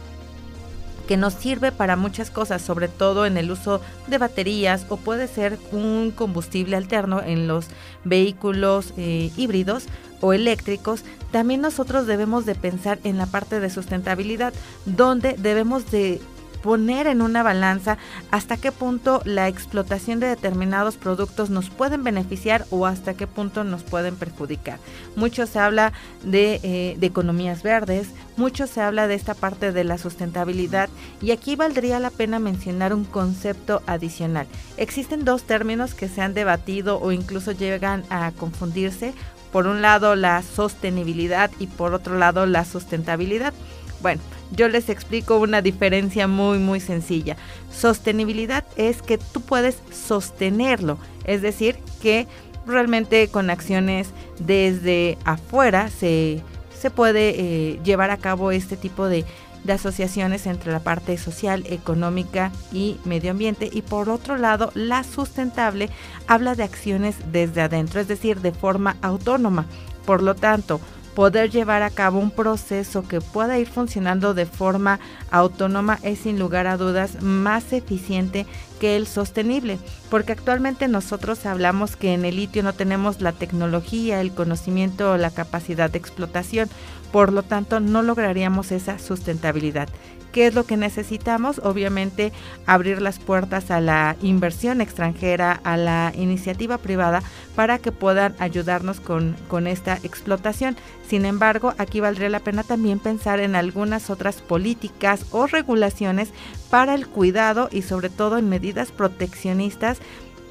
que 1.09 1.17
nos 1.17 1.33
sirve 1.33 1.73
para 1.73 1.97
muchas 1.97 2.31
cosas, 2.31 2.61
sobre 2.61 2.89
todo 2.89 3.25
en 3.25 3.39
el 3.39 3.51
uso 3.51 3.81
de 4.07 4.19
baterías 4.19 4.85
o 4.91 4.99
puede 4.99 5.29
ser 5.29 5.59
un 5.73 6.11
combustible 6.15 6.77
alterno 6.77 7.23
en 7.23 7.49
los 7.49 7.69
vehículos 8.05 8.93
eh, 8.99 9.31
híbridos 9.39 9.87
o 10.21 10.35
eléctricos, 10.35 11.05
también 11.33 11.63
nosotros 11.63 12.07
debemos 12.07 12.45
de 12.45 12.55
pensar 12.55 12.99
en 13.03 13.17
la 13.17 13.25
parte 13.25 13.61
de 13.61 13.71
sustentabilidad, 13.71 14.53
donde 14.85 15.33
debemos 15.39 15.91
de 15.91 16.21
poner 16.67 17.07
en 17.07 17.23
una 17.23 17.45
balanza 17.45 17.97
hasta 18.33 18.57
qué 18.57 18.73
punto 18.73 19.23
la 19.25 19.47
explotación 19.47 20.19
de 20.19 20.27
determinados 20.27 20.97
productos 20.97 21.49
nos 21.49 21.71
pueden 21.71 22.03
beneficiar 22.03 22.67
o 22.71 22.87
hasta 22.87 23.15
qué 23.15 23.29
punto 23.29 23.63
nos 23.63 23.85
pueden 23.85 24.17
perjudicar. 24.17 24.81
Mucho 25.15 25.47
se 25.47 25.61
habla 25.61 25.93
de, 26.25 26.59
eh, 26.65 26.97
de 26.99 27.07
economías 27.07 27.63
verdes, 27.63 28.09
mucho 28.37 28.67
se 28.67 28.81
habla 28.81 29.07
de 29.07 29.15
esta 29.15 29.35
parte 29.35 29.71
de 29.71 29.85
la 29.85 29.97
sustentabilidad 29.97 30.89
y 31.23 31.31
aquí 31.31 31.55
valdría 31.55 32.01
la 32.01 32.11
pena 32.11 32.41
mencionar 32.41 32.93
un 32.93 33.05
concepto 33.05 33.81
adicional. 33.87 34.49
Existen 34.77 35.25
dos 35.25 35.45
términos 35.45 35.95
que 35.95 36.09
se 36.09 36.21
han 36.21 36.35
debatido 36.35 36.99
o 37.01 37.13
incluso 37.13 37.53
llegan 37.53 38.03
a 38.11 38.33
confundirse. 38.33 39.15
Por 39.53 39.69
un 39.69 39.83
lado 39.83 40.17
la 40.17 40.43
sostenibilidad 40.43 41.53
y 41.61 41.69
por 41.69 41.95
otro 41.95 42.19
lado 42.19 42.45
la 42.45 42.65
sustentabilidad. 42.65 43.55
Bueno, 44.03 44.21
yo 44.53 44.69
les 44.69 44.89
explico 44.89 45.39
una 45.39 45.63
diferencia 45.63 46.29
muy 46.29 46.59
muy 46.59 46.81
sencilla. 46.81 47.37
Sostenibilidad 47.73 48.65
es 48.77 49.03
que 49.03 49.19
tú 49.19 49.41
puedes 49.41 49.79
sostenerlo, 49.91 50.99
es 51.25 51.43
decir, 51.43 51.79
que 52.01 52.27
realmente 52.67 53.29
con 53.29 53.51
acciones 53.51 54.09
desde 54.39 55.19
afuera 55.25 55.89
se, 55.89 56.43
se 56.79 56.91
puede 56.91 57.35
eh, 57.39 57.81
llevar 57.85 58.11
a 58.11 58.17
cabo 58.17 58.51
este 58.51 58.77
tipo 58.77 59.07
de, 59.07 59.25
de 59.65 59.73
asociaciones 59.73 60.47
entre 60.47 60.73
la 60.73 60.81
parte 60.81 61.17
social, 61.19 61.65
económica 61.69 62.53
y 62.73 62.99
medio 63.05 63.31
ambiente. 63.33 63.69
Y 63.73 63.83
por 63.83 64.09
otro 64.09 64.37
lado, 64.37 64.71
la 64.75 65.05
sustentable 65.05 65.91
habla 66.27 66.55
de 66.55 66.65
acciones 66.65 67.17
desde 67.33 67.63
adentro, 67.63 68.01
es 68.01 68.09
decir, 68.09 68.41
de 68.41 68.53
forma 68.53 68.97
autónoma. 69.03 69.67
Por 70.05 70.23
lo 70.23 70.35
tanto, 70.35 70.81
poder 71.17 71.51
llevar 71.51 71.83
a 71.83 71.89
cabo 71.89 72.19
un 72.19 72.31
proceso 72.31 73.09
que 73.09 73.23
pueda 73.23 73.59
ir 73.59 73.67
funcionando 73.67 74.35
de 74.35 74.45
forma 74.45 75.01
autónoma 75.31 75.99
es 76.03 76.19
sin 76.19 76.39
lugar 76.39 76.67
a 76.67 76.77
dudas 76.77 77.23
más 77.23 77.73
eficiente 77.73 78.45
que 78.81 78.97
el 78.97 79.07
sostenible, 79.07 79.79
porque 80.11 80.33
actualmente 80.33 80.89
nosotros 80.89 81.47
hablamos 81.47 81.97
que 81.97 82.13
en 82.13 82.27
el 82.27 82.37
litio 82.37 82.63
no 82.63 82.75
tenemos 82.75 83.23
la 83.23 83.33
tecnología, 83.33 84.21
el 84.21 84.35
conocimiento 84.35 85.13
o 85.13 85.17
la 85.17 85.31
capacidad 85.31 85.89
de 85.89 85.97
explotación, 85.97 86.69
por 87.13 87.33
lo 87.33 87.43
tanto 87.43 87.81
no 87.81 88.03
lograríamos 88.03 88.71
esa 88.71 88.99
sustentabilidad. 88.99 89.89
¿Qué 90.37 90.49
es 90.49 90.55
lo 90.55 90.67
que 90.67 90.77
necesitamos? 90.77 91.63
Obviamente 91.65 92.31
abrir 92.67 93.01
las 93.01 93.19
puertas 93.19 93.71
a 93.71 93.81
la 93.81 94.17
inversión 94.21 94.83
extranjera, 94.83 95.59
a 95.65 95.79
la 95.79 96.13
iniciativa 96.15 96.77
privada, 96.77 97.23
para 97.55 97.79
que 97.79 97.91
puedan 97.91 98.35
ayudarnos 98.39 99.01
con, 99.01 99.35
con 99.49 99.67
esta 99.67 99.95
explotación. 100.03 100.77
Sin 101.09 101.25
embargo, 101.25 101.73
aquí 101.79 102.01
valdría 102.01 102.29
la 102.29 102.41
pena 102.41 102.65
también 102.65 102.99
pensar 102.99 103.41
en 103.41 103.57
algunas 103.57 104.11
otras 104.11 104.43
políticas 104.43 105.25
o 105.31 105.47
regulaciones 105.47 106.29
para 106.69 106.95
el 106.95 107.09
cuidado 107.09 107.71
y 107.73 107.81
sobre 107.81 108.11
todo 108.11 108.37
en 108.37 108.51
medidas 108.51 108.93
proteccionistas 108.93 110.01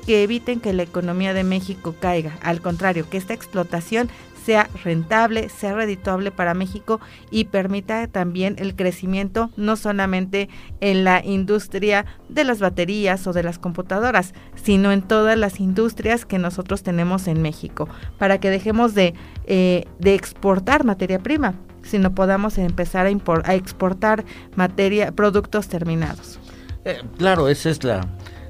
que 0.08 0.24
eviten 0.24 0.62
que 0.62 0.74
la 0.74 0.82
economía 0.82 1.36
de 1.36 1.44
México 1.44 1.94
caiga. 2.00 2.40
Al 2.42 2.60
contrario, 2.60 3.08
que 3.08 3.18
esta 3.18 3.36
explotación 3.36 4.10
sea 4.46 4.70
rentable, 4.84 5.50
sea 5.50 5.74
redituable 5.74 6.30
para 6.30 6.54
México 6.54 7.00
y 7.32 7.46
permita 7.46 8.08
también 8.08 8.56
el 8.60 8.76
crecimiento 8.76 9.50
no 9.58 9.76
solamente 9.76 10.50
en 10.82 11.04
la 11.04 11.26
industria 11.26 12.06
de 12.30 12.44
las 12.44 12.60
baterías 12.60 13.26
o 13.26 13.34
de 13.34 13.42
las 13.42 13.58
computadoras, 13.58 14.34
sino 14.56 14.92
en 14.92 15.02
todas 15.02 15.38
las 15.38 15.60
industrias 15.60 16.26
que 16.26 16.38
nosotros 16.38 16.84
tenemos 16.84 17.28
en 17.28 17.42
México, 17.42 17.90
para 18.20 18.40
que 18.40 18.52
dejemos 18.52 18.94
de, 18.94 19.16
eh, 19.48 19.86
de 20.00 20.14
exportar 20.14 20.84
materia 20.84 21.20
prima, 21.20 21.56
sino 21.82 22.14
podamos 22.14 22.58
empezar 22.60 23.08
a, 23.08 23.42
a 23.44 23.56
exportar 23.56 24.26
materia, 24.56 25.12
productos 25.12 25.68
terminados. 25.68 26.40
Eh, 26.84 27.02
claro, 27.18 27.48
esa 27.48 27.72
es 27.72 27.84
la, 27.84 28.08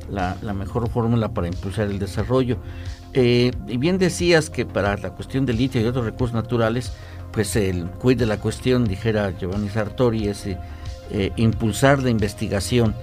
la, 0.10 0.38
la 0.42 0.54
mejor 0.54 0.90
fórmula 0.90 1.34
para 1.34 1.48
impulsar 1.48 1.88
el 1.88 2.00
desarrollo. 2.00 2.58
Eh, 3.18 3.54
y 3.66 3.78
bien 3.78 3.98
decías 3.98 4.50
que 4.50 4.66
para 4.66 4.98
la 4.98 5.12
cuestión 5.12 5.46
del 5.46 5.56
litio 5.56 5.80
y 5.80 5.86
otros 5.86 6.04
recursos 6.04 6.36
naturales, 6.36 6.92
pues 7.32 7.56
el 7.56 7.86
cuid 7.86 8.20
de 8.20 8.26
la 8.26 8.42
cuestión, 8.42 8.86
dijera 8.86 9.32
Giovanni 9.40 9.70
Sartori, 9.70 10.28
es 10.28 10.46
eh, 10.46 10.58
eh, 11.12 11.32
impulsar 11.38 12.04
la 12.04 12.10
investigación. 12.10 12.94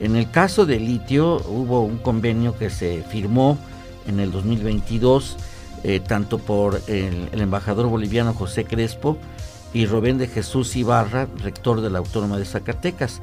En 0.00 0.16
el 0.16 0.30
caso 0.30 0.64
del 0.64 0.86
litio 0.86 1.36
hubo 1.48 1.82
un 1.82 1.98
convenio 1.98 2.56
que 2.56 2.70
se 2.70 3.02
firmó 3.10 3.58
en 4.06 4.20
el 4.20 4.32
2022, 4.32 5.36
tanto 6.06 6.38
por 6.38 6.80
el, 6.88 7.28
embajador 7.32 7.86
boliviano 7.88 8.32
José 8.32 8.64
Crespo 8.64 9.18
y 9.74 9.86
Rubén 9.86 10.18
de 10.18 10.28
Jesús 10.28 10.74
Ibarra, 10.76 11.28
rector 11.40 11.82
de 11.82 11.90
la 11.90 11.98
Autónoma 11.98 12.38
de 12.38 12.44
Zacatecas. 12.44 13.20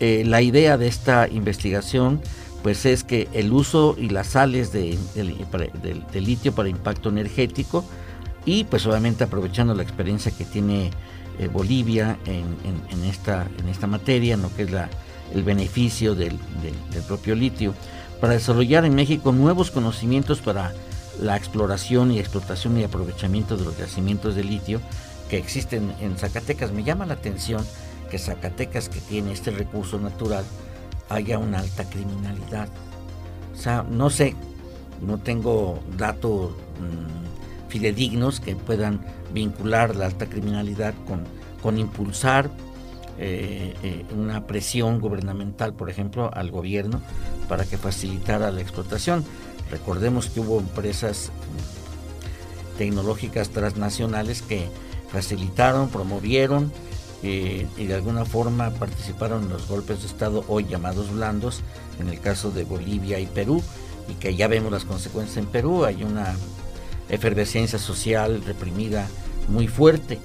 la 0.00 0.42
idea 0.42 0.76
de 0.76 0.86
esta 0.86 1.28
investigación 1.28 2.20
pues 2.62 2.84
es 2.86 3.04
que 3.04 3.28
el 3.32 3.52
uso 3.52 3.94
y 3.98 4.08
las 4.08 4.28
sales 4.28 4.72
de, 4.72 4.98
litio 6.14 6.54
para 6.54 6.68
impacto 6.68 7.08
energético 7.08 7.84
y 8.44 8.64
pues 8.64 8.86
obviamente 8.86 9.24
aprovechando 9.24 9.74
la 9.74 9.82
experiencia 9.82 10.32
que 10.32 10.44
tiene 10.44 10.90
eh, 11.38 11.48
Bolivia 11.48 12.18
en, 12.26 13.04
esta, 13.04 13.46
materia, 13.86 14.34
en 14.34 14.42
lo 14.42 14.54
que 14.54 14.62
es 14.62 14.70
la, 14.70 14.88
el 15.32 15.44
beneficio 15.44 16.14
del, 16.14 16.38
propio 17.06 17.34
litio, 17.34 17.74
para 18.20 18.32
desarrollar 18.32 18.84
en 18.84 18.94
México 18.94 19.32
nuevos 19.32 19.70
conocimientos 19.70 20.40
para 20.40 20.72
la 21.20 21.36
exploración 21.36 22.10
y 22.10 22.18
explotación 22.18 22.78
y 22.78 22.84
aprovechamiento 22.84 23.56
de 23.56 23.64
los 23.64 23.76
yacimientos 23.78 24.34
de 24.34 24.44
litio 24.44 24.80
que 25.28 25.36
existen 25.36 25.92
en 26.00 26.16
Zacatecas. 26.16 26.72
Me 26.72 26.84
llama 26.84 27.06
la 27.06 27.14
atención 27.14 27.64
que 28.10 28.18
Zacatecas, 28.18 28.88
que 28.88 29.00
tiene 29.00 29.32
este 29.32 29.50
recurso 29.50 29.98
natural, 29.98 30.44
haya 31.08 31.38
una 31.38 31.60
alta 31.60 31.84
criminalidad. 31.88 32.68
O 33.54 33.56
sea, 33.56 33.84
no 33.88 34.10
sé, 34.10 34.34
no 35.00 35.18
tengo 35.18 35.80
datos 35.96 36.50
mm, 36.50 37.68
fidedignos 37.68 38.40
que 38.40 38.56
puedan 38.56 39.00
vincular 39.32 39.96
la 39.96 40.06
alta 40.06 40.26
criminalidad 40.26 40.94
con, 41.06 41.24
con 41.62 41.78
impulsar 41.78 42.50
eh, 43.20 43.74
eh, 43.82 44.04
una 44.16 44.46
presión 44.46 45.00
gubernamental, 45.00 45.74
por 45.74 45.90
ejemplo, 45.90 46.30
al 46.32 46.52
gobierno 46.52 47.00
para 47.48 47.64
que 47.64 47.76
facilitara 47.76 48.52
la 48.52 48.60
explotación. 48.60 49.24
Recordemos 49.70 50.28
que 50.28 50.40
hubo 50.40 50.60
empresas 50.60 51.32
tecnológicas 52.78 53.50
transnacionales 53.50 54.42
que 54.42 54.68
facilitaron, 55.10 55.88
promovieron, 55.88 56.72
y 57.22 57.86
de 57.86 57.94
alguna 57.94 58.24
forma 58.24 58.70
participaron 58.70 59.44
en 59.44 59.48
los 59.48 59.66
golpes 59.66 60.02
de 60.02 60.06
Estado 60.06 60.44
hoy 60.46 60.66
llamados 60.66 61.12
blandos, 61.12 61.62
en 61.98 62.08
el 62.08 62.20
caso 62.20 62.50
de 62.50 62.64
Bolivia 62.64 63.18
y 63.18 63.26
Perú, 63.26 63.62
y 64.08 64.14
que 64.14 64.36
ya 64.36 64.48
vemos 64.48 64.72
las 64.72 64.84
consecuencias 64.84 65.36
en 65.36 65.46
Perú, 65.46 65.84
hay 65.84 66.04
una 66.04 66.36
efervescencia 67.08 67.78
social 67.78 68.42
reprimida 68.46 69.08
muy 69.48 69.68
fuerte. 69.68 70.18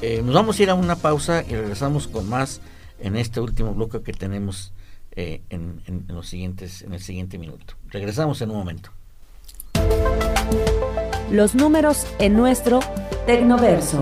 Eh, 0.00 0.22
nos 0.24 0.34
vamos 0.34 0.58
a 0.58 0.62
ir 0.62 0.70
a 0.70 0.74
una 0.74 0.96
pausa 0.96 1.44
y 1.48 1.54
regresamos 1.54 2.08
con 2.08 2.28
más 2.28 2.60
en 3.00 3.16
este 3.16 3.40
último 3.40 3.74
bloque 3.74 4.02
que 4.02 4.12
tenemos 4.12 4.72
eh, 5.14 5.42
en, 5.50 5.82
los 6.08 6.28
siguientes, 6.28 6.82
en 6.82 6.94
el 6.94 7.00
siguiente 7.00 7.38
minuto. 7.38 7.74
Regresamos 7.90 8.40
en 8.40 8.50
un 8.50 8.56
momento. 8.56 8.90
Los 11.30 11.54
números 11.54 12.06
en 12.18 12.34
nuestro 12.34 12.80
Tecnoverso. 13.26 14.00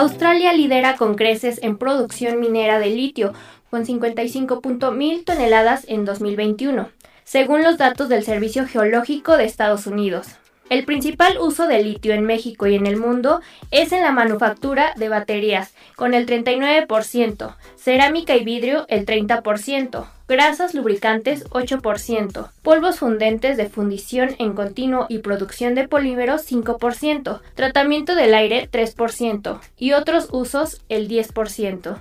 Australia 0.00 0.54
lidera 0.54 0.96
con 0.96 1.14
creces 1.14 1.60
en 1.62 1.76
producción 1.76 2.40
minera 2.40 2.78
de 2.78 2.86
litio, 2.86 3.34
con 3.68 3.84
55.000 3.84 5.24
toneladas 5.26 5.84
en 5.88 6.06
2021, 6.06 6.88
según 7.24 7.62
los 7.62 7.76
datos 7.76 8.08
del 8.08 8.24
Servicio 8.24 8.66
Geológico 8.66 9.36
de 9.36 9.44
Estados 9.44 9.86
Unidos. 9.86 10.39
El 10.70 10.84
principal 10.84 11.36
uso 11.40 11.66
de 11.66 11.82
litio 11.82 12.14
en 12.14 12.24
México 12.24 12.68
y 12.68 12.76
en 12.76 12.86
el 12.86 12.96
mundo 12.96 13.40
es 13.72 13.90
en 13.90 14.02
la 14.02 14.12
manufactura 14.12 14.92
de 14.96 15.08
baterías, 15.08 15.74
con 15.96 16.14
el 16.14 16.26
39%, 16.26 17.56
cerámica 17.76 18.36
y 18.36 18.44
vidrio 18.44 18.86
el 18.88 19.04
30%, 19.04 20.06
grasas 20.28 20.72
lubricantes 20.72 21.44
8%, 21.50 22.50
polvos 22.62 23.00
fundentes 23.00 23.56
de 23.56 23.68
fundición 23.68 24.36
en 24.38 24.52
continuo 24.52 25.06
y 25.08 25.18
producción 25.18 25.74
de 25.74 25.88
polímeros 25.88 26.48
5%, 26.48 27.40
tratamiento 27.56 28.14
del 28.14 28.32
aire 28.32 28.68
3% 28.70 29.58
y 29.76 29.92
otros 29.94 30.28
usos 30.30 30.82
el 30.88 31.08
10%. 31.08 31.98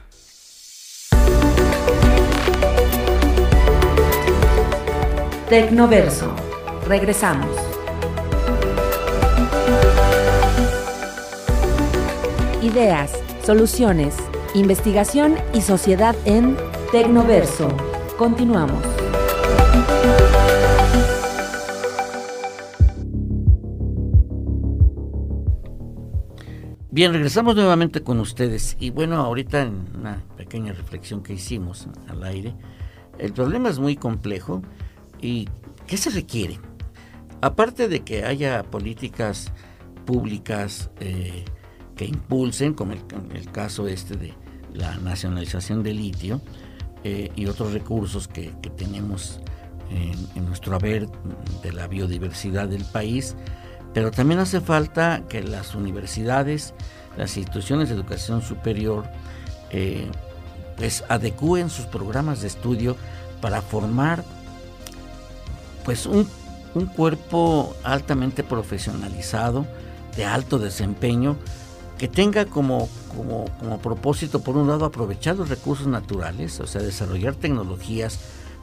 Tecnoverso. 5.49 6.35
Regresamos. 6.87 7.68
Ideas, 12.71 13.11
soluciones, 13.41 14.15
investigación 14.53 15.35
y 15.55 15.61
sociedad 15.61 16.15
en 16.25 16.55
Tecnoverso. 16.91 17.67
Continuamos. 18.15 18.83
Bien, 26.91 27.11
regresamos 27.11 27.55
nuevamente 27.55 28.03
con 28.03 28.19
ustedes 28.19 28.77
y 28.79 28.91
bueno, 28.91 29.15
ahorita 29.15 29.63
en 29.63 29.87
una 29.97 30.23
pequeña 30.37 30.71
reflexión 30.73 31.23
que 31.23 31.33
hicimos 31.33 31.87
al 32.07 32.23
aire, 32.23 32.53
el 33.17 33.33
problema 33.33 33.69
es 33.69 33.79
muy 33.79 33.95
complejo 33.95 34.61
y 35.19 35.49
¿qué 35.87 35.97
se 35.97 36.11
requiere? 36.11 36.59
Aparte 37.41 37.87
de 37.87 38.01
que 38.01 38.25
haya 38.25 38.61
políticas 38.61 39.51
públicas 40.05 40.91
eh, 40.99 41.45
que 41.99 42.05
impulsen, 42.05 42.73
como 42.75 42.93
el, 42.93 43.01
el, 43.35 43.51
caso 43.51 43.85
este 43.89 44.15
de 44.15 44.33
la 44.73 44.95
nacionalización 44.99 45.83
del 45.83 45.97
litio 45.97 46.39
eh, 47.03 47.29
y 47.35 47.47
otros 47.47 47.73
recursos 47.73 48.29
que, 48.29 48.53
tenemos 48.77 49.41
en, 49.91 50.15
en, 50.37 50.45
nuestro 50.45 50.75
haber 50.75 51.09
de 51.61 51.73
la 51.73 51.87
biodiversidad 51.87 52.69
del 52.69 52.85
país, 52.85 53.35
pero 53.93 54.11
también 54.11 54.39
hace 54.39 54.61
falta 54.61 55.23
que 55.27 55.43
las 55.43 55.75
universidades, 55.75 56.73
las 57.17 57.35
instituciones 57.35 57.89
de 57.89 57.95
educación 57.95 58.41
superior, 58.43 59.03
eh, 59.71 60.09
pues 60.77 61.03
adecúen 61.09 61.69
sus 61.69 61.85
programas 61.85 62.39
de 62.39 62.47
estudio 62.47 62.95
para 63.41 63.61
formar 63.61 64.23
pues 65.83 66.05
un, 66.05 66.25
un 66.75 66.85
cuerpo 66.85 67.75
altamente 67.83 68.45
profesionalizado, 68.45 69.67
de 70.15 70.23
alto 70.23 70.59
desempeño, 70.59 71.35
que 71.99 72.07
tenga 72.07 72.45
como, 72.45 72.89
como, 73.15 73.45
como, 73.59 73.77
propósito, 73.79 74.41
por 74.41 74.57
un 74.57 74.67
lado, 74.69 74.85
aprovechar 74.85 75.35
los 75.35 75.49
recursos 75.49 75.85
naturales, 75.85 76.59
o 76.61 76.65
sea, 76.65 76.81
desarrollar 76.81 77.35
tecnologías 77.35 78.19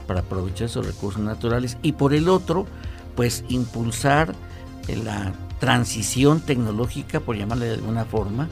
para 0.06 0.20
aprovechar 0.20 0.66
esos 0.66 0.86
recursos 0.86 1.20
naturales, 1.20 1.76
y 1.82 1.92
por 1.92 2.14
el 2.14 2.30
otro, 2.30 2.66
pues 3.14 3.44
impulsar 3.48 4.34
la 4.88 5.34
transición 5.60 6.40
tecnológica, 6.40 7.20
por 7.20 7.36
llamarle 7.36 7.66
de 7.66 7.74
alguna 7.74 8.06
forma, 8.06 8.48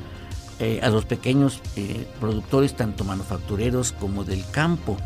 eh, 0.61 0.81
a 0.83 0.91
los 0.91 1.07
pequeños 1.07 1.61
eh, 1.77 2.07
productores, 2.21 2.77
tanto 2.77 3.05
manufactureros 3.05 3.93
como 3.93 4.23
del 4.23 4.45
campo 4.51 4.99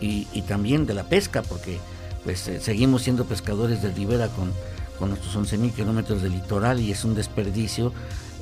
y, 0.00 0.24
también 0.42 0.86
de 0.86 0.94
la 0.94 1.04
pesca, 1.04 1.42
porque 1.42 1.78
pues 2.24 2.48
eh, 2.48 2.60
seguimos 2.60 3.02
siendo 3.02 3.26
pescadores 3.26 3.80
de 3.80 3.92
ribera 3.92 4.28
con, 4.28 4.52
con 4.98 5.10
nuestros 5.10 5.36
11.000 5.36 5.72
kilómetros 5.72 6.22
de 6.22 6.30
litoral 6.30 6.80
y 6.80 6.90
es 6.90 7.04
un 7.04 7.14
desperdicio 7.14 7.92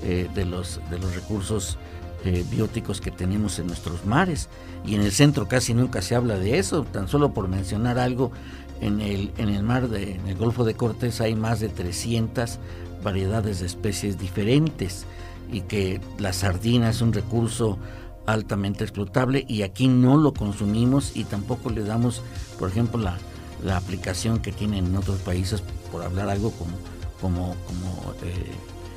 eh, 0.03 0.29
de, 0.35 0.45
los, 0.45 0.81
de 0.91 0.99
los 0.99 1.15
recursos 1.15 1.79
eh, 2.25 2.45
bióticos 2.51 3.01
que 3.01 3.11
tenemos 3.11 3.59
en 3.59 3.67
nuestros 3.67 4.05
mares. 4.05 4.49
Y 4.87 4.95
en 4.95 5.03
el 5.03 5.13
centro 5.13 5.49
casi 5.49 5.75
nunca 5.75 6.03
se 6.03 6.15
habla 6.15 6.39
de 6.39 6.59
eso, 6.59 6.85
tan 6.85 7.09
solo 7.09 7.33
por 7.33 7.49
mencionar 7.49 7.99
algo, 7.99 8.33
en 8.81 9.01
el, 9.01 9.33
en 9.39 9.49
el 9.49 9.63
mar, 9.63 9.89
de, 9.89 10.15
en 10.15 10.29
el 10.29 10.37
Golfo 10.37 10.65
de 10.65 10.75
Cortés 10.75 11.21
hay 11.21 11.35
más 11.35 11.61
de 11.61 11.69
300 11.69 12.59
variedades 13.03 13.61
de 13.61 13.67
especies 13.67 14.19
diferentes 14.19 15.05
y 15.51 15.63
que 15.63 16.01
la 16.19 16.33
sardina 16.33 16.91
es 16.91 17.01
un 17.01 17.13
recurso 17.13 17.79
altamente 18.27 18.85
explotable 18.85 19.45
y 19.49 19.63
aquí 19.63 19.89
no 19.89 20.17
lo 20.17 20.35
consumimos 20.35 21.17
y 21.17 21.25
tampoco 21.25 21.71
le 21.71 21.83
damos, 21.83 22.23
por 22.59 22.69
ejemplo, 22.69 23.01
la, 23.01 23.19
la 23.65 23.77
aplicación 23.77 24.41
que 24.41 24.53
tienen 24.53 24.87
en 24.87 24.97
otros 24.97 25.19
países, 25.21 25.63
por 25.91 26.03
hablar 26.03 26.29
algo 26.29 26.51
como, 26.53 26.77
como, 27.21 27.57
como, 27.67 28.15
eh, 28.23 28.53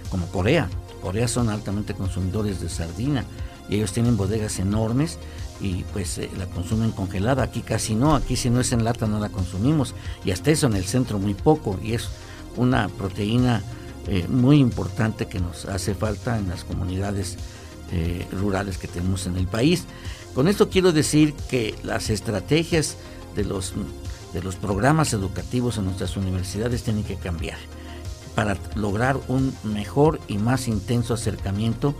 como 0.09 0.25
Corea. 0.27 0.69
Corea 1.01 1.27
son 1.27 1.49
altamente 1.49 1.93
consumidores 1.93 2.61
de 2.61 2.69
sardina 2.69 3.25
y 3.69 3.75
ellos 3.75 3.91
tienen 3.91 4.17
bodegas 4.17 4.59
enormes 4.59 5.17
y 5.59 5.83
pues 5.93 6.17
eh, 6.17 6.29
la 6.37 6.45
consumen 6.47 6.91
congelada. 6.91 7.43
Aquí 7.43 7.61
casi 7.61 7.95
no, 7.95 8.15
aquí 8.15 8.35
si 8.35 8.49
no 8.49 8.59
es 8.59 8.71
en 8.71 8.83
lata 8.83 9.07
no 9.07 9.19
la 9.19 9.29
consumimos 9.29 9.93
y 10.23 10.31
hasta 10.31 10.51
eso 10.51 10.67
en 10.67 10.75
el 10.75 10.85
centro 10.85 11.19
muy 11.19 11.33
poco 11.33 11.79
y 11.81 11.93
es 11.93 12.09
una 12.57 12.89
proteína 12.89 13.63
eh, 14.07 14.27
muy 14.27 14.59
importante 14.59 15.27
que 15.27 15.39
nos 15.39 15.65
hace 15.65 15.93
falta 15.93 16.37
en 16.37 16.49
las 16.49 16.63
comunidades 16.63 17.37
eh, 17.91 18.25
rurales 18.31 18.77
que 18.77 18.87
tenemos 18.87 19.25
en 19.27 19.37
el 19.37 19.47
país. 19.47 19.85
Con 20.33 20.47
esto 20.47 20.69
quiero 20.69 20.91
decir 20.91 21.33
que 21.49 21.75
las 21.83 22.09
estrategias 22.09 22.95
de 23.35 23.43
los, 23.43 23.73
de 24.33 24.41
los 24.41 24.55
programas 24.55 25.13
educativos 25.13 25.77
en 25.77 25.85
nuestras 25.85 26.15
universidades 26.17 26.83
tienen 26.83 27.03
que 27.03 27.15
cambiar 27.15 27.57
para 28.35 28.57
lograr 28.75 29.19
un 29.27 29.53
mejor 29.63 30.19
y 30.27 30.37
más 30.37 30.67
intenso 30.67 31.13
acercamiento 31.13 31.95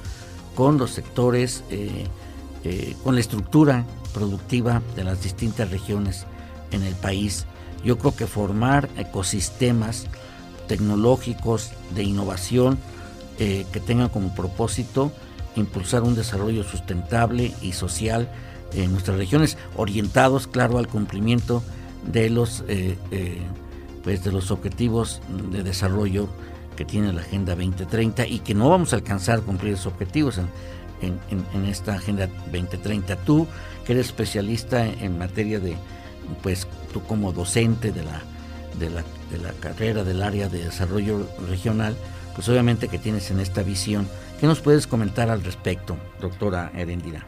con 0.55 0.77
los 0.77 0.91
sectores, 0.91 1.63
eh, 1.69 2.05
eh, 2.63 2.95
con 3.03 3.15
la 3.15 3.21
estructura 3.21 3.85
productiva 4.13 4.81
de 4.95 5.03
las 5.03 5.23
distintas 5.23 5.71
regiones 5.71 6.25
en 6.71 6.83
el 6.83 6.95
país. 6.95 7.45
Yo 7.83 7.97
creo 7.97 8.15
que 8.15 8.27
formar 8.27 8.89
ecosistemas 8.97 10.07
tecnológicos 10.67 11.71
de 11.95 12.03
innovación 12.03 12.77
eh, 13.39 13.65
que 13.71 13.79
tengan 13.79 14.09
como 14.09 14.35
propósito 14.35 15.11
impulsar 15.55 16.03
un 16.03 16.15
desarrollo 16.15 16.63
sustentable 16.63 17.53
y 17.61 17.73
social 17.73 18.31
en 18.73 18.91
nuestras 18.93 19.17
regiones, 19.17 19.57
orientados, 19.75 20.47
claro, 20.47 20.77
al 20.77 20.87
cumplimiento 20.87 21.61
de 22.05 22.29
los 22.29 22.63
pues, 24.03 24.23
de 24.23 24.31
los 24.31 24.51
objetivos 24.51 25.21
de 25.51 25.63
desarrollo 25.63 26.27
que 26.75 26.85
tiene 26.85 27.13
la 27.13 27.21
Agenda 27.21 27.55
2030 27.55 28.27
y 28.27 28.39
que 28.39 28.53
no 28.53 28.69
vamos 28.69 28.93
a 28.93 28.95
alcanzar 28.95 29.41
cumplir 29.41 29.73
esos 29.73 29.87
objetivos 29.87 30.39
en, 31.01 31.65
esta 31.67 31.95
Agenda 31.95 32.27
2030. 32.45 33.15
Tú, 33.17 33.47
que 33.85 33.93
eres 33.93 34.07
especialista 34.07 34.85
en 34.85 35.17
materia 35.17 35.59
de, 35.59 35.75
pues 36.41 36.67
tú 36.93 37.01
como 37.03 37.33
docente 37.33 37.91
de 37.91 38.03
la, 38.03 38.21
de 38.79 38.89
la, 38.89 39.03
de 39.31 39.37
la 39.39 39.51
carrera 39.53 40.03
del 40.03 40.21
área 40.21 40.47
de 40.47 40.65
desarrollo 40.65 41.27
regional, 41.49 41.95
pues 42.35 42.47
obviamente 42.49 42.87
que 42.87 42.97
tienes 42.97 43.31
en 43.31 43.39
esta 43.39 43.63
visión. 43.63 44.07
¿Qué 44.39 44.47
nos 44.47 44.59
puedes 44.59 44.87
comentar 44.87 45.29
al 45.29 45.43
respecto, 45.43 45.97
doctora 46.19 46.71
Erendira? 46.75 47.27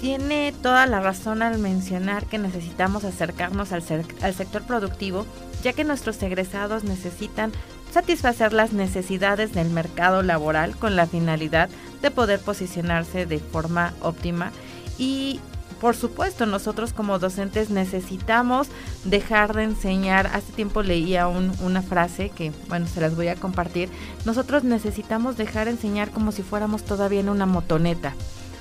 Tiene 0.00 0.52
toda 0.62 0.86
la 0.86 1.00
razón 1.00 1.42
al 1.42 1.58
mencionar 1.58 2.26
que 2.26 2.38
necesitamos 2.38 3.04
acercarnos 3.04 3.72
al, 3.72 3.82
sector 3.82 4.62
productivo, 4.62 5.26
ya 5.62 5.72
que 5.72 5.84
nuestros 5.84 6.22
egresados 6.22 6.84
necesitan 6.84 7.52
satisfacer 7.90 8.52
las 8.52 8.72
necesidades 8.72 9.54
del 9.54 9.70
mercado 9.70 10.22
laboral 10.22 10.76
con 10.76 10.96
la 10.96 11.06
finalidad 11.06 11.70
de 12.02 12.10
poder 12.10 12.40
posicionarse 12.40 13.24
de 13.24 13.38
forma 13.38 13.94
óptima 14.02 14.52
y 14.98 15.40
por 15.80 15.94
supuesto, 15.94 16.46
nosotros 16.46 16.94
como 16.94 17.18
docentes 17.18 17.68
necesitamos 17.68 18.68
dejar 19.04 19.54
de 19.54 19.64
enseñar. 19.64 20.26
Hace 20.28 20.52
tiempo 20.52 20.82
leía 20.82 21.28
un, 21.28 21.52
una 21.60 21.82
frase 21.82 22.30
que, 22.30 22.50
bueno, 22.68 22.86
se 22.86 23.02
las 23.02 23.14
voy 23.14 23.28
a 23.28 23.34
compartir. 23.34 23.90
Nosotros 24.24 24.64
necesitamos 24.64 25.36
dejar 25.36 25.66
de 25.66 25.72
enseñar 25.72 26.10
como 26.10 26.32
si 26.32 26.42
fuéramos 26.42 26.82
todavía 26.82 27.20
en 27.20 27.28
una 27.28 27.44
motoneta. 27.44 28.14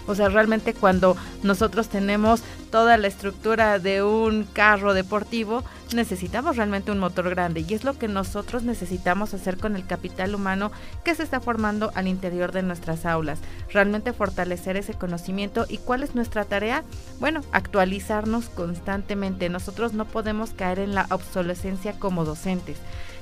O 0.07 0.15
sea, 0.15 0.29
realmente 0.29 0.73
cuando 0.73 1.15
nosotros 1.43 1.89
tenemos 1.89 2.43
toda 2.71 2.97
la 2.97 3.07
estructura 3.07 3.79
de 3.79 4.03
un 4.03 4.43
carro 4.43 4.93
deportivo, 4.93 5.63
necesitamos 5.93 6.57
realmente 6.57 6.91
un 6.91 6.99
motor 6.99 7.29
grande 7.29 7.65
y 7.67 7.73
es 7.73 7.83
lo 7.83 7.97
que 7.97 8.07
nosotros 8.07 8.63
necesitamos 8.63 9.33
hacer 9.33 9.57
con 9.57 9.75
el 9.75 9.85
capital 9.85 10.35
humano 10.35 10.71
que 11.03 11.15
se 11.15 11.23
está 11.23 11.39
formando 11.39 11.91
al 11.95 12.07
interior 12.07 12.51
de 12.51 12.63
nuestras 12.63 13.05
aulas. 13.05 13.39
Realmente 13.71 14.13
fortalecer 14.13 14.77
ese 14.77 14.93
conocimiento 14.93 15.65
y 15.69 15.77
cuál 15.77 16.03
es 16.03 16.15
nuestra 16.15 16.45
tarea? 16.45 16.83
Bueno, 17.19 17.41
actualizarnos 17.51 18.49
constantemente. 18.49 19.49
Nosotros 19.49 19.93
no 19.93 20.05
podemos 20.05 20.51
caer 20.51 20.79
en 20.79 20.95
la 20.95 21.07
obsolescencia 21.09 21.97
como 21.99 22.25
docentes 22.25 22.77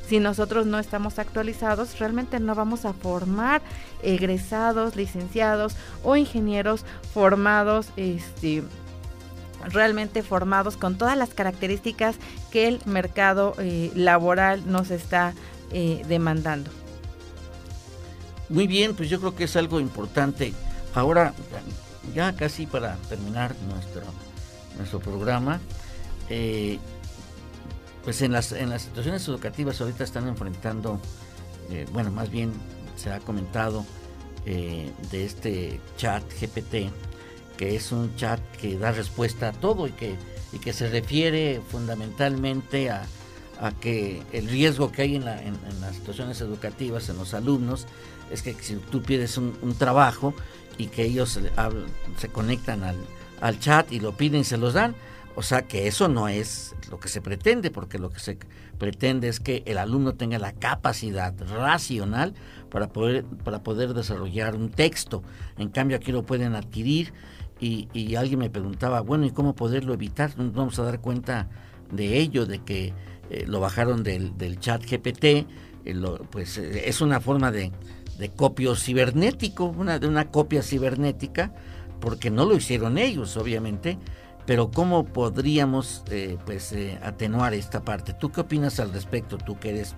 si 0.08 0.20
nosotros 0.20 0.66
no 0.66 0.80
estamos 0.80 1.20
actualizados, 1.20 1.98
realmente 2.00 2.40
no 2.40 2.56
vamos 2.56 2.86
a 2.86 2.94
formar 2.94 3.62
egresados, 4.02 4.96
licenciados 4.96 5.76
o 6.04 6.16
ingenieros 6.16 6.86
formados, 7.14 7.88
este, 7.96 8.64
realmente 9.70 10.24
formados 10.24 10.78
con 10.78 10.98
todas 10.98 11.18
las 11.18 11.34
características 11.34 12.16
que 12.52 12.68
el 12.68 12.82
mercado 12.86 13.56
eh, 13.60 13.92
laboral 13.96 14.70
nos 14.70 14.92
está 14.92 15.34
eh, 15.72 16.04
demandando. 16.08 16.70
Muy 18.50 18.68
bien, 18.68 18.96
pues 18.96 19.10
yo 19.10 19.20
creo 19.20 19.36
que 19.36 19.46
es 19.46 19.56
algo 19.56 19.80
importante. 19.80 20.54
Ahora, 20.94 21.34
ya 22.14 22.36
casi 22.36 22.68
para 22.68 22.98
terminar 23.10 23.56
nuestro, 23.68 24.04
nuestro 24.78 25.00
programa, 25.00 25.60
eh, 26.30 26.78
pues 28.04 28.22
en 28.22 28.32
las, 28.32 28.52
en 28.52 28.70
las 28.70 28.84
situaciones 28.84 29.28
educativas 29.28 29.80
ahorita 29.80 30.04
están 30.04 30.28
enfrentando, 30.28 31.00
eh, 31.70 31.86
bueno, 31.92 32.12
más 32.12 32.30
bien 32.30 32.52
se 32.96 33.12
ha 33.12 33.20
comentado 33.20 33.86
eh, 34.46 34.92
de 35.12 35.26
este 35.26 35.80
chat 35.98 36.24
GPT, 36.40 36.92
que 37.58 37.76
es 37.76 37.92
un 37.92 38.16
chat 38.16 38.40
que 38.60 38.78
da 38.78 38.92
respuesta 38.92 39.50
a 39.50 39.52
todo 39.54 39.88
y 39.88 39.92
que, 39.92 40.16
y 40.52 40.60
que 40.60 40.74
se 40.74 40.90
refiere 40.90 41.62
fundamentalmente 41.70 42.90
a, 42.90 43.06
a 43.62 43.72
que 43.72 44.22
el 44.34 44.50
riesgo 44.50 44.92
que 44.92 45.04
hay 45.04 45.16
en, 45.16 45.24
las 45.26 45.96
situaciones 45.96 46.42
educativas, 46.42 47.08
en 47.08 47.18
los 47.18 47.34
alumnos, 47.34 47.88
es 48.32 48.42
que 48.42 48.54
si 48.54 48.76
tú 48.76 49.02
pides 49.02 49.38
un, 49.38 49.76
trabajo 49.78 50.34
y 50.78 50.88
que 50.88 51.04
ellos 51.04 51.40
se, 52.18 52.30
conectan 52.30 52.84
al, 52.84 52.98
al, 53.40 53.60
chat 53.60 53.92
y 53.92 54.00
lo 54.00 54.18
piden 54.18 54.42
y 54.42 54.44
se 54.44 54.58
los 54.58 54.74
dan, 54.74 54.96
o 55.36 55.42
sea 55.42 55.64
que 55.64 55.88
eso 55.88 56.08
no 56.08 56.28
es 56.28 56.76
lo 56.92 57.00
que 57.00 57.08
se 57.08 57.22
pretende, 57.22 57.72
porque 57.72 57.98
lo 57.98 58.10
que 58.10 58.20
se 58.20 58.38
pretende 58.78 59.28
es 59.28 59.40
que 59.40 59.64
el 59.66 59.78
alumno 59.78 60.14
tenga 60.14 60.38
la 60.38 60.54
capacidad 60.54 61.34
racional 61.48 62.34
para 62.70 62.90
poder, 62.90 63.26
para 63.44 63.64
poder 63.64 63.94
desarrollar 63.94 64.56
un 64.56 64.70
texto. 64.70 65.24
En 65.58 65.70
cambio 65.70 65.98
aquí 65.98 66.12
lo 66.12 66.24
pueden 66.24 66.56
adquirir 66.56 67.14
y, 67.60 68.16
alguien 68.16 68.40
me 68.40 68.50
preguntaba, 68.50 69.02
bueno, 69.02 69.26
¿y 69.26 69.32
cómo 69.32 69.56
poderlo 69.56 69.94
evitar? 69.94 70.38
Nos 70.38 70.54
vamos 70.54 70.78
a 70.80 70.84
dar 70.84 71.00
cuenta 71.00 71.48
de 71.92 72.18
ello, 72.20 72.46
de 72.46 72.60
que 72.60 72.94
eh, 73.30 73.46
lo 73.48 73.60
bajaron 73.60 74.04
del, 74.04 74.38
del 74.38 74.60
chat 74.60 74.84
GPT, 74.84 75.24
eh, 75.24 75.46
pues 76.30 76.58
eh, 76.58 76.90
es 76.90 77.00
una 77.00 77.22
forma 77.22 77.52
de, 77.52 77.72
de 78.18 78.30
copio 78.30 78.76
cibernético, 78.76 79.66
una, 79.66 79.98
de 79.98 80.08
una 80.08 80.30
copia 80.30 80.62
cibernética, 80.62 81.54
porque 82.02 82.30
no 82.30 82.46
lo 82.46 82.56
hicieron 82.56 82.98
ellos, 82.98 83.38
obviamente, 83.38 83.98
pero 84.46 84.72
¿cómo 84.72 85.06
podríamos 85.06 86.04
pues 86.46 86.74
atenuar 87.02 87.54
esta 87.54 87.82
parte? 87.82 88.14
¿Tú 88.14 88.32
qué 88.32 88.42
opinas 88.42 88.80
al 88.80 88.92
respecto? 88.94 89.38
Tú 89.38 89.60
que 89.60 89.70
eres, 89.70 89.96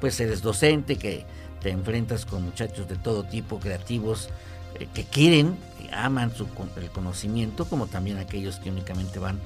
pues 0.00 0.20
eres 0.20 0.42
docente, 0.42 0.96
que 0.96 1.24
te 1.60 1.70
enfrentas 1.70 2.24
con 2.24 2.44
muchachos 2.44 2.88
de 2.88 2.96
todo 2.96 3.24
tipo, 3.24 3.58
creativos, 3.58 4.28
que 4.94 5.04
quieren, 5.04 5.56
aman 5.92 6.34
su, 6.34 6.46
el 6.76 6.90
conocimiento, 6.90 7.64
como 7.64 7.86
también 7.86 8.18
aquellos 8.18 8.56
que 8.56 8.70
únicamente 8.70 9.18
van 9.18 9.40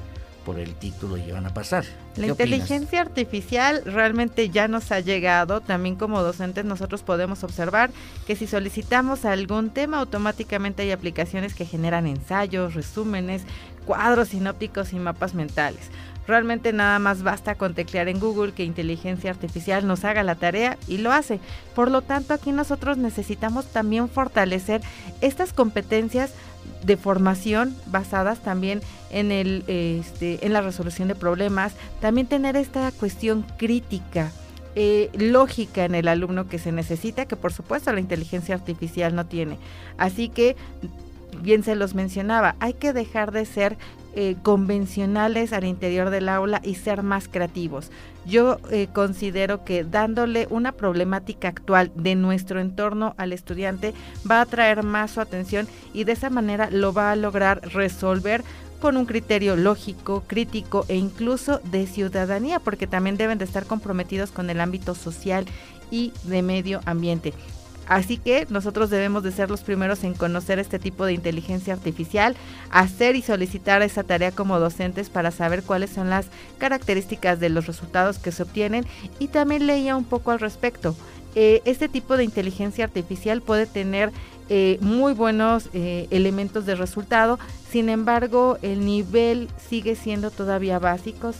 por 0.44 0.58
el 0.58 0.74
título 0.74 1.16
y 1.16 1.30
van 1.30 1.46
a 1.46 1.54
pasar. 1.54 1.84
La 2.16 2.26
inteligencia 2.26 3.00
artificial 3.00 3.82
realmente 3.84 4.50
ya 4.50 4.68
nos 4.68 4.90
ha 4.92 5.00
llegado. 5.00 5.60
También 5.60 5.96
como 5.96 6.22
docentes 6.22 6.64
nosotros 6.64 7.02
podemos 7.02 7.44
observar 7.44 7.90
que 8.26 8.36
si 8.36 8.46
solicitamos 8.46 9.24
algún 9.24 9.70
tema, 9.70 9.98
automáticamente 9.98 10.82
hay 10.82 10.90
aplicaciones 10.90 11.54
que 11.54 11.64
generan 11.64 12.06
ensayos, 12.06 12.74
resúmenes, 12.74 13.42
cuadros 13.86 14.28
sinópticos 14.28 14.92
y 14.92 14.96
mapas 14.96 15.34
mentales. 15.34 15.90
Realmente 16.26 16.72
nada 16.72 16.98
más 16.98 17.22
basta 17.22 17.56
con 17.56 17.74
teclear 17.74 18.08
en 18.08 18.20
Google 18.20 18.52
que 18.52 18.64
inteligencia 18.64 19.30
artificial 19.30 19.86
nos 19.86 20.04
haga 20.04 20.22
la 20.22 20.36
tarea 20.36 20.78
y 20.86 20.98
lo 20.98 21.12
hace. 21.12 21.40
Por 21.74 21.90
lo 21.90 22.02
tanto, 22.02 22.32
aquí 22.32 22.52
nosotros 22.52 22.96
necesitamos 22.96 23.66
también 23.66 24.08
fortalecer 24.08 24.82
estas 25.20 25.52
competencias 25.52 26.32
de 26.84 26.96
formación 26.96 27.76
basadas 27.86 28.40
también 28.40 28.80
en, 29.10 29.32
el, 29.32 29.64
este, 29.66 30.44
en 30.46 30.52
la 30.52 30.60
resolución 30.60 31.08
de 31.08 31.14
problemas, 31.16 31.74
también 32.00 32.26
tener 32.28 32.56
esta 32.56 32.90
cuestión 32.92 33.44
crítica. 33.56 34.30
Eh, 34.74 35.10
lógica 35.12 35.84
en 35.84 35.94
el 35.94 36.08
alumno 36.08 36.48
que 36.48 36.58
se 36.58 36.72
necesita, 36.72 37.26
que 37.26 37.36
por 37.36 37.52
supuesto 37.52 37.92
la 37.92 38.00
inteligencia 38.00 38.54
artificial 38.54 39.14
no 39.14 39.26
tiene. 39.26 39.58
Así 39.98 40.30
que, 40.30 40.56
bien 41.40 41.62
se 41.62 41.74
los 41.74 41.94
mencionaba, 41.94 42.56
hay 42.60 42.74
que 42.74 42.92
dejar 42.92 43.32
de 43.32 43.44
ser 43.44 43.78
eh, 44.14 44.36
convencionales 44.42 45.54
al 45.54 45.64
interior 45.64 46.10
del 46.10 46.28
aula 46.28 46.60
y 46.62 46.74
ser 46.74 47.02
más 47.02 47.28
creativos. 47.28 47.90
Yo 48.26 48.58
eh, 48.70 48.88
considero 48.92 49.64
que 49.64 49.84
dándole 49.84 50.46
una 50.50 50.72
problemática 50.72 51.48
actual 51.48 51.90
de 51.94 52.14
nuestro 52.14 52.60
entorno 52.60 53.14
al 53.16 53.32
estudiante 53.32 53.94
va 54.30 54.38
a 54.38 54.42
atraer 54.42 54.82
más 54.82 55.12
su 55.12 55.20
atención 55.20 55.66
y 55.94 56.04
de 56.04 56.12
esa 56.12 56.28
manera 56.28 56.68
lo 56.70 56.92
va 56.92 57.10
a 57.10 57.16
lograr 57.16 57.62
resolver 57.72 58.44
con 58.82 58.96
un 58.96 59.06
criterio 59.06 59.56
lógico, 59.56 60.24
crítico 60.26 60.84
e 60.88 60.96
incluso 60.96 61.60
de 61.60 61.86
ciudadanía, 61.86 62.58
porque 62.58 62.86
también 62.86 63.16
deben 63.16 63.38
de 63.38 63.44
estar 63.44 63.64
comprometidos 63.64 64.30
con 64.30 64.50
el 64.50 64.60
ámbito 64.60 64.94
social 64.94 65.46
y 65.90 66.12
de 66.24 66.42
medio 66.42 66.80
ambiente. 66.84 67.32
Así 67.86 68.16
que 68.16 68.46
nosotros 68.48 68.90
debemos 68.90 69.22
de 69.22 69.32
ser 69.32 69.50
los 69.50 69.62
primeros 69.62 70.04
en 70.04 70.14
conocer 70.14 70.58
este 70.58 70.78
tipo 70.78 71.04
de 71.04 71.12
inteligencia 71.12 71.74
artificial, 71.74 72.36
hacer 72.70 73.16
y 73.16 73.22
solicitar 73.22 73.82
esa 73.82 74.04
tarea 74.04 74.32
como 74.32 74.58
docentes 74.58 75.10
para 75.10 75.30
saber 75.30 75.62
cuáles 75.62 75.90
son 75.90 76.08
las 76.08 76.26
características 76.58 77.40
de 77.40 77.48
los 77.48 77.66
resultados 77.66 78.18
que 78.18 78.32
se 78.32 78.44
obtienen 78.44 78.86
y 79.18 79.28
también 79.28 79.66
leía 79.66 79.96
un 79.96 80.04
poco 80.04 80.30
al 80.30 80.40
respecto. 80.40 80.94
Eh, 81.34 81.62
este 81.64 81.88
tipo 81.88 82.16
de 82.16 82.24
inteligencia 82.24 82.84
artificial 82.84 83.40
puede 83.40 83.66
tener 83.66 84.12
eh, 84.50 84.76
muy 84.82 85.14
buenos 85.14 85.70
eh, 85.72 86.06
elementos 86.10 86.66
de 86.66 86.74
resultado, 86.74 87.38
sin 87.70 87.88
embargo 87.88 88.58
el 88.60 88.84
nivel 88.84 89.48
sigue 89.70 89.96
siendo 89.96 90.30
todavía 90.30 90.78
básico, 90.78 91.32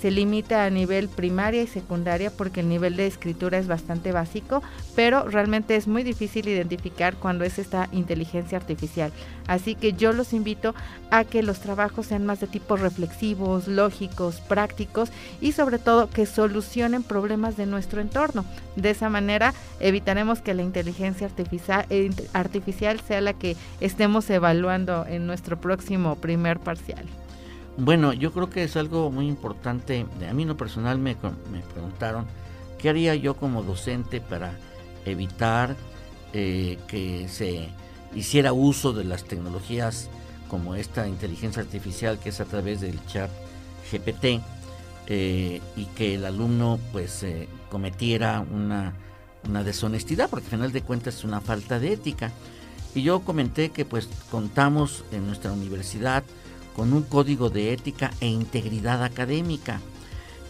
se 0.00 0.10
limita 0.10 0.64
a 0.64 0.70
nivel 0.70 1.08
primaria 1.08 1.62
y 1.62 1.66
secundaria 1.66 2.30
porque 2.30 2.60
el 2.60 2.68
nivel 2.68 2.96
de 2.96 3.06
escritura 3.06 3.58
es 3.58 3.66
bastante 3.66 4.12
básico, 4.12 4.62
pero 4.94 5.24
realmente 5.28 5.76
es 5.76 5.88
muy 5.88 6.02
difícil 6.04 6.48
identificar 6.48 7.16
cuando 7.16 7.44
es 7.44 7.58
esta 7.58 7.88
inteligencia 7.92 8.58
artificial. 8.58 9.12
Así 9.46 9.74
que 9.74 9.94
yo 9.94 10.12
los 10.12 10.32
invito 10.32 10.74
a 11.10 11.24
que 11.24 11.42
los 11.42 11.60
trabajos 11.60 12.06
sean 12.06 12.26
más 12.26 12.40
de 12.40 12.46
tipo 12.46 12.76
reflexivos, 12.76 13.66
lógicos, 13.66 14.40
prácticos 14.40 15.10
y 15.40 15.52
sobre 15.52 15.78
todo 15.78 16.10
que 16.10 16.26
solucionen 16.26 17.02
problemas 17.02 17.56
de 17.56 17.66
nuestro 17.66 18.00
entorno. 18.00 18.44
De 18.76 18.90
esa 18.90 19.08
manera 19.08 19.54
evitaremos 19.80 20.40
que 20.40 20.54
la 20.54 20.62
inteligencia 20.62 21.26
artificial, 21.26 21.86
artificial 22.32 23.00
sea 23.00 23.20
la 23.20 23.32
que 23.32 23.56
estemos 23.80 24.28
evaluando 24.30 25.06
en 25.06 25.26
nuestro 25.26 25.60
próximo 25.60 26.16
primer 26.16 26.58
parcial. 26.60 27.04
Bueno, 27.80 28.12
yo 28.12 28.32
creo 28.32 28.50
que 28.50 28.64
es 28.64 28.76
algo 28.76 29.08
muy 29.12 29.28
importante. 29.28 30.04
A 30.28 30.34
mí 30.34 30.42
en 30.42 30.48
lo 30.48 30.56
personal 30.56 30.98
me, 30.98 31.14
me 31.52 31.60
preguntaron 31.72 32.26
qué 32.76 32.88
haría 32.88 33.14
yo 33.14 33.36
como 33.36 33.62
docente 33.62 34.20
para 34.20 34.58
evitar 35.04 35.76
eh, 36.32 36.76
que 36.88 37.28
se 37.28 37.68
hiciera 38.16 38.52
uso 38.52 38.92
de 38.92 39.04
las 39.04 39.24
tecnologías 39.24 40.10
como 40.48 40.74
esta 40.74 41.06
inteligencia 41.06 41.62
artificial 41.62 42.18
que 42.18 42.30
es 42.30 42.40
a 42.40 42.46
través 42.46 42.80
del 42.80 42.98
chat 43.06 43.30
GPT 43.92 44.42
eh, 45.06 45.60
y 45.76 45.84
que 45.94 46.16
el 46.16 46.24
alumno 46.24 46.80
pues 46.90 47.22
eh, 47.22 47.48
cometiera 47.70 48.40
una, 48.40 48.92
una 49.48 49.62
deshonestidad 49.62 50.28
porque 50.28 50.46
al 50.46 50.50
final 50.50 50.72
de 50.72 50.82
cuentas 50.82 51.18
es 51.18 51.24
una 51.24 51.40
falta 51.40 51.78
de 51.78 51.92
ética. 51.92 52.32
Y 52.96 53.02
yo 53.02 53.20
comenté 53.20 53.70
que 53.70 53.84
pues 53.84 54.08
contamos 54.32 55.04
en 55.12 55.28
nuestra 55.28 55.52
universidad 55.52 56.24
con 56.78 56.92
un 56.92 57.02
código 57.02 57.50
de 57.50 57.72
ética 57.72 58.12
e 58.20 58.28
integridad 58.28 59.02
académica 59.02 59.80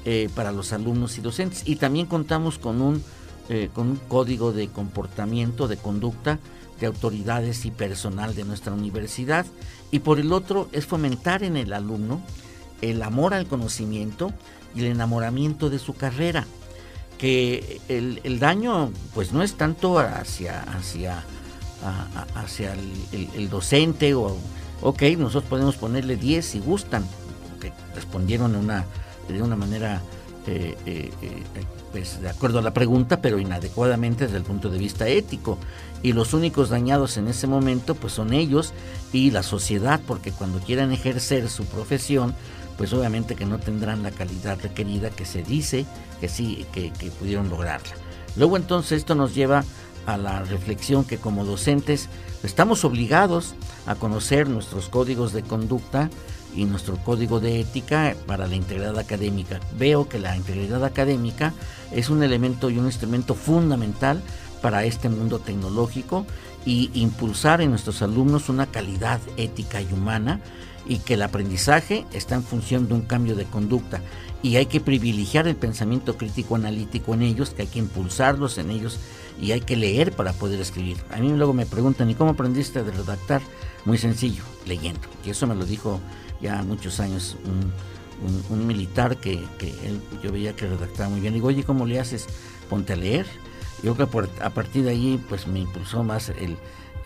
eh, 0.04 0.28
para 0.34 0.52
los 0.52 0.74
alumnos 0.74 1.16
y 1.16 1.22
docentes. 1.22 1.62
Y 1.64 1.76
también 1.76 2.04
contamos 2.04 2.58
con 2.58 2.82
un, 2.82 3.02
eh, 3.48 3.70
con 3.72 3.88
un 3.88 3.96
código 3.96 4.52
de 4.52 4.68
comportamiento, 4.68 5.68
de 5.68 5.78
conducta 5.78 6.38
de 6.80 6.86
autoridades 6.86 7.64
y 7.64 7.70
personal 7.70 8.34
de 8.34 8.44
nuestra 8.44 8.74
universidad. 8.74 9.46
Y 9.90 10.00
por 10.00 10.20
el 10.20 10.34
otro 10.34 10.68
es 10.72 10.84
fomentar 10.84 11.42
en 11.42 11.56
el 11.56 11.72
alumno 11.72 12.20
el 12.82 13.02
amor 13.02 13.32
al 13.32 13.46
conocimiento 13.46 14.30
y 14.74 14.80
el 14.80 14.88
enamoramiento 14.88 15.70
de 15.70 15.78
su 15.78 15.94
carrera. 15.94 16.44
Que 17.16 17.80
el, 17.88 18.38
daño 18.38 18.92
pues 19.14 19.32
no 19.32 19.42
es 19.42 19.54
tanto 19.54 19.98
hacia, 19.98 20.60
hacia, 20.74 21.24
hacia 22.34 22.74
el 22.74 23.48
docente 23.48 24.12
o 24.14 24.36
ok, 24.82 25.02
nosotros 25.18 25.44
podemos 25.48 25.76
ponerle 25.76 26.16
10 26.16 26.44
si 26.44 26.60
gustan, 26.60 27.04
que 27.60 27.72
respondieron 27.94 28.52
de 28.52 28.58
una, 28.58 28.84
de 29.28 29.42
una 29.42 29.56
manera 29.56 30.02
eh, 30.46 30.76
eh, 30.86 31.10
eh, 31.22 31.42
pues 31.92 32.20
de 32.20 32.28
acuerdo 32.28 32.58
a 32.58 32.62
la 32.62 32.72
pregunta, 32.72 33.20
pero 33.20 33.38
inadecuadamente 33.38 34.24
desde 34.24 34.38
el 34.38 34.44
punto 34.44 34.70
de 34.70 34.78
vista 34.78 35.08
ético. 35.08 35.58
Y 36.02 36.12
los 36.12 36.32
únicos 36.32 36.68
dañados 36.68 37.16
en 37.16 37.28
ese 37.28 37.46
momento 37.46 37.94
pues 37.94 38.12
son 38.12 38.32
ellos 38.32 38.72
y 39.12 39.30
la 39.30 39.42
sociedad, 39.42 40.00
porque 40.06 40.32
cuando 40.32 40.58
quieran 40.60 40.92
ejercer 40.92 41.48
su 41.48 41.64
profesión, 41.64 42.34
pues 42.76 42.92
obviamente 42.92 43.34
que 43.34 43.46
no 43.46 43.58
tendrán 43.58 44.02
la 44.02 44.10
calidad 44.10 44.58
requerida 44.62 45.10
que 45.10 45.24
se 45.24 45.42
dice 45.42 45.84
que 46.20 46.28
sí, 46.28 46.66
que, 46.72 46.92
que 46.92 47.10
pudieron 47.10 47.48
lograrla. 47.48 47.94
Luego 48.36 48.56
entonces 48.56 48.98
esto 48.98 49.14
nos 49.14 49.34
lleva 49.34 49.64
a 50.06 50.16
la 50.16 50.42
reflexión 50.44 51.04
que 51.04 51.18
como 51.18 51.44
docentes 51.44 52.08
estamos 52.42 52.84
obligados 52.84 53.54
a 53.86 53.94
conocer 53.94 54.48
nuestros 54.48 54.88
códigos 54.88 55.32
de 55.32 55.42
conducta 55.42 56.10
y 56.54 56.64
nuestro 56.64 56.96
código 56.96 57.40
de 57.40 57.60
ética 57.60 58.14
para 58.26 58.46
la 58.46 58.56
integridad 58.56 58.98
académica. 58.98 59.60
Veo 59.76 60.08
que 60.08 60.18
la 60.18 60.36
integridad 60.36 60.84
académica 60.84 61.52
es 61.92 62.10
un 62.10 62.22
elemento 62.22 62.70
y 62.70 62.78
un 62.78 62.86
instrumento 62.86 63.34
fundamental 63.34 64.22
para 64.62 64.84
este 64.84 65.08
mundo 65.08 65.38
tecnológico 65.38 66.26
y 66.64 66.90
impulsar 66.94 67.60
en 67.60 67.70
nuestros 67.70 68.02
alumnos 68.02 68.48
una 68.48 68.66
calidad 68.66 69.20
ética 69.36 69.80
y 69.80 69.92
humana 69.92 70.40
y 70.86 70.98
que 70.98 71.14
el 71.14 71.22
aprendizaje 71.22 72.06
está 72.12 72.34
en 72.34 72.42
función 72.42 72.88
de 72.88 72.94
un 72.94 73.02
cambio 73.02 73.36
de 73.36 73.44
conducta 73.44 74.00
y 74.42 74.56
hay 74.56 74.66
que 74.66 74.80
privilegiar 74.80 75.48
el 75.48 75.56
pensamiento 75.56 76.16
crítico 76.16 76.54
analítico 76.56 77.14
en 77.14 77.22
ellos, 77.22 77.50
que 77.50 77.62
hay 77.62 77.68
que 77.68 77.78
impulsarlos 77.78 78.58
en 78.58 78.70
ellos 78.70 78.98
y 79.40 79.52
hay 79.52 79.60
que 79.60 79.76
leer 79.76 80.12
para 80.12 80.32
poder 80.32 80.60
escribir. 80.60 80.96
A 81.10 81.18
mí 81.18 81.30
luego 81.32 81.52
me 81.52 81.66
preguntan, 81.66 82.08
¿y 82.10 82.14
cómo 82.14 82.30
aprendiste 82.30 82.78
a 82.78 82.82
redactar? 82.82 83.42
Muy 83.84 83.98
sencillo, 83.98 84.42
leyendo. 84.66 85.00
Y 85.24 85.30
eso 85.30 85.46
me 85.46 85.54
lo 85.54 85.64
dijo 85.64 86.00
ya 86.40 86.62
muchos 86.62 87.00
años 87.00 87.36
un, 87.44 88.66
militar 88.66 89.16
que, 89.16 89.34
él, 89.34 90.00
yo 90.22 90.32
veía 90.32 90.54
que 90.54 90.66
redactaba 90.66 91.08
muy 91.08 91.20
bien. 91.20 91.34
Digo, 91.34 91.48
oye, 91.48 91.64
¿cómo 91.64 91.86
le 91.86 92.00
haces? 92.00 92.26
Ponte 92.68 92.92
a 92.92 92.96
leer. 92.96 93.26
Yo 93.82 93.94
creo 93.94 94.08
que 94.10 94.42
a 94.42 94.50
partir 94.50 94.84
de 94.84 94.90
ahí 94.90 95.22
pues 95.28 95.46
me 95.46 95.60
impulsó 95.60 96.02
más 96.02 96.30
el, 96.30 96.56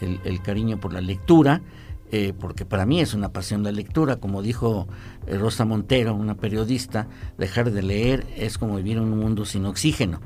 el 0.00 0.42
cariño 0.42 0.78
por 0.78 0.92
la 0.92 1.00
lectura 1.00 1.62
eh, 2.14 2.34
porque 2.38 2.66
para 2.66 2.84
mí 2.84 3.00
es 3.00 3.14
una 3.14 3.32
pasión 3.32 3.62
la 3.62 3.72
lectura, 3.72 4.16
como 4.16 4.42
dijo 4.42 4.86
eh, 5.26 5.38
Rosa 5.38 5.64
Montero, 5.64 6.14
una 6.14 6.34
periodista, 6.34 7.08
dejar 7.38 7.70
de 7.70 7.82
leer 7.82 8.26
es 8.36 8.58
como 8.58 8.76
vivir 8.76 8.98
en 8.98 9.04
un 9.04 9.18
mundo 9.18 9.46
sin 9.46 9.64
oxígeno. 9.64 10.20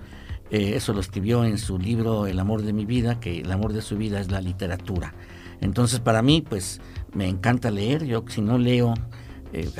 Eh, 0.50 0.72
eso 0.74 0.92
lo 0.92 0.98
escribió 0.98 1.44
en 1.44 1.58
su 1.58 1.78
libro 1.78 2.26
El 2.26 2.40
amor 2.40 2.62
de 2.62 2.72
mi 2.72 2.84
vida, 2.86 3.20
que 3.20 3.38
el 3.38 3.52
amor 3.52 3.72
de 3.72 3.82
su 3.82 3.96
vida 3.96 4.18
es 4.18 4.32
la 4.32 4.40
literatura. 4.40 5.14
Entonces 5.60 6.00
para 6.00 6.22
mí, 6.22 6.42
pues 6.46 6.80
me 7.14 7.28
encanta 7.28 7.70
leer, 7.70 8.04
yo 8.04 8.24
si 8.26 8.40
no 8.40 8.58
leo, 8.58 8.92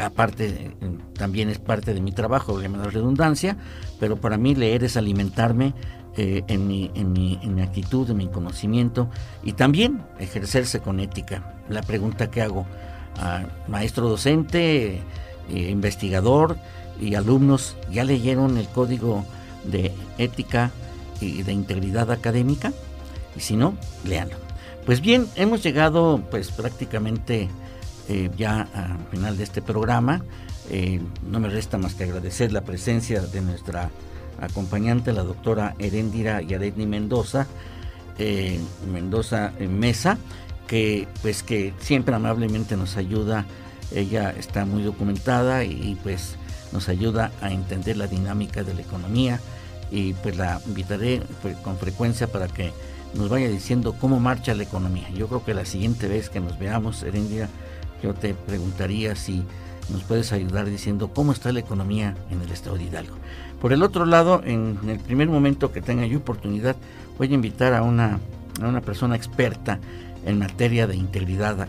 aparte 0.00 0.76
también 1.14 1.50
es 1.50 1.58
parte 1.58 1.92
de 1.92 2.00
mi 2.00 2.12
trabajo, 2.12 2.60
de 2.60 2.68
la 2.68 2.84
redundancia, 2.84 3.56
pero 3.98 4.16
para 4.16 4.38
mí 4.38 4.54
leer 4.54 4.84
es 4.84 4.96
alimentarme 4.96 5.74
eh, 6.18 6.44
en, 6.48 6.66
mi, 6.66 6.90
en, 6.94 7.12
mi, 7.12 7.38
en, 7.42 7.54
mi, 7.54 7.60
actitud, 7.60 8.08
en 8.08 8.16
mi 8.16 8.28
conocimiento 8.28 9.10
y 9.42 9.52
también 9.52 10.02
ejercerse 10.18 10.80
con 10.80 10.98
ética. 10.98 11.52
La 11.68 11.82
pregunta 11.82 12.30
que 12.30 12.40
hago 12.40 12.64
a 13.18 13.44
maestro 13.68 14.08
docente, 14.08 14.94
eh, 14.94 15.02
investigador 15.50 16.56
y 16.98 17.16
alumnos, 17.16 17.76
¿ya 17.92 18.02
leyeron 18.02 18.56
el 18.56 18.66
código 18.68 19.26
de 19.64 19.92
ética 20.16 20.70
y 21.20 21.42
de 21.42 21.52
integridad 21.52 22.10
académica? 22.10 22.72
Y 23.36 23.40
si 23.40 23.54
no, 23.54 23.74
léanlo. 24.02 24.36
Pues 24.86 25.02
bien, 25.02 25.26
hemos 25.36 25.62
llegado 25.62 26.22
pues 26.30 26.50
prácticamente 26.50 27.50
eh, 28.08 28.30
ya 28.38 28.68
al 28.72 29.06
final 29.10 29.36
de 29.36 29.44
este 29.44 29.60
programa. 29.60 30.22
no 31.30 31.40
me 31.40 31.50
resta 31.50 31.76
más 31.76 31.92
que 31.92 32.04
agradecer 32.04 32.52
la 32.52 32.62
presencia 32.62 33.20
de 33.20 33.42
nuestra 33.42 33.90
acompañante 34.40 35.12
la 35.12 35.22
doctora 35.22 35.74
Herendira 35.78 36.42
Yaretni 36.42 36.86
Mendoza, 36.86 37.46
eh, 38.18 38.58
Mendoza 38.90 39.52
Mesa, 39.60 40.18
que 40.66 41.06
pues 41.22 41.42
que 41.42 41.72
siempre 41.78 42.14
amablemente 42.14 42.76
nos 42.76 42.96
ayuda, 42.96 43.46
ella 43.94 44.30
está 44.30 44.64
muy 44.64 44.82
documentada 44.82 45.64
y, 45.64 45.96
pues 46.02 46.36
nos 46.72 46.88
ayuda 46.88 47.30
a 47.40 47.52
entender 47.52 47.96
la 47.96 48.08
dinámica 48.08 48.64
de 48.64 48.74
la 48.74 48.80
economía 48.80 49.40
y 49.90 50.14
pues 50.14 50.36
la 50.36 50.60
invitaré 50.66 51.22
pues, 51.40 51.56
con 51.58 51.78
frecuencia 51.78 52.26
para 52.26 52.48
que 52.48 52.72
nos 53.14 53.28
vaya 53.28 53.48
diciendo 53.48 53.94
cómo 53.98 54.18
marcha 54.18 54.54
la 54.54 54.64
economía. 54.64 55.08
Yo 55.10 55.28
creo 55.28 55.44
que 55.44 55.54
la 55.54 55.64
siguiente 55.64 56.08
vez 56.08 56.28
que 56.28 56.40
nos 56.40 56.58
veamos, 56.58 57.02
Herendira, 57.04 57.48
yo 58.02 58.14
te 58.14 58.34
preguntaría 58.34 59.14
si 59.14 59.44
nos 59.90 60.02
puedes 60.04 60.32
ayudar 60.32 60.66
diciendo 60.66 61.12
cómo 61.12 61.32
está 61.32 61.52
la 61.52 61.60
economía 61.60 62.16
en 62.30 62.40
el 62.42 62.50
estado 62.50 62.76
de 62.76 62.84
Hidalgo. 62.84 63.16
Por 63.60 63.72
el 63.72 63.82
otro 63.82 64.04
lado, 64.04 64.42
en 64.44 64.78
el 64.88 64.98
primer 64.98 65.28
momento 65.28 65.72
que 65.72 65.80
tenga 65.80 66.06
yo 66.06 66.18
oportunidad, 66.18 66.76
voy 67.18 67.30
a 67.30 67.34
invitar 67.34 67.72
a 67.74 67.82
una, 67.82 68.20
a 68.60 68.68
una 68.68 68.80
persona 68.80 69.16
experta 69.16 69.80
en 70.24 70.38
materia 70.38 70.86
de 70.86 70.96
integridad, 70.96 71.68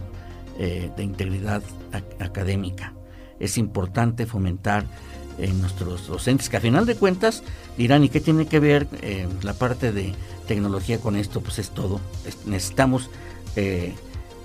eh, 0.57 0.91
de 0.95 1.03
integridad 1.03 1.61
académica. 2.19 2.93
Es 3.39 3.57
importante 3.57 4.25
fomentar 4.25 4.85
en 5.37 5.61
nuestros 5.61 6.07
docentes, 6.07 6.49
que 6.49 6.57
a 6.57 6.61
final 6.61 6.85
de 6.85 6.95
cuentas 6.95 7.43
dirán, 7.77 8.03
¿y 8.03 8.09
qué 8.09 8.19
tiene 8.19 8.47
que 8.47 8.59
ver 8.59 8.87
eh, 9.01 9.27
la 9.43 9.53
parte 9.53 9.91
de 9.91 10.13
tecnología 10.47 10.99
con 10.99 11.15
esto? 11.15 11.41
Pues 11.41 11.59
es 11.59 11.69
todo. 11.69 12.01
necesitamos 12.45 13.09
eh, 13.55 13.93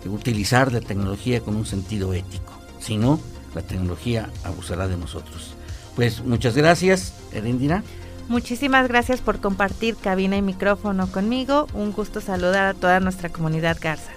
utilizar 0.04 0.72
la 0.72 0.80
tecnología 0.80 1.40
con 1.40 1.56
un 1.56 1.66
sentido 1.66 2.12
ético. 2.12 2.52
Si 2.78 2.98
no, 2.98 3.20
la 3.54 3.62
tecnología 3.62 4.30
abusará 4.44 4.88
de 4.88 4.96
nosotros. 4.96 5.54
Pues 5.96 6.24
muchas 6.24 6.56
gracias, 6.56 7.14
Erendira. 7.32 7.82
Muchísimas 8.28 8.88
gracias 8.88 9.20
por 9.20 9.40
compartir 9.40 9.96
cabina 9.96 10.36
y 10.36 10.42
micrófono 10.42 11.06
conmigo. 11.10 11.66
Un 11.74 11.92
gusto 11.92 12.20
saludar 12.20 12.66
a 12.66 12.74
toda 12.74 13.00
nuestra 13.00 13.28
comunidad 13.28 13.76
Garza. 13.80 14.12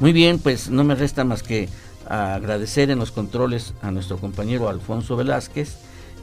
Muy 0.00 0.12
bien, 0.12 0.38
pues 0.38 0.68
no 0.68 0.84
me 0.84 0.94
resta 0.94 1.24
más 1.24 1.42
que 1.42 1.68
agradecer 2.06 2.90
en 2.90 2.98
los 2.98 3.10
controles 3.10 3.72
a 3.80 3.90
nuestro 3.90 4.18
compañero 4.18 4.68
Alfonso 4.68 5.16
Velázquez 5.16 5.76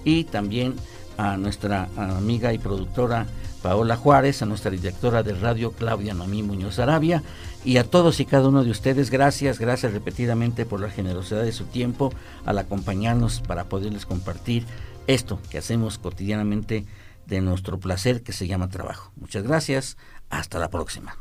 y 0.04 0.26
también 0.26 0.76
a 1.22 1.38
nuestra 1.38 1.88
amiga 1.96 2.52
y 2.52 2.58
productora 2.58 3.28
Paola 3.62 3.96
Juárez, 3.96 4.42
a 4.42 4.48
nuestra 4.48 4.72
directora 4.72 5.22
de 5.22 5.36
radio 5.36 5.72
Claudia 5.72 6.16
Noemí 6.16 6.42
Muñoz 6.42 6.80
Arabia 6.80 7.22
y 7.64 7.78
a 7.78 7.84
todos 7.84 8.20
y 8.20 8.26
cada 8.26 8.48
uno 8.48 8.64
de 8.64 8.72
ustedes, 8.72 9.12
gracias, 9.12 9.60
gracias 9.60 9.94
repetidamente 9.94 10.66
por 10.66 10.80
la 10.80 10.90
generosidad 10.90 11.44
de 11.44 11.52
su 11.52 11.66
tiempo 11.66 12.12
al 12.44 12.58
acompañarnos 12.58 13.40
para 13.42 13.66
poderles 13.66 14.08
compartir 14.08 14.66
esto 15.06 15.40
que 15.52 15.60
hacemos 15.60 16.00
cotidianamente 16.00 16.88
de 17.28 17.42
nuestro 17.42 17.80
placer 17.80 18.24
que 18.24 18.34
se 18.34 18.48
llama 18.48 18.70
trabajo. 18.70 19.12
Muchas 19.16 19.44
gracias, 19.44 19.98
hasta 20.32 20.58
la 20.58 20.72
próxima. 20.72 21.18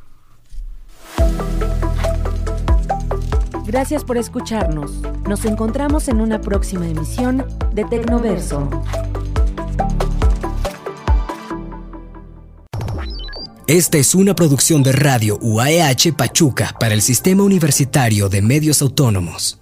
Gracias 3.66 4.02
por 4.02 4.16
escucharnos. 4.16 4.92
Nos 5.28 5.44
encontramos 5.44 6.08
en 6.08 6.22
una 6.22 6.40
próxima 6.40 6.88
emisión 6.88 7.44
de 7.74 7.84
Tecnoverso. 7.84 8.70
Esta 13.70 13.98
es 13.98 14.16
una 14.16 14.34
producción 14.34 14.82
de 14.82 14.90
Radio 14.90 15.38
UAEH 15.40 16.12
Pachuca 16.16 16.74
para 16.80 16.92
el 16.92 17.02
Sistema 17.02 17.44
Universitario 17.44 18.28
de 18.28 18.42
Medios 18.42 18.82
Autónomos. 18.82 19.59